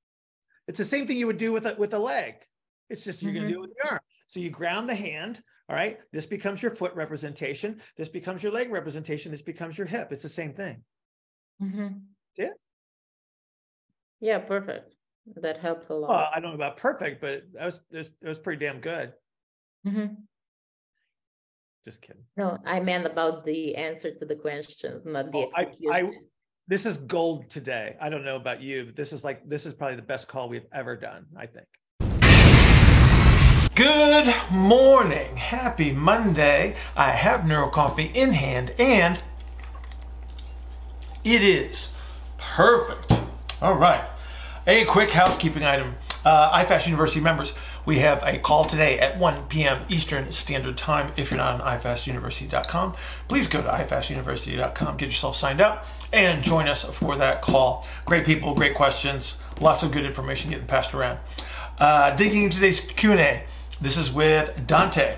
It's 0.67 0.79
the 0.79 0.85
same 0.85 1.07
thing 1.07 1.17
you 1.17 1.27
would 1.27 1.37
do 1.37 1.53
with 1.53 1.65
a 1.67 1.75
with 1.75 1.93
a 1.93 1.99
leg. 1.99 2.35
It's 2.89 3.03
just 3.03 3.21
you're 3.21 3.31
Mhm. 3.31 3.35
going 3.35 3.47
to 3.47 3.53
do 3.53 3.59
it 3.59 3.67
with 3.67 3.77
the 3.81 3.89
arm. 3.89 3.99
So 4.25 4.39
you 4.39 4.49
ground 4.49 4.89
the 4.89 4.95
hand. 4.95 5.41
All 5.69 5.75
right. 5.75 5.99
This 6.11 6.25
becomes 6.25 6.61
your 6.63 6.73
foot 6.75 6.95
representation. 6.95 7.81
This 7.95 8.09
becomes 8.09 8.41
your 8.41 8.51
leg 8.51 8.71
representation. 8.71 9.31
This 9.31 9.41
becomes 9.41 9.77
your 9.77 9.87
hip. 9.87 10.11
It's 10.11 10.23
the 10.23 10.29
same 10.29 10.53
thing. 10.53 10.83
Mhm. 11.61 12.01
Yeah. 12.37 12.53
Yeah, 14.19 14.39
perfect. 14.39 14.95
That 15.35 15.57
helped 15.57 15.89
a 15.89 15.93
Well, 15.93 16.01
lot. 16.03 16.31
I 16.33 16.39
don't 16.39 16.51
know 16.51 16.55
about 16.55 16.77
perfect, 16.77 17.19
but 17.21 17.43
that 17.53 17.65
was 17.65 17.81
it 17.91 18.11
was 18.21 18.39
pretty 18.39 18.65
damn 18.65 18.79
good. 18.79 19.13
Mhm. 19.85 20.15
Just 21.83 22.01
kidding. 22.01 22.23
No, 22.35 22.57
I 22.65 22.79
meant 22.79 23.05
about 23.05 23.45
the 23.45 23.75
answer 23.75 24.11
to 24.13 24.25
the 24.25 24.35
questions, 24.35 25.05
not 25.05 25.31
the 25.31 25.37
Oh, 25.39 25.51
I, 25.55 25.61
execution. 25.63 25.91
I, 26.07 26.11
this 26.67 26.85
is 26.85 26.97
gold 26.97 27.49
today. 27.49 27.95
I 28.01 28.09
don't 28.09 28.25
know 28.25 28.35
about 28.35 28.61
you, 28.61 28.85
but 28.85 28.95
this 28.95 29.13
is 29.13 29.23
like, 29.23 29.47
this 29.47 29.65
is 29.65 29.73
probably 29.73 29.95
the 29.95 30.01
best 30.01 30.27
call 30.27 30.49
we've 30.49 30.65
ever 30.73 30.97
done, 30.97 31.27
I 31.37 31.45
think. 31.45 31.67
Good 33.75 34.33
morning. 34.51 35.37
Happy 35.37 35.91
Monday. 35.91 36.75
I 36.95 37.11
have 37.11 37.45
Neuro 37.47 37.69
Coffee 37.69 38.11
in 38.13 38.33
hand 38.33 38.73
and 38.79 39.21
it 41.23 41.41
is 41.41 41.89
perfect. 42.37 43.13
All 43.61 43.75
right. 43.75 44.03
A 44.69 44.83
quick 44.83 45.11
housekeeping 45.11 45.63
item. 45.63 45.95
Uh, 46.25 46.81
University 46.85 47.21
members, 47.21 47.53
we 47.85 47.99
have 47.99 48.21
a 48.23 48.37
call 48.37 48.65
today 48.65 48.99
at 48.99 49.17
1 49.17 49.45
p.m. 49.47 49.85
Eastern 49.87 50.29
Standard 50.33 50.77
Time. 50.77 51.13
If 51.15 51.31
you're 51.31 51.37
not 51.37 51.61
on 51.61 51.79
ifastuniversity.com, 51.79 52.93
please 53.29 53.47
go 53.47 53.61
to 53.61 53.69
ifastuniversity.com, 53.69 54.97
get 54.97 55.05
yourself 55.05 55.37
signed 55.37 55.61
up, 55.61 55.85
and 56.11 56.43
join 56.43 56.67
us 56.67 56.83
for 56.83 57.15
that 57.15 57.41
call. 57.41 57.87
Great 58.03 58.25
people, 58.25 58.53
great 58.55 58.75
questions, 58.75 59.37
lots 59.61 59.83
of 59.83 59.93
good 59.93 60.05
information 60.05 60.49
getting 60.49 60.67
passed 60.67 60.93
around. 60.93 61.19
Uh, 61.79 62.13
digging 62.17 62.43
into 62.43 62.57
today's 62.57 62.81
Q&A. 62.81 63.45
This 63.79 63.95
is 63.95 64.11
with 64.11 64.67
Dante. 64.67 65.15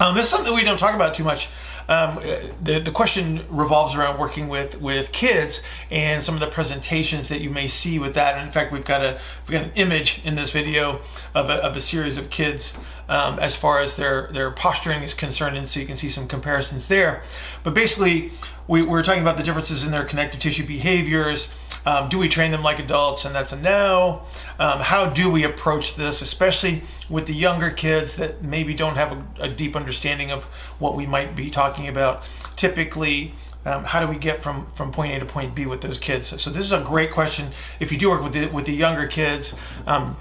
Um, 0.00 0.16
this 0.16 0.24
is 0.24 0.30
something 0.30 0.52
we 0.52 0.64
don't 0.64 0.78
talk 0.78 0.96
about 0.96 1.14
too 1.14 1.22
much. 1.22 1.50
Um, 1.88 2.18
uh, 2.18 2.48
the 2.60 2.80
the 2.80 2.90
question 2.90 3.44
revolves 3.48 3.94
around 3.94 4.18
working 4.18 4.48
with 4.48 4.80
with 4.80 5.12
kids 5.12 5.62
and 5.90 6.22
some 6.22 6.34
of 6.34 6.40
the 6.40 6.48
presentations 6.48 7.28
that 7.28 7.40
you 7.40 7.50
may 7.50 7.68
see 7.68 7.98
with 7.98 8.14
that. 8.14 8.36
And 8.36 8.46
in 8.46 8.52
fact, 8.52 8.72
we've 8.72 8.84
got 8.84 9.02
a 9.02 9.20
we've 9.46 9.52
got 9.52 9.64
an 9.64 9.72
image 9.76 10.20
in 10.24 10.34
this 10.34 10.50
video 10.50 11.00
of 11.34 11.48
a, 11.48 11.54
of 11.54 11.76
a 11.76 11.80
series 11.80 12.16
of 12.18 12.28
kids 12.30 12.74
um, 13.08 13.38
as 13.38 13.54
far 13.54 13.80
as 13.80 13.96
their 13.96 14.28
their 14.32 14.50
posturing 14.50 15.02
is 15.02 15.14
concerned, 15.14 15.56
and 15.56 15.68
so 15.68 15.78
you 15.78 15.86
can 15.86 15.96
see 15.96 16.08
some 16.08 16.26
comparisons 16.26 16.88
there. 16.88 17.22
But 17.62 17.74
basically, 17.74 18.32
we, 18.66 18.82
we're 18.82 19.02
talking 19.02 19.22
about 19.22 19.36
the 19.36 19.44
differences 19.44 19.84
in 19.84 19.92
their 19.92 20.04
connective 20.04 20.40
tissue 20.40 20.66
behaviors. 20.66 21.48
Um, 21.86 22.08
do 22.08 22.18
we 22.18 22.28
train 22.28 22.50
them 22.50 22.62
like 22.62 22.78
adults? 22.78 23.24
And 23.24 23.34
that's 23.34 23.52
a 23.52 23.56
no. 23.56 24.22
Um, 24.58 24.80
how 24.80 25.08
do 25.08 25.30
we 25.30 25.44
approach 25.44 25.94
this, 25.94 26.20
especially 26.20 26.82
with 27.08 27.26
the 27.26 27.34
younger 27.34 27.70
kids 27.70 28.16
that 28.16 28.42
maybe 28.42 28.74
don't 28.74 28.96
have 28.96 29.12
a, 29.12 29.24
a 29.44 29.48
deep 29.48 29.76
understanding 29.76 30.30
of 30.30 30.44
what 30.80 30.96
we 30.96 31.06
might 31.06 31.36
be 31.36 31.48
talking 31.48 31.86
about? 31.86 32.24
Typically, 32.56 33.32
um, 33.64 33.84
how 33.84 34.04
do 34.04 34.06
we 34.06 34.18
get 34.18 34.42
from, 34.42 34.66
from 34.74 34.92
point 34.92 35.14
A 35.14 35.20
to 35.20 35.26
point 35.26 35.54
B 35.54 35.64
with 35.64 35.80
those 35.80 35.98
kids? 35.98 36.40
So, 36.40 36.50
this 36.50 36.64
is 36.64 36.72
a 36.72 36.80
great 36.80 37.12
question. 37.12 37.50
If 37.80 37.90
you 37.92 37.98
do 37.98 38.10
work 38.10 38.22
with 38.22 38.32
the, 38.32 38.46
with 38.48 38.66
the 38.66 38.72
younger 38.72 39.06
kids, 39.06 39.54
um, 39.86 40.16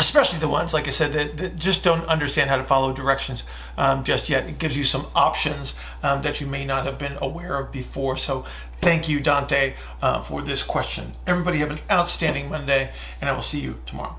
especially 0.00 0.38
the 0.38 0.48
ones, 0.48 0.72
like 0.72 0.88
I 0.88 0.90
said, 0.90 1.12
that, 1.12 1.36
that 1.36 1.56
just 1.56 1.84
don't 1.84 2.04
understand 2.06 2.48
how 2.48 2.56
to 2.56 2.64
follow 2.64 2.92
directions 2.92 3.44
um, 3.76 4.02
just 4.02 4.28
yet. 4.28 4.46
It 4.48 4.58
gives 4.58 4.76
you 4.76 4.82
some 4.82 5.06
options 5.14 5.74
um, 6.02 6.22
that 6.22 6.40
you 6.40 6.46
may 6.46 6.64
not 6.64 6.86
have 6.86 6.98
been 6.98 7.18
aware 7.20 7.58
of 7.58 7.70
before. 7.70 8.16
So, 8.16 8.46
thank 8.80 9.08
you, 9.08 9.20
Dante, 9.20 9.74
uh, 10.00 10.22
for 10.22 10.40
this 10.42 10.62
question. 10.62 11.12
Everybody 11.26 11.58
have 11.58 11.70
an 11.70 11.80
outstanding 11.90 12.48
Monday, 12.48 12.90
and 13.20 13.28
I 13.28 13.32
will 13.32 13.42
see 13.42 13.60
you 13.60 13.78
tomorrow. 13.84 14.16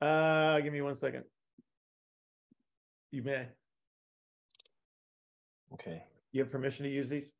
Uh, 0.00 0.60
give 0.60 0.72
me 0.72 0.82
one 0.82 0.96
second. 0.96 1.24
You 3.12 3.22
may. 3.22 3.46
Okay. 5.72 6.02
You 6.32 6.42
have 6.42 6.50
permission 6.50 6.84
to 6.84 6.90
use 6.90 7.08
these? 7.08 7.32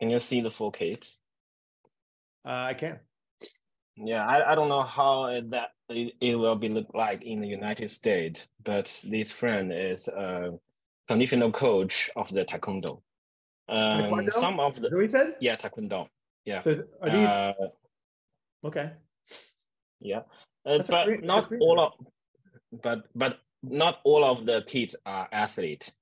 Can 0.00 0.10
you 0.10 0.18
see 0.18 0.40
the 0.40 0.50
full 0.50 0.72
case? 0.72 1.18
Uh, 2.44 2.66
I 2.68 2.74
can. 2.74 2.98
Yeah, 4.04 4.26
I, 4.26 4.52
I 4.52 4.54
don't 4.54 4.68
know 4.68 4.82
how 4.82 5.40
that 5.50 5.70
it, 5.88 6.14
it 6.20 6.34
will 6.36 6.54
be 6.56 6.68
look 6.68 6.86
like 6.94 7.24
in 7.24 7.40
the 7.40 7.48
United 7.48 7.90
States, 7.90 8.46
but 8.64 8.86
this 9.08 9.32
friend 9.32 9.72
is 9.72 10.08
a 10.08 10.52
conditional 11.08 11.50
coach 11.50 12.10
of 12.14 12.30
the 12.30 12.44
taekwondo. 12.44 13.00
Um, 13.68 14.00
Taekwondo? 14.02 14.32
some 14.32 14.60
of 14.60 14.80
the 14.80 15.08
said? 15.10 15.34
yeah 15.40 15.56
taekwondo. 15.56 16.08
Yeah. 16.44 16.60
So, 16.62 16.84
are 17.02 17.10
these 17.10 17.28
Uh, 17.28 17.52
okay? 18.64 18.92
yeah, 20.00 20.22
uh, 20.64 20.78
but 20.88 21.04
great- 21.06 21.24
not 21.24 21.52
all 21.60 21.80
of, 21.80 21.92
but 22.82 23.04
but 23.14 23.40
not 23.62 24.00
all 24.04 24.24
of 24.24 24.46
the 24.46 24.62
kids 24.66 24.94
are 25.04 25.28
athletes. 25.32 25.92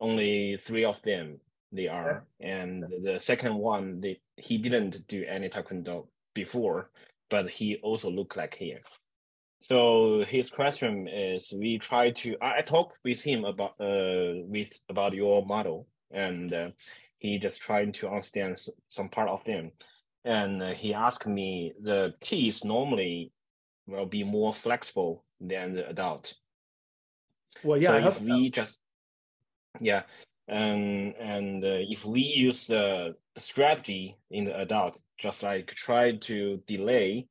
Only 0.00 0.56
three 0.58 0.84
of 0.84 1.00
them 1.02 1.40
they 1.72 1.88
are, 1.88 2.24
and 2.40 2.84
the 3.02 3.18
second 3.20 3.54
one 3.54 4.00
they 4.00 4.20
he 4.36 4.58
didn't 4.58 5.06
do 5.08 5.24
any 5.26 5.48
taekwondo 5.48 6.06
before, 6.34 6.90
but 7.30 7.48
he 7.48 7.76
also 7.82 8.10
look 8.10 8.36
like 8.36 8.54
here. 8.54 8.80
So 9.60 10.24
his 10.26 10.50
question 10.50 11.06
is, 11.06 11.52
we 11.56 11.78
try 11.78 12.10
to. 12.10 12.36
I, 12.40 12.58
I 12.58 12.62
talked 12.62 12.98
with 13.04 13.20
him 13.20 13.44
about 13.44 13.74
uh 13.80 14.42
with 14.48 14.72
about 14.88 15.14
your 15.14 15.44
model, 15.44 15.86
and 16.10 16.52
uh, 16.52 16.70
he 17.18 17.38
just 17.38 17.60
trying 17.60 17.92
to 17.92 18.08
understand 18.08 18.58
some 18.88 19.08
part 19.08 19.28
of 19.28 19.44
them, 19.44 19.72
and 20.24 20.62
uh, 20.62 20.70
he 20.72 20.94
asked 20.94 21.26
me 21.26 21.74
the 21.80 22.14
kids 22.20 22.64
normally 22.64 23.32
will 23.86 24.06
be 24.06 24.24
more 24.24 24.54
flexible 24.54 25.24
than 25.40 25.74
the 25.74 25.88
adult. 25.88 26.34
Well, 27.62 27.80
yeah. 27.80 28.00
so 28.00 28.08
if 28.08 28.22
we 28.22 28.50
just, 28.50 28.78
yeah, 29.78 30.04
and 30.48 31.14
and 31.16 31.64
uh, 31.64 31.80
if 31.80 32.06
we 32.06 32.20
use 32.20 32.68
the 32.68 33.14
strategy 33.38 34.16
in 34.30 34.44
the 34.44 34.58
adult, 34.58 35.00
just 35.18 35.42
like 35.42 35.68
try 35.68 36.16
to 36.16 36.62
delay 36.66 37.26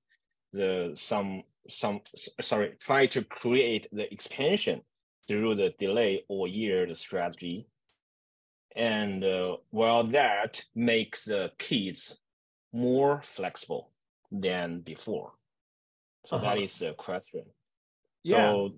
the 0.54 0.92
some 0.96 1.44
some 1.68 2.02
sorry, 2.42 2.76
try 2.80 3.06
to 3.08 3.24
create 3.24 3.88
the 3.92 4.12
expansion 4.12 4.82
through 5.28 5.56
the 5.56 5.74
delay 5.78 6.24
or 6.28 6.48
year 6.48 6.86
the 6.88 6.96
strategy. 6.96 7.68
And 8.76 9.24
uh, 9.24 9.58
well, 9.72 10.04
that 10.06 10.64
makes 10.76 11.26
the 11.26 11.52
kids 11.58 12.20
more 12.74 13.22
flexible 13.24 13.92
than 14.32 14.82
before. 14.82 15.34
So 16.26 16.36
uh-huh. 16.36 16.46
that 16.46 16.58
is 16.60 16.80
the 16.80 16.94
question. 16.94 17.44
Yeah. 18.24 18.52
So, 18.52 18.74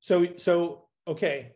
so, 0.00 0.26
so 0.36 0.84
okay. 1.06 1.52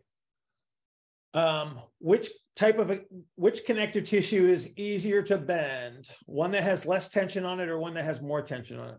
Um, 1.33 1.79
which 1.99 2.29
type 2.55 2.77
of 2.77 2.91
a, 2.91 3.01
which 3.35 3.65
connective 3.65 4.03
tissue 4.03 4.47
is 4.47 4.69
easier 4.75 5.21
to 5.23 5.37
bend? 5.37 6.09
One 6.25 6.51
that 6.51 6.63
has 6.63 6.85
less 6.85 7.09
tension 7.09 7.45
on 7.45 7.59
it, 7.59 7.69
or 7.69 7.79
one 7.79 7.93
that 7.93 8.03
has 8.03 8.21
more 8.21 8.41
tension 8.41 8.79
on 8.79 8.89
it? 8.89 8.97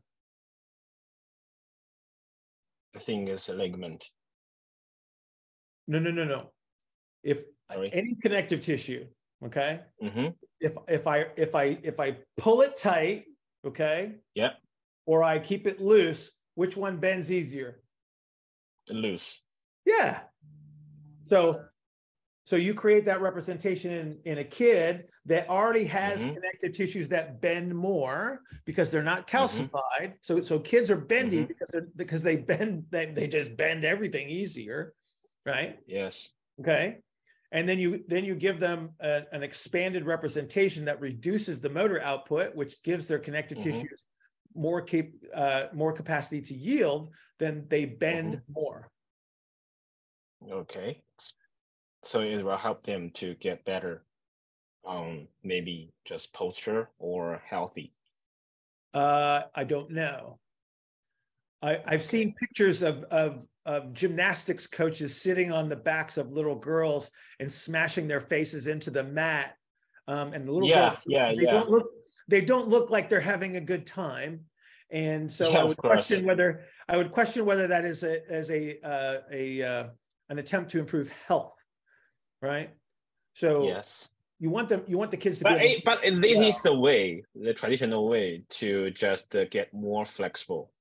I 2.96 2.98
think 2.98 3.28
it's 3.28 3.48
a 3.48 3.54
ligament. 3.54 4.04
No, 5.88 5.98
no, 5.98 6.10
no, 6.10 6.24
no. 6.24 6.52
If 7.22 7.42
Sorry. 7.70 7.90
any 7.92 8.14
connective 8.22 8.60
tissue, 8.60 9.06
okay. 9.44 9.80
Mm-hmm. 10.02 10.28
If 10.60 10.72
if 10.88 11.06
I 11.06 11.26
if 11.36 11.54
I 11.54 11.78
if 11.82 12.00
I 12.00 12.16
pull 12.36 12.62
it 12.62 12.76
tight, 12.76 13.24
okay. 13.66 14.16
Yeah. 14.34 14.52
Or 15.06 15.22
I 15.22 15.38
keep 15.38 15.66
it 15.66 15.80
loose, 15.80 16.30
which 16.54 16.76
one 16.76 16.98
bends 16.98 17.32
easier? 17.32 17.82
Loose. 18.88 19.40
Yeah. 19.84 20.20
So 21.28 21.62
so 22.44 22.56
you 22.56 22.74
create 22.74 23.04
that 23.04 23.20
representation 23.20 23.92
in, 23.92 24.18
in 24.24 24.38
a 24.38 24.44
kid 24.44 25.04
that 25.26 25.48
already 25.48 25.84
has 25.84 26.22
mm-hmm. 26.22 26.34
connective 26.34 26.72
tissues 26.72 27.08
that 27.08 27.40
bend 27.40 27.74
more 27.74 28.40
because 28.64 28.90
they're 28.90 29.02
not 29.02 29.26
mm-hmm. 29.26 29.36
calcified. 29.36 30.02
Mm-hmm. 30.02 30.12
So 30.20 30.42
so 30.42 30.58
kids 30.58 30.90
are 30.90 30.96
bendy 30.96 31.38
mm-hmm. 31.38 31.46
because 31.46 31.68
they're 31.68 31.86
because 31.94 32.22
they 32.22 32.36
bend 32.36 32.86
they, 32.90 33.06
they 33.06 33.28
just 33.28 33.56
bend 33.56 33.84
everything 33.84 34.28
easier, 34.28 34.92
right? 35.46 35.78
Yes. 35.86 36.30
Okay. 36.60 36.98
And 37.52 37.68
then 37.68 37.78
you 37.78 38.02
then 38.08 38.24
you 38.24 38.34
give 38.34 38.58
them 38.58 38.90
a, 39.00 39.22
an 39.30 39.42
expanded 39.42 40.04
representation 40.04 40.84
that 40.86 41.00
reduces 41.00 41.60
the 41.60 41.70
motor 41.70 42.00
output, 42.00 42.56
which 42.56 42.82
gives 42.82 43.06
their 43.06 43.18
connective 43.20 43.58
mm-hmm. 43.58 43.70
tissues 43.70 44.04
more 44.54 44.82
cap- 44.82 45.12
uh, 45.32 45.66
more 45.72 45.92
capacity 45.92 46.42
to 46.42 46.54
yield. 46.54 47.10
Then 47.38 47.66
they 47.68 47.84
bend 47.84 48.34
mm-hmm. 48.34 48.52
more. 48.52 48.90
Okay 50.50 51.02
so 52.04 52.20
it 52.20 52.42
will 52.44 52.56
help 52.56 52.84
them 52.84 53.10
to 53.10 53.34
get 53.34 53.64
better 53.64 54.02
um 54.86 55.28
maybe 55.44 55.92
just 56.04 56.32
posture 56.32 56.88
or 56.98 57.40
healthy. 57.48 57.92
Uh 58.94 59.42
i 59.54 59.64
don't 59.64 59.90
know. 59.90 60.38
I 61.62 61.80
i've 61.86 62.04
seen 62.04 62.34
pictures 62.34 62.82
of 62.82 63.04
of 63.04 63.46
of 63.64 63.92
gymnastics 63.92 64.66
coaches 64.66 65.20
sitting 65.20 65.52
on 65.52 65.68
the 65.68 65.76
backs 65.76 66.16
of 66.16 66.32
little 66.32 66.56
girls 66.56 67.10
and 67.38 67.50
smashing 67.50 68.08
their 68.08 68.20
faces 68.20 68.66
into 68.66 68.90
the 68.90 69.04
mat 69.04 69.54
um 70.08 70.32
and 70.32 70.46
the 70.46 70.52
little 70.52 70.68
yeah 70.68 70.90
girls, 70.90 70.98
yeah 71.06 71.32
they 71.32 71.42
yeah. 71.42 71.52
don't 71.52 71.70
look 71.70 71.86
they 72.28 72.40
don't 72.40 72.68
look 72.68 72.90
like 72.90 73.08
they're 73.08 73.20
having 73.20 73.56
a 73.56 73.60
good 73.60 73.86
time. 73.86 74.40
And 74.90 75.30
so 75.30 75.50
yeah, 75.50 75.60
i 75.60 75.64
would 75.64 75.76
question 75.76 76.26
whether 76.26 76.64
i 76.88 76.96
would 76.96 77.12
question 77.12 77.44
whether 77.46 77.66
that 77.68 77.84
is 77.84 78.02
a 78.02 78.30
as 78.30 78.50
a 78.50 78.78
uh, 78.84 79.18
a 79.30 79.62
uh, 79.62 79.84
an 80.28 80.38
attempt 80.38 80.70
to 80.72 80.78
improve 80.78 81.10
health 81.28 81.61
right? 82.42 82.70
So 83.34 83.66
yes, 83.66 84.10
you 84.38 84.50
want 84.50 84.68
them, 84.68 84.82
you 84.86 84.98
want 84.98 85.10
the 85.10 85.16
kids 85.16 85.38
to 85.38 85.44
but, 85.44 85.60
be. 85.60 85.80
but 85.84 86.00
this 86.02 86.56
is 86.56 86.62
the 86.62 86.74
way, 86.74 87.22
the 87.34 87.54
traditional 87.54 88.08
way 88.08 88.42
to 88.50 88.90
just 88.90 89.34
uh, 89.36 89.44
get 89.46 89.72
more 89.72 90.04
flexible 90.04 90.72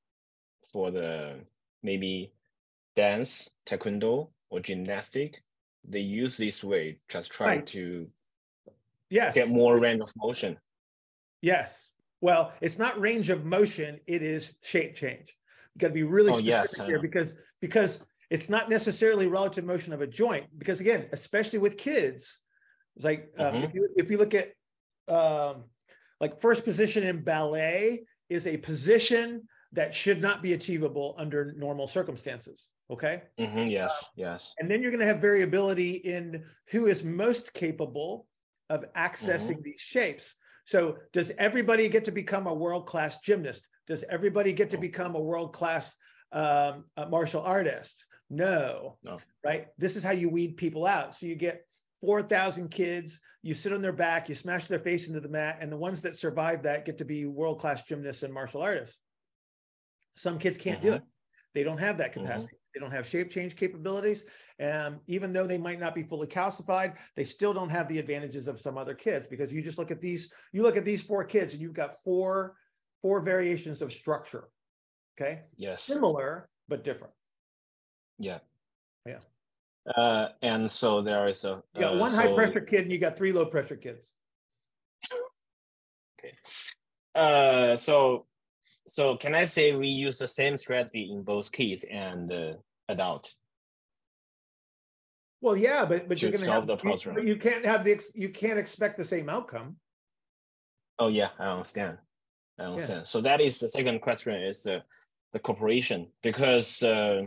for 0.74 0.91
the 0.91 1.36
maybe 1.84 2.34
dance, 2.95 3.51
taekwondo, 3.66 4.30
or 4.49 4.59
gymnastic. 4.59 5.43
They 5.88 5.99
use 5.99 6.38
this 6.38 6.64
way, 6.64 6.99
just 7.07 7.32
try 7.32 7.47
right. 7.47 7.68
to 7.68 8.07
yes 9.09 9.36
get 9.36 9.49
more 9.49 9.80
range 9.80 10.01
of 10.01 10.12
motion. 10.18 10.57
Yes. 11.41 11.91
Well, 12.20 12.53
it's 12.62 12.78
not 12.78 12.99
range 12.99 13.30
of 13.30 13.45
motion; 13.45 13.99
it 14.05 14.22
is 14.22 14.53
shape 14.62 14.95
change. 14.95 15.36
You 15.76 15.80
got 15.80 15.88
to 15.88 15.93
be 15.93 16.03
really 16.03 16.32
oh, 16.32 16.38
specific 16.38 16.78
yes, 16.78 16.88
here 16.88 16.99
because 16.99 17.34
because 17.62 17.99
it's 18.32 18.48
not 18.48 18.70
necessarily 18.70 19.28
relative 19.28 19.66
motion 19.66 19.92
of 19.94 20.02
a 20.02 20.08
joint 20.08 20.46
because 20.58 20.80
again 20.80 21.06
especially 21.12 21.60
with 21.60 21.78
kids 21.78 22.40
it's 22.96 23.06
like 23.06 23.32
um, 23.38 23.54
mm-hmm. 23.54 23.64
if, 23.64 23.74
you, 23.74 23.90
if 23.98 24.10
you 24.10 24.18
look 24.18 24.34
at 24.34 24.54
um, 25.08 25.66
like 26.20 26.42
first 26.42 26.64
position 26.64 27.04
in 27.04 27.22
ballet 27.22 28.04
is 28.30 28.48
a 28.48 28.58
position 28.58 29.44
that 29.74 29.94
should 29.94 30.22
not 30.22 30.42
be 30.42 30.54
achievable 30.54 31.14
under 31.18 31.54
normal 31.58 31.88
circumstances 31.88 32.70
okay 32.90 33.24
mm-hmm, 33.40 33.66
yes 33.66 33.92
uh, 33.92 34.06
yes 34.16 34.54
and 34.60 34.72
then 34.72 34.82
you're 34.82 34.92
going 34.92 35.02
to 35.02 35.06
have 35.06 35.20
variability 35.20 35.92
in 35.92 36.44
who 36.70 36.88
is 36.88 37.04
most 37.04 37.54
capable 37.54 38.26
of 38.70 38.86
accessing 38.94 39.56
mm-hmm. 39.56 39.64
these 39.64 39.80
shapes 39.80 40.36
so 40.64 40.96
does 41.12 41.32
everybody 41.38 41.90
get 41.90 42.06
to 42.06 42.12
become 42.12 42.48
a 42.48 42.54
world-class 42.54 43.20
gymnast 43.20 43.68
does 43.88 44.06
everybody 44.10 44.54
get 44.54 44.70
to 44.70 44.78
oh. 44.78 44.82
become 44.82 45.16
a 45.16 45.20
world-class 45.20 45.94
um, 46.34 46.86
martial 47.10 47.42
artist 47.42 48.06
no, 48.32 48.98
no. 49.04 49.18
Right. 49.44 49.68
This 49.78 49.98
is 49.98 50.04
how 50.04 50.12
you 50.12 50.30
weed 50.30 50.56
people 50.56 50.86
out. 50.86 51.14
So 51.14 51.26
you 51.26 51.36
get 51.36 51.66
4,000 52.00 52.70
kids, 52.72 53.20
you 53.44 53.54
sit 53.54 53.74
on 53.74 53.82
their 53.82 53.92
back, 53.92 54.30
you 54.30 54.36
smash 54.36 54.68
their 54.68 54.80
face 54.80 55.08
into 55.10 55.20
the 55.20 55.28
mat, 55.28 55.58
and 55.60 55.70
the 55.70 55.78
ones 55.78 56.02
that 56.02 56.16
survive 56.16 56.64
that 56.64 56.86
get 56.86 56.98
to 57.00 57.06
be 57.06 57.26
world 57.26 57.60
class 57.60 57.84
gymnasts 57.84 58.24
and 58.24 58.34
martial 58.34 58.62
artists. 58.62 59.02
Some 60.16 60.40
kids 60.40 60.58
can't 60.58 60.80
mm-hmm. 60.80 60.88
do 60.88 60.94
it. 60.94 61.04
They 61.54 61.64
don't 61.64 61.78
have 61.80 61.98
that 61.98 62.12
mm-hmm. 62.14 62.22
capacity. 62.22 62.54
Mm-hmm. 62.54 62.58
They 62.74 62.80
don't 62.80 62.92
have 62.92 63.06
shape 63.06 63.32
change 63.32 63.58
capabilities. 63.58 64.24
And 64.58 65.00
even 65.08 65.34
though 65.34 65.46
they 65.46 65.58
might 65.58 65.80
not 65.80 65.94
be 65.94 66.04
fully 66.04 66.28
calcified, 66.28 66.96
they 67.18 67.26
still 67.26 67.54
don't 67.54 67.70
have 67.70 67.90
the 67.90 68.00
advantages 68.00 68.48
of 68.48 68.62
some 68.62 68.78
other 68.78 68.96
kids 68.96 69.28
because 69.28 69.52
you 69.52 69.62
just 69.62 69.78
look 69.78 69.92
at 69.92 70.00
these, 70.00 70.32
you 70.54 70.64
look 70.64 70.78
at 70.78 70.86
these 70.86 71.02
four 71.02 71.26
kids 71.26 71.52
and 71.52 71.62
you've 71.62 71.74
got 71.74 72.02
four, 72.06 72.56
four 73.02 73.20
variations 73.20 73.82
of 73.82 73.92
structure. 73.92 74.48
Okay. 75.20 75.42
Yes. 75.58 75.84
Similar, 75.84 76.48
but 76.70 76.86
different. 76.86 77.12
Yeah. 78.22 78.40
Yeah. 79.06 79.20
Uh, 79.96 80.30
and 80.42 80.70
so 80.70 81.02
there 81.02 81.28
is 81.28 81.44
a 81.44 81.62
you 81.76 81.82
got 81.82 81.96
uh, 81.96 81.98
one 81.98 82.12
so, 82.12 82.18
high 82.18 82.34
pressure 82.34 82.62
kid 82.62 82.82
and 82.82 82.92
you 82.92 83.00
got 83.00 83.18
three 83.18 83.32
low 83.32 83.46
pressure 83.46 83.76
kids. 83.76 84.12
okay. 86.20 86.36
Uh, 87.16 87.76
so 87.76 88.28
so 88.88 89.18
can 89.18 89.34
I 89.34 89.46
say 89.46 89.74
we 89.74 89.88
use 89.88 90.20
the 90.20 90.28
same 90.28 90.58
strategy 90.58 91.10
in 91.12 91.24
both 91.24 91.52
kids 91.52 91.84
and 91.90 92.32
uh, 92.32 92.54
adult? 92.90 93.34
Well, 95.42 95.58
yeah, 95.58 95.86
but 95.86 96.08
but 96.08 96.22
you're 96.22 96.32
going 96.32 96.46
to 96.46 96.52
have 96.52 96.68
the 96.68 96.78
you, 97.16 97.30
you 97.30 97.36
can't 97.36 97.66
have 97.66 97.84
the 97.84 98.00
you 98.14 98.30
can't 98.30 98.60
expect 98.60 98.98
the 98.98 99.06
same 99.06 99.28
outcome. 99.28 99.78
Oh 101.00 101.08
yeah, 101.08 101.30
I 101.40 101.48
understand. 101.48 101.98
I 102.60 102.66
understand. 102.66 103.00
Yeah. 103.00 103.06
So 103.06 103.22
that 103.22 103.42
is 103.42 103.60
the 103.60 103.70
second 103.70 104.02
question: 104.02 104.36
is 104.36 104.62
the 104.62 104.84
the 105.34 105.40
cooperation 105.40 106.08
because 106.22 106.84
uh, 106.84 107.24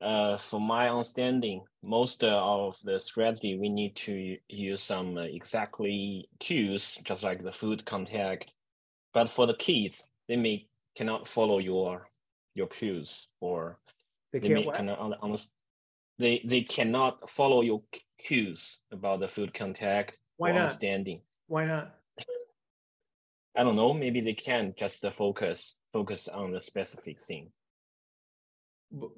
uh, 0.00 0.36
from 0.36 0.62
my 0.62 0.90
understanding, 0.90 1.62
most 1.82 2.22
uh, 2.22 2.28
of 2.28 2.78
the 2.84 3.00
strategy 3.00 3.58
we 3.58 3.68
need 3.68 3.96
to 3.96 4.36
use 4.48 4.82
some 4.82 5.16
uh, 5.16 5.22
exactly 5.22 6.28
cues, 6.38 6.98
just 7.04 7.24
like 7.24 7.42
the 7.42 7.52
foot 7.52 7.84
contact. 7.84 8.54
But 9.14 9.30
for 9.30 9.46
the 9.46 9.54
kids, 9.54 10.08
they 10.28 10.36
may 10.36 10.66
cannot 10.96 11.28
follow 11.28 11.58
your 11.58 12.08
your 12.54 12.66
cues, 12.66 13.28
or 13.40 13.78
they, 14.32 14.40
they 14.40 14.48
may 14.50 14.70
cannot 14.70 14.98
understand. 15.22 15.52
They 16.18 16.42
they 16.44 16.62
cannot 16.62 17.30
follow 17.30 17.62
your 17.62 17.82
cues 18.18 18.80
about 18.92 19.20
the 19.20 19.28
foot 19.28 19.54
contact. 19.54 20.18
Why 20.36 20.52
not? 20.52 20.62
Understanding. 20.62 21.22
Why 21.46 21.64
not? 21.64 21.94
I 23.56 23.62
don't 23.62 23.76
know. 23.76 23.94
Maybe 23.94 24.20
they 24.20 24.34
can 24.34 24.74
just 24.76 25.06
focus 25.12 25.78
focus 25.92 26.28
on 26.28 26.52
the 26.52 26.60
specific 26.60 27.22
thing 27.22 27.50
but, 28.90 29.10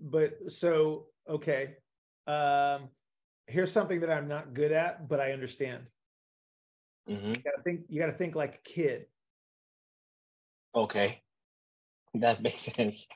but 0.00 0.38
so 0.48 1.06
okay 1.28 1.76
um 2.26 2.88
here's 3.46 3.72
something 3.72 4.00
that 4.00 4.10
i'm 4.10 4.28
not 4.28 4.54
good 4.54 4.72
at 4.72 5.08
but 5.08 5.20
i 5.20 5.32
understand. 5.32 5.84
Mm-hmm. 7.08 7.28
you 7.28 7.34
gotta 7.34 7.62
think 7.64 7.80
you 7.88 8.00
gotta 8.00 8.12
think 8.12 8.34
like 8.36 8.54
a 8.54 8.68
kid. 8.68 9.06
Okay. 10.74 11.22
That 12.14 12.40
makes 12.42 12.62
sense. 12.62 13.08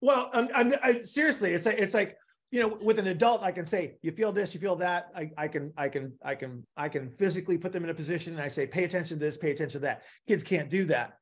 Well 0.00 0.30
i'm, 0.32 0.48
I'm 0.54 0.74
I, 0.82 1.00
seriously 1.00 1.52
it's 1.52 1.66
like 1.66 1.78
it's 1.78 1.94
like 1.94 2.16
you 2.50 2.60
know 2.60 2.78
with 2.80 2.98
an 2.98 3.06
adult 3.08 3.42
i 3.42 3.52
can 3.52 3.64
say 3.64 3.96
you 4.02 4.12
feel 4.12 4.32
this 4.32 4.54
you 4.54 4.60
feel 4.60 4.76
that. 4.76 5.10
I, 5.14 5.30
I 5.36 5.48
can 5.48 5.72
i 5.76 5.88
can 5.88 6.12
i 6.24 6.34
can 6.34 6.64
i 6.76 6.88
can 6.88 7.10
physically 7.10 7.58
put 7.58 7.72
them 7.72 7.84
in 7.84 7.90
a 7.90 7.94
position 7.94 8.32
and 8.32 8.42
i 8.42 8.48
say 8.48 8.66
pay 8.66 8.84
attention 8.84 9.18
to 9.18 9.24
this 9.24 9.36
pay 9.36 9.52
attention 9.52 9.80
to 9.80 9.86
that. 9.86 10.02
Kids 10.26 10.42
can't 10.42 10.68
do 10.68 10.86
that. 10.86 11.18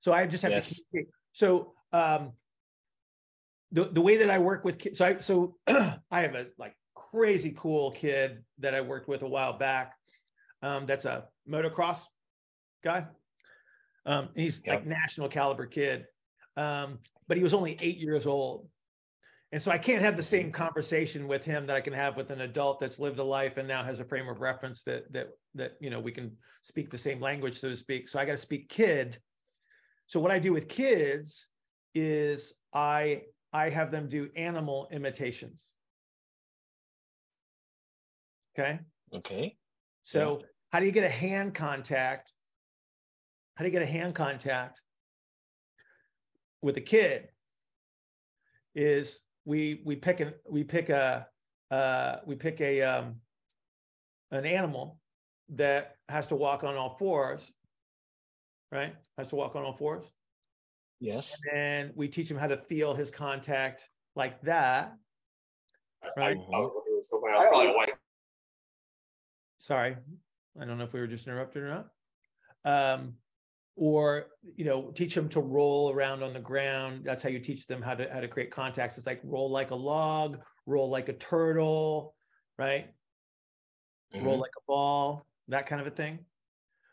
So 0.00 0.12
i 0.12 0.26
just 0.26 0.42
have 0.42 0.52
yes. 0.52 0.80
to 0.94 1.04
so 1.32 1.74
um 1.92 2.32
the, 3.72 3.84
the 3.84 4.00
way 4.00 4.18
that 4.18 4.30
I 4.30 4.38
work 4.38 4.64
with 4.64 4.78
kids, 4.78 4.98
so 4.98 5.04
I, 5.04 5.18
so 5.18 5.56
I 5.66 6.20
have 6.20 6.34
a 6.34 6.46
like 6.58 6.74
crazy 6.94 7.54
cool 7.56 7.90
kid 7.92 8.42
that 8.58 8.74
I 8.74 8.80
worked 8.80 9.08
with 9.08 9.22
a 9.22 9.28
while 9.28 9.58
back. 9.58 9.94
Um, 10.62 10.86
that's 10.86 11.04
a 11.04 11.26
motocross 11.48 12.04
guy. 12.82 13.06
Um, 14.06 14.30
he's 14.34 14.66
like 14.66 14.86
national 14.86 15.28
caliber 15.28 15.66
kid. 15.66 16.06
Um, 16.56 16.98
but 17.28 17.36
he 17.36 17.42
was 17.42 17.54
only 17.54 17.76
eight 17.80 17.98
years 17.98 18.26
old. 18.26 18.68
And 19.52 19.62
so 19.62 19.70
I 19.70 19.78
can't 19.78 20.02
have 20.02 20.16
the 20.16 20.22
same 20.22 20.50
conversation 20.50 21.26
with 21.26 21.44
him 21.44 21.66
that 21.66 21.76
I 21.76 21.80
can 21.80 21.92
have 21.92 22.16
with 22.16 22.30
an 22.30 22.42
adult 22.42 22.80
that's 22.80 22.98
lived 22.98 23.18
a 23.18 23.24
life 23.24 23.56
and 23.56 23.66
now 23.66 23.82
has 23.82 24.00
a 24.00 24.04
frame 24.04 24.28
of 24.28 24.40
reference 24.40 24.82
that 24.82 25.10
that 25.12 25.28
that 25.54 25.72
you 25.80 25.88
know 25.88 26.00
we 26.00 26.12
can 26.12 26.36
speak 26.62 26.90
the 26.90 26.98
same 26.98 27.20
language, 27.20 27.58
so 27.58 27.70
to 27.70 27.76
speak. 27.76 28.08
So 28.08 28.18
I 28.18 28.26
got 28.26 28.32
to 28.32 28.38
speak 28.38 28.68
kid. 28.68 29.18
So 30.06 30.20
what 30.20 30.30
I 30.30 30.38
do 30.38 30.52
with 30.52 30.68
kids 30.68 31.46
is 31.94 32.54
I 32.74 33.22
I 33.52 33.70
have 33.70 33.90
them 33.90 34.08
do 34.08 34.28
animal 34.36 34.88
imitations. 34.92 35.72
Okay. 38.58 38.80
Okay. 39.14 39.56
So 40.02 40.42
how 40.70 40.80
do 40.80 40.86
you 40.86 40.92
get 40.92 41.04
a 41.04 41.08
hand 41.08 41.54
contact? 41.54 42.32
How 43.54 43.64
do 43.64 43.68
you 43.68 43.72
get 43.72 43.82
a 43.82 43.86
hand 43.86 44.14
contact 44.14 44.82
with 46.62 46.76
a 46.76 46.80
kid? 46.80 47.28
Is 48.74 49.20
we 49.44 49.82
we 49.84 49.96
pick 49.96 50.20
an 50.20 50.34
we 50.48 50.62
pick 50.64 50.88
a 50.90 51.26
uh 51.70 52.16
we 52.26 52.36
pick 52.36 52.60
a 52.60 52.82
um 52.82 53.16
an 54.30 54.44
animal 54.44 55.00
that 55.50 55.96
has 56.08 56.26
to 56.28 56.36
walk 56.36 56.64
on 56.64 56.76
all 56.76 56.96
fours, 56.98 57.50
right? 58.70 58.94
Has 59.16 59.28
to 59.28 59.36
walk 59.36 59.56
on 59.56 59.64
all 59.64 59.72
fours. 59.72 60.10
Yes. 61.00 61.34
And 61.54 61.92
we 61.94 62.08
teach 62.08 62.30
him 62.30 62.36
how 62.36 62.48
to 62.48 62.56
feel 62.56 62.94
his 62.94 63.10
contact 63.10 63.88
like 64.16 64.40
that. 64.42 64.94
Right. 66.16 66.36
Mhm. 66.36 66.70
sorry 69.60 69.96
i 70.60 70.64
don't 70.64 70.78
know 70.78 70.84
if 70.84 70.92
we 70.92 71.00
were 71.00 71.06
just 71.08 71.26
interrupted 71.26 71.62
or 71.64 71.68
not 71.68 71.88
um 72.64 73.14
or 73.74 74.26
you 74.56 74.64
know 74.64 74.90
teach 74.92 75.14
them 75.14 75.28
to 75.28 75.40
roll 75.40 75.90
around 75.92 76.22
on 76.22 76.32
the 76.32 76.40
ground 76.40 77.04
that's 77.04 77.22
how 77.24 77.28
you 77.28 77.40
teach 77.40 77.66
them 77.66 77.82
how 77.82 77.92
to 77.94 78.08
how 78.12 78.20
to 78.20 78.28
create 78.28 78.50
contacts 78.52 78.96
it's 78.96 79.06
like 79.06 79.20
roll 79.24 79.50
like 79.50 79.72
a 79.72 79.74
log 79.74 80.38
roll 80.66 80.88
like 80.88 81.08
a 81.08 81.12
turtle 81.14 82.14
right 82.56 82.94
roll 84.14 84.36
Mhm. 84.36 84.40
like 84.40 84.52
a 84.56 84.62
ball 84.68 85.26
that 85.48 85.66
kind 85.66 85.80
of 85.80 85.86
a 85.88 85.90
thing 85.90 86.24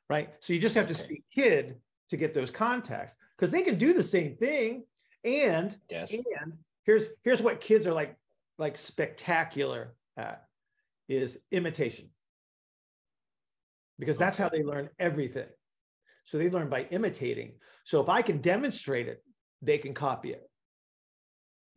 right 0.10 0.34
so 0.40 0.54
you 0.54 0.60
just 0.60 0.76
have 0.76 0.88
to 0.88 0.94
Okay. 0.94 1.04
speak 1.04 1.24
kid 1.34 1.80
to 2.10 2.18
get 2.18 2.34
those 2.34 2.50
contacts 2.50 3.16
because 3.38 3.52
they 3.52 3.62
can 3.62 3.78
do 3.78 3.94
the 3.94 4.04
same 4.04 4.36
thing. 4.36 4.84
And 5.24 5.78
Yes. 5.90 6.14
and 6.14 6.54
here's 6.86 7.08
here's 7.24 7.42
what 7.42 7.62
kids 7.62 7.88
are 7.88 7.94
like 7.94 8.16
like 8.58 8.78
spectacular 8.78 9.96
at 10.18 10.46
is 11.08 11.42
imitation. 11.52 12.10
Because 13.98 14.18
that's 14.18 14.38
how 14.38 14.50
they 14.50 14.64
learn 14.64 14.90
everything. 15.00 15.48
So 16.26 16.38
they 16.38 16.50
learn 16.50 16.70
by 16.70 16.84
imitating. 16.92 17.60
So 17.86 18.02
if 18.02 18.10
i 18.10 18.22
can 18.22 18.40
demonstrate 18.42 19.08
it 19.08 19.24
they 19.62 19.78
can 19.78 19.94
copy 19.94 20.34
it. 20.34 20.50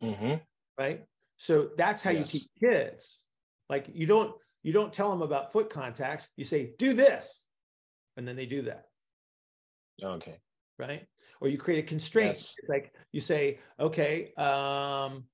Hmm 0.01 0.35
right? 0.79 1.03
So 1.37 1.69
that's 1.77 2.01
how 2.01 2.11
you 2.11 2.23
teach 2.23 2.47
kids. 2.59 3.19
Like 3.69 3.87
you 3.93 4.07
don't 4.07 4.33
you 4.63 4.73
don't 4.73 4.91
tell 4.91 5.11
them 5.11 5.21
about 5.21 5.51
foot 5.51 5.69
contacts. 5.69 6.27
You 6.35 6.45
say 6.45 6.73
do 6.79 6.93
this. 6.93 7.43
And 8.17 8.27
then 8.27 8.35
they 8.35 8.45
do 8.45 8.63
that. 8.63 8.85
Okay. 10.01 10.37
Right? 10.79 11.05
Or 11.41 11.47
you 11.49 11.57
create 11.57 11.83
a 11.83 11.87
constraint. 11.87 12.35
Yes. 12.35 12.55
It's 12.57 12.69
like 12.69 12.93
you 13.11 13.21
say, 13.21 13.59
okay, 13.79 14.33
um, 14.35 15.25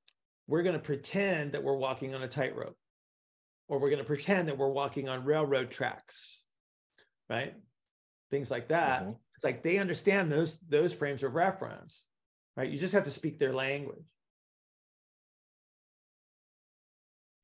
we're 0.48 0.64
going 0.64 0.74
to 0.76 0.82
pretend 0.82 1.54
that 1.54 1.64
we're 1.64 1.78
walking 1.78 2.14
on 2.14 2.24
a 2.24 2.28
tightrope, 2.28 2.76
or 3.70 3.80
we're 3.80 3.90
going 3.90 4.00
to 4.00 4.06
pretend 4.06 4.50
that 4.50 4.58
we're 4.58 4.70
walking 4.70 5.08
on 5.08 5.24
railroad 5.24 5.72
tracks, 5.72 6.42
right? 7.30 7.54
Things 8.32 8.52
like 8.52 8.68
that. 8.70 9.04
Mhm. 9.04 9.16
It's 9.36 9.44
like 9.44 9.64
they 9.64 9.78
understand 9.78 10.32
those 10.32 10.58
those 10.68 10.94
frames 10.94 11.24
of 11.24 11.36
reference, 11.36 12.06
right? 12.58 12.70
You 12.70 12.80
just 12.80 12.94
have 12.94 13.04
to 13.06 13.12
speak 13.12 13.40
their 13.40 13.54
language. 13.54 14.04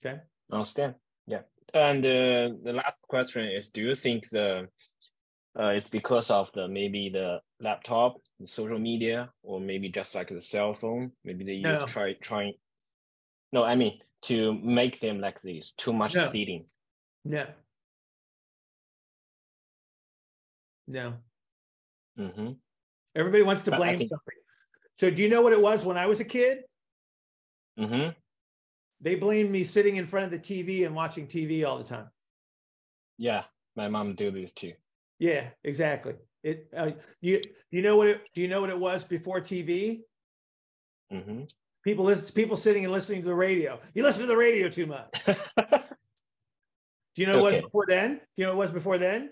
Okay. 0.04 0.20
Understand. 0.52 0.95
Yeah. 1.28 1.41
And 1.74 2.06
uh, 2.06 2.58
the 2.64 2.74
last 2.74 2.95
question 3.08 3.45
is: 3.45 3.70
Do 3.70 3.82
you 3.82 3.95
think 3.95 4.30
the 4.30 4.68
uh, 5.60 5.68
it's 5.70 5.88
because 5.88 6.30
of 6.30 6.52
the 6.54 6.68
maybe 6.68 7.10
the 7.10 7.41
laptop, 7.62 8.18
the 8.39 8.47
social 8.47 8.80
media, 8.80 9.32
or 9.43 9.59
maybe 9.59 9.89
just 9.89 10.16
like 10.16 10.30
the 10.30 10.41
cell 10.41 10.74
phone? 10.74 11.12
Maybe 11.24 11.43
they 11.43 11.53
use 11.53 11.64
No. 11.64 11.86
try 11.86 12.14
trying. 12.14 12.53
No, 13.51 13.64
I 13.64 13.76
mean 13.76 13.99
to 14.24 14.53
make 14.53 14.99
them 14.99 15.20
like 15.20 15.41
this. 15.41 15.72
Too 15.74 15.93
much 15.93 16.16
No. 16.16 16.26
sitting. 16.28 16.66
No. 17.26 17.47
No. 20.88 21.14
hmm 22.18 22.51
Everybody 23.16 23.43
wants 23.43 23.62
to 23.64 23.72
blame 23.72 23.97
think- 23.97 24.09
something. 24.09 24.36
So 24.99 25.09
do 25.09 25.22
you 25.22 25.30
know 25.30 25.41
what 25.41 25.53
it 25.53 25.62
was 25.62 25.84
when 25.86 25.97
I 25.97 26.05
was 26.05 26.20
a 26.20 26.26
kid? 26.26 26.64
hmm 27.78 28.09
They 28.99 29.16
blamed 29.16 29.49
me 29.49 29.64
sitting 29.64 29.95
in 29.95 30.05
front 30.07 30.26
of 30.26 30.32
the 30.32 30.39
TV 30.39 30.86
and 30.86 30.95
watching 30.95 31.28
TV 31.28 31.66
all 31.66 31.78
the 31.78 31.84
time. 31.84 32.09
Yeah, 33.18 33.45
my 33.76 33.88
mom 33.88 34.09
do 34.12 34.30
this 34.32 34.51
too. 34.53 34.74
Yeah, 35.20 35.49
exactly. 35.64 36.16
It 36.44 36.68
uh, 36.76 36.92
you 37.22 37.42
you 37.70 37.82
know 37.82 37.96
what 37.96 38.08
it 38.08 38.30
do 38.34 38.42
you 38.42 38.48
know 38.48 38.62
what 38.62 38.70
it 38.70 38.80
was 38.80 39.04
before 39.04 39.42
TV? 39.42 40.02
hmm 41.12 41.44
People 41.84 42.06
listen 42.06 42.34
people 42.34 42.58
sitting 42.58 42.84
and 42.84 42.94
listening 42.94 43.22
to 43.22 43.28
the 43.28 43.36
radio. 43.36 43.80
You 43.94 44.04
listen 44.04 44.22
to 44.22 44.28
the 44.28 44.38
radio 44.38 44.70
too 44.70 44.86
much. 44.86 45.10
Do 47.14 47.22
you 47.22 47.28
know 47.28 47.42
what 47.42 47.54
it 47.54 47.58
was 47.58 47.64
before 47.66 47.86
then? 47.88 48.16
Do 48.16 48.22
you 48.38 48.46
know 48.46 48.56
what 48.56 48.64
it 48.64 48.66
was 48.68 48.72
before 48.72 48.98
then? 48.98 49.32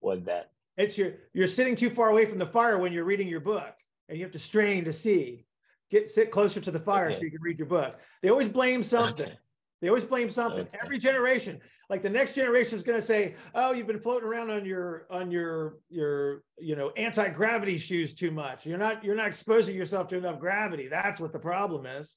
what 0.00 0.26
that? 0.26 0.52
It's 0.76 0.96
your 0.96 1.14
you're 1.32 1.48
sitting 1.48 1.74
too 1.74 1.90
far 1.90 2.10
away 2.10 2.26
from 2.26 2.38
the 2.38 2.46
fire 2.46 2.78
when 2.78 2.92
you're 2.92 3.04
reading 3.04 3.26
your 3.26 3.40
book 3.40 3.74
and 4.08 4.18
you 4.18 4.24
have 4.24 4.32
to 4.32 4.38
strain 4.38 4.84
to 4.84 4.92
see. 4.92 5.46
Get 5.90 6.10
sit 6.10 6.30
closer 6.30 6.60
to 6.60 6.70
the 6.70 6.80
fire 6.80 7.12
so 7.12 7.20
you 7.20 7.30
can 7.30 7.40
read 7.40 7.58
your 7.58 7.68
book. 7.68 7.98
They 8.22 8.28
always 8.28 8.48
blame 8.48 8.82
something. 8.82 9.26
Okay. 9.26 9.38
They 9.80 9.88
always 9.88 10.04
blame 10.04 10.30
something. 10.30 10.62
Okay. 10.66 10.78
Every 10.82 10.98
generation, 10.98 11.60
like 11.90 12.00
the 12.02 12.08
next 12.10 12.34
generation 12.34 12.76
is 12.78 12.82
going 12.82 12.98
to 12.98 13.06
say, 13.06 13.34
"Oh, 13.54 13.72
you've 13.72 13.86
been 13.86 14.00
floating 14.00 14.26
around 14.26 14.50
on 14.50 14.64
your 14.64 15.06
on 15.10 15.30
your 15.30 15.78
your 15.90 16.42
you 16.58 16.76
know 16.76 16.90
anti 16.96 17.28
gravity 17.28 17.76
shoes 17.76 18.14
too 18.14 18.30
much. 18.30 18.64
You're 18.64 18.78
not 18.78 19.04
you're 19.04 19.14
not 19.14 19.28
exposing 19.28 19.76
yourself 19.76 20.08
to 20.08 20.16
enough 20.16 20.40
gravity. 20.40 20.88
That's 20.88 21.20
what 21.20 21.32
the 21.32 21.38
problem 21.38 21.84
is. 21.84 22.16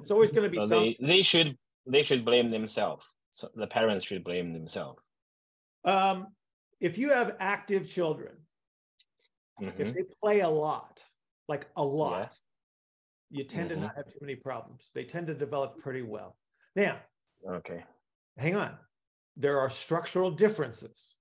It's 0.00 0.10
always 0.10 0.30
going 0.30 0.44
to 0.44 0.48
be 0.48 0.56
So 0.56 0.68
something. 0.68 0.96
they 1.00 1.06
they 1.06 1.22
should 1.22 1.58
they 1.86 2.02
should 2.02 2.24
blame 2.24 2.48
themselves. 2.50 3.04
So 3.30 3.50
the 3.54 3.66
parents 3.66 4.04
should 4.06 4.24
blame 4.24 4.52
themselves. 4.54 5.02
Um, 5.84 6.28
if 6.80 6.96
you 6.96 7.10
have 7.10 7.36
active 7.40 7.88
children, 7.88 8.34
Mhm. 9.60 9.78
if 9.78 9.94
they 9.94 10.02
play 10.22 10.40
a 10.40 10.48
lot, 10.48 11.04
like 11.46 11.66
a 11.76 11.84
lot, 11.84 12.34
you 13.28 13.44
tend 13.44 13.68
to 13.68 13.76
Mhm. 13.76 13.80
not 13.82 13.96
have 13.96 14.06
too 14.06 14.18
many 14.22 14.34
problems. 14.34 14.90
They 14.94 15.04
tend 15.04 15.26
to 15.26 15.34
develop 15.34 15.78
pretty 15.78 16.02
well. 16.02 16.38
Now, 16.76 17.00
Okay. 17.46 17.84
hang 18.36 18.56
on. 18.56 18.78
There 19.36 19.58
are 19.60 19.70
structural 19.70 20.30
differences. 20.30 21.14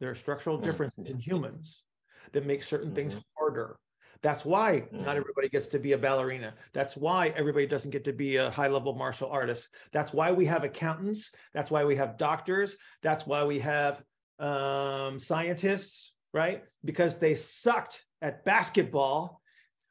There 0.00 0.10
are 0.10 0.14
structural 0.14 0.58
Mm, 0.58 0.64
differences 0.64 1.08
in 1.08 1.18
humans 1.18 1.84
that 2.32 2.46
make 2.46 2.62
certain 2.62 2.94
things 2.94 3.14
Mhm. 3.14 3.22
harder. 3.36 3.78
That's 4.20 4.44
why 4.44 4.88
not 4.90 5.16
Mhm. 5.16 5.16
everybody 5.16 5.48
gets 5.48 5.68
to 5.68 5.78
be 5.78 5.92
a 5.92 5.98
ballerina. 5.98 6.56
That's 6.72 6.96
why 6.96 7.28
everybody 7.28 7.66
doesn't 7.66 7.90
get 7.90 8.04
to 8.04 8.12
be 8.12 8.36
a 8.36 8.50
high 8.50 8.68
level 8.68 8.94
martial 8.94 9.30
artist. 9.30 9.68
That's 9.92 10.12
why 10.12 10.32
we 10.32 10.46
have 10.46 10.64
accountants. 10.64 11.32
That's 11.52 11.70
why 11.70 11.84
we 11.84 11.96
have 11.96 12.16
doctors. 12.16 12.76
That's 13.02 13.26
why 13.26 13.44
we 13.44 13.60
have 13.60 14.04
um, 14.38 15.18
scientists, 15.18 16.14
right? 16.32 16.64
Because 16.84 17.18
they 17.18 17.34
sucked 17.34 18.04
at 18.20 18.44
basketball, 18.44 19.40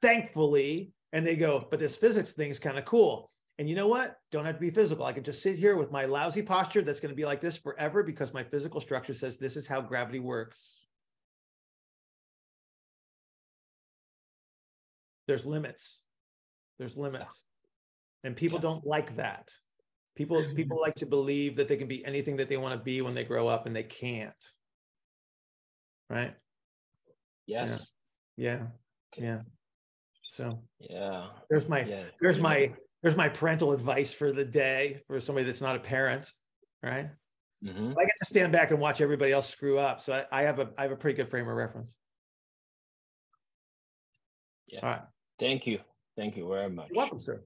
thankfully, 0.02 0.94
and 1.14 1.26
they 1.26 1.36
go, 1.36 1.66
but 1.70 1.80
this 1.80 1.96
physics 1.96 2.34
thing 2.34 2.50
is 2.50 2.60
kind 2.60 2.78
of 2.78 2.86
cool. 2.86 3.32
And 3.60 3.68
you 3.68 3.76
know 3.76 3.88
what? 3.88 4.18
Don't 4.32 4.46
have 4.46 4.56
to 4.56 4.62
be 4.62 4.70
physical. 4.70 5.06
I 5.06 5.14
can 5.14 5.24
just 5.24 5.42
sit 5.42 5.58
here 5.58 5.76
with 5.76 5.92
my 5.92 6.06
lousy 6.06 6.44
posture 6.44 6.84
that's 6.84 7.00
going 7.00 7.12
to 7.12 7.16
be 7.16 7.26
like 7.26 7.42
this 7.42 7.58
forever 7.58 8.04
because 8.04 8.34
my 8.34 8.44
physical 8.44 8.80
structure 8.80 9.16
says 9.16 9.38
this 9.38 9.58
is 9.58 9.66
how 9.66 9.82
gravity 9.82 10.20
works. 10.20 10.80
There's 15.28 15.46
limits. 15.46 16.04
There's 16.78 16.96
limits. 16.96 17.46
And 18.24 18.36
people 18.36 18.60
Yeah. 18.60 18.64
don't 18.64 18.86
like 18.86 19.16
that. 19.18 19.52
People 20.16 20.38
mm-hmm. 20.38 20.56
people 20.56 20.80
like 20.80 20.96
to 20.96 21.06
believe 21.06 21.58
that 21.58 21.68
they 21.68 21.78
can 21.78 21.88
be 21.88 22.06
anything 22.06 22.38
that 22.38 22.50
they 22.50 22.58
want 22.58 22.78
to 22.78 22.84
be 22.84 23.02
when 23.02 23.14
they 23.14 23.24
grow 23.24 23.48
up 23.48 23.66
and 23.66 23.76
they 23.76 23.84
can't. 23.84 24.34
Right? 26.10 26.36
Yes. 27.46 27.92
Yeah. 28.36 28.68
Okay. 29.14 29.26
Yeah. 29.26 29.42
So 30.30 30.64
Yeah. 30.80 31.30
there's 31.50 31.68
my 31.68 31.84
Yeah. 31.84 32.04
there's 32.20 32.40
my 32.40 32.74
there's 33.02 33.16
my 33.16 33.30
parental 33.30 33.72
advice 33.72 34.12
for 34.14 34.32
the 34.32 34.44
day 34.46 35.02
for 35.08 35.20
somebody 35.20 35.46
that's 35.46 35.62
not 35.62 35.76
a 35.76 35.80
parent 35.80 36.32
right 36.84 37.10
Mhm. 37.64 37.92
i 37.98 38.04
get 38.04 38.14
to 38.20 38.26
stand 38.26 38.52
back 38.52 38.70
and 38.72 38.80
watch 38.80 39.02
everybody 39.02 39.32
else 39.32 39.50
screw 39.50 39.80
up 39.80 40.00
so 40.02 40.14
i, 40.14 40.42
I 40.42 40.44
have 40.44 40.60
a 40.60 40.70
i 40.78 40.84
have 40.84 40.92
a 40.92 40.96
pretty 40.96 41.16
good 41.18 41.30
frame 41.30 41.48
of 41.48 41.56
reference 41.56 41.96
Yeah. 44.68 44.80
all 44.84 44.90
right 44.90 45.02
Thank 45.40 45.68
you. 45.68 45.80
Thank 46.16 46.36
you 46.36 46.48
very 46.50 46.68
much. 46.68 46.88
You're 46.90 46.98
welcome 46.98 47.20
sir 47.20 47.44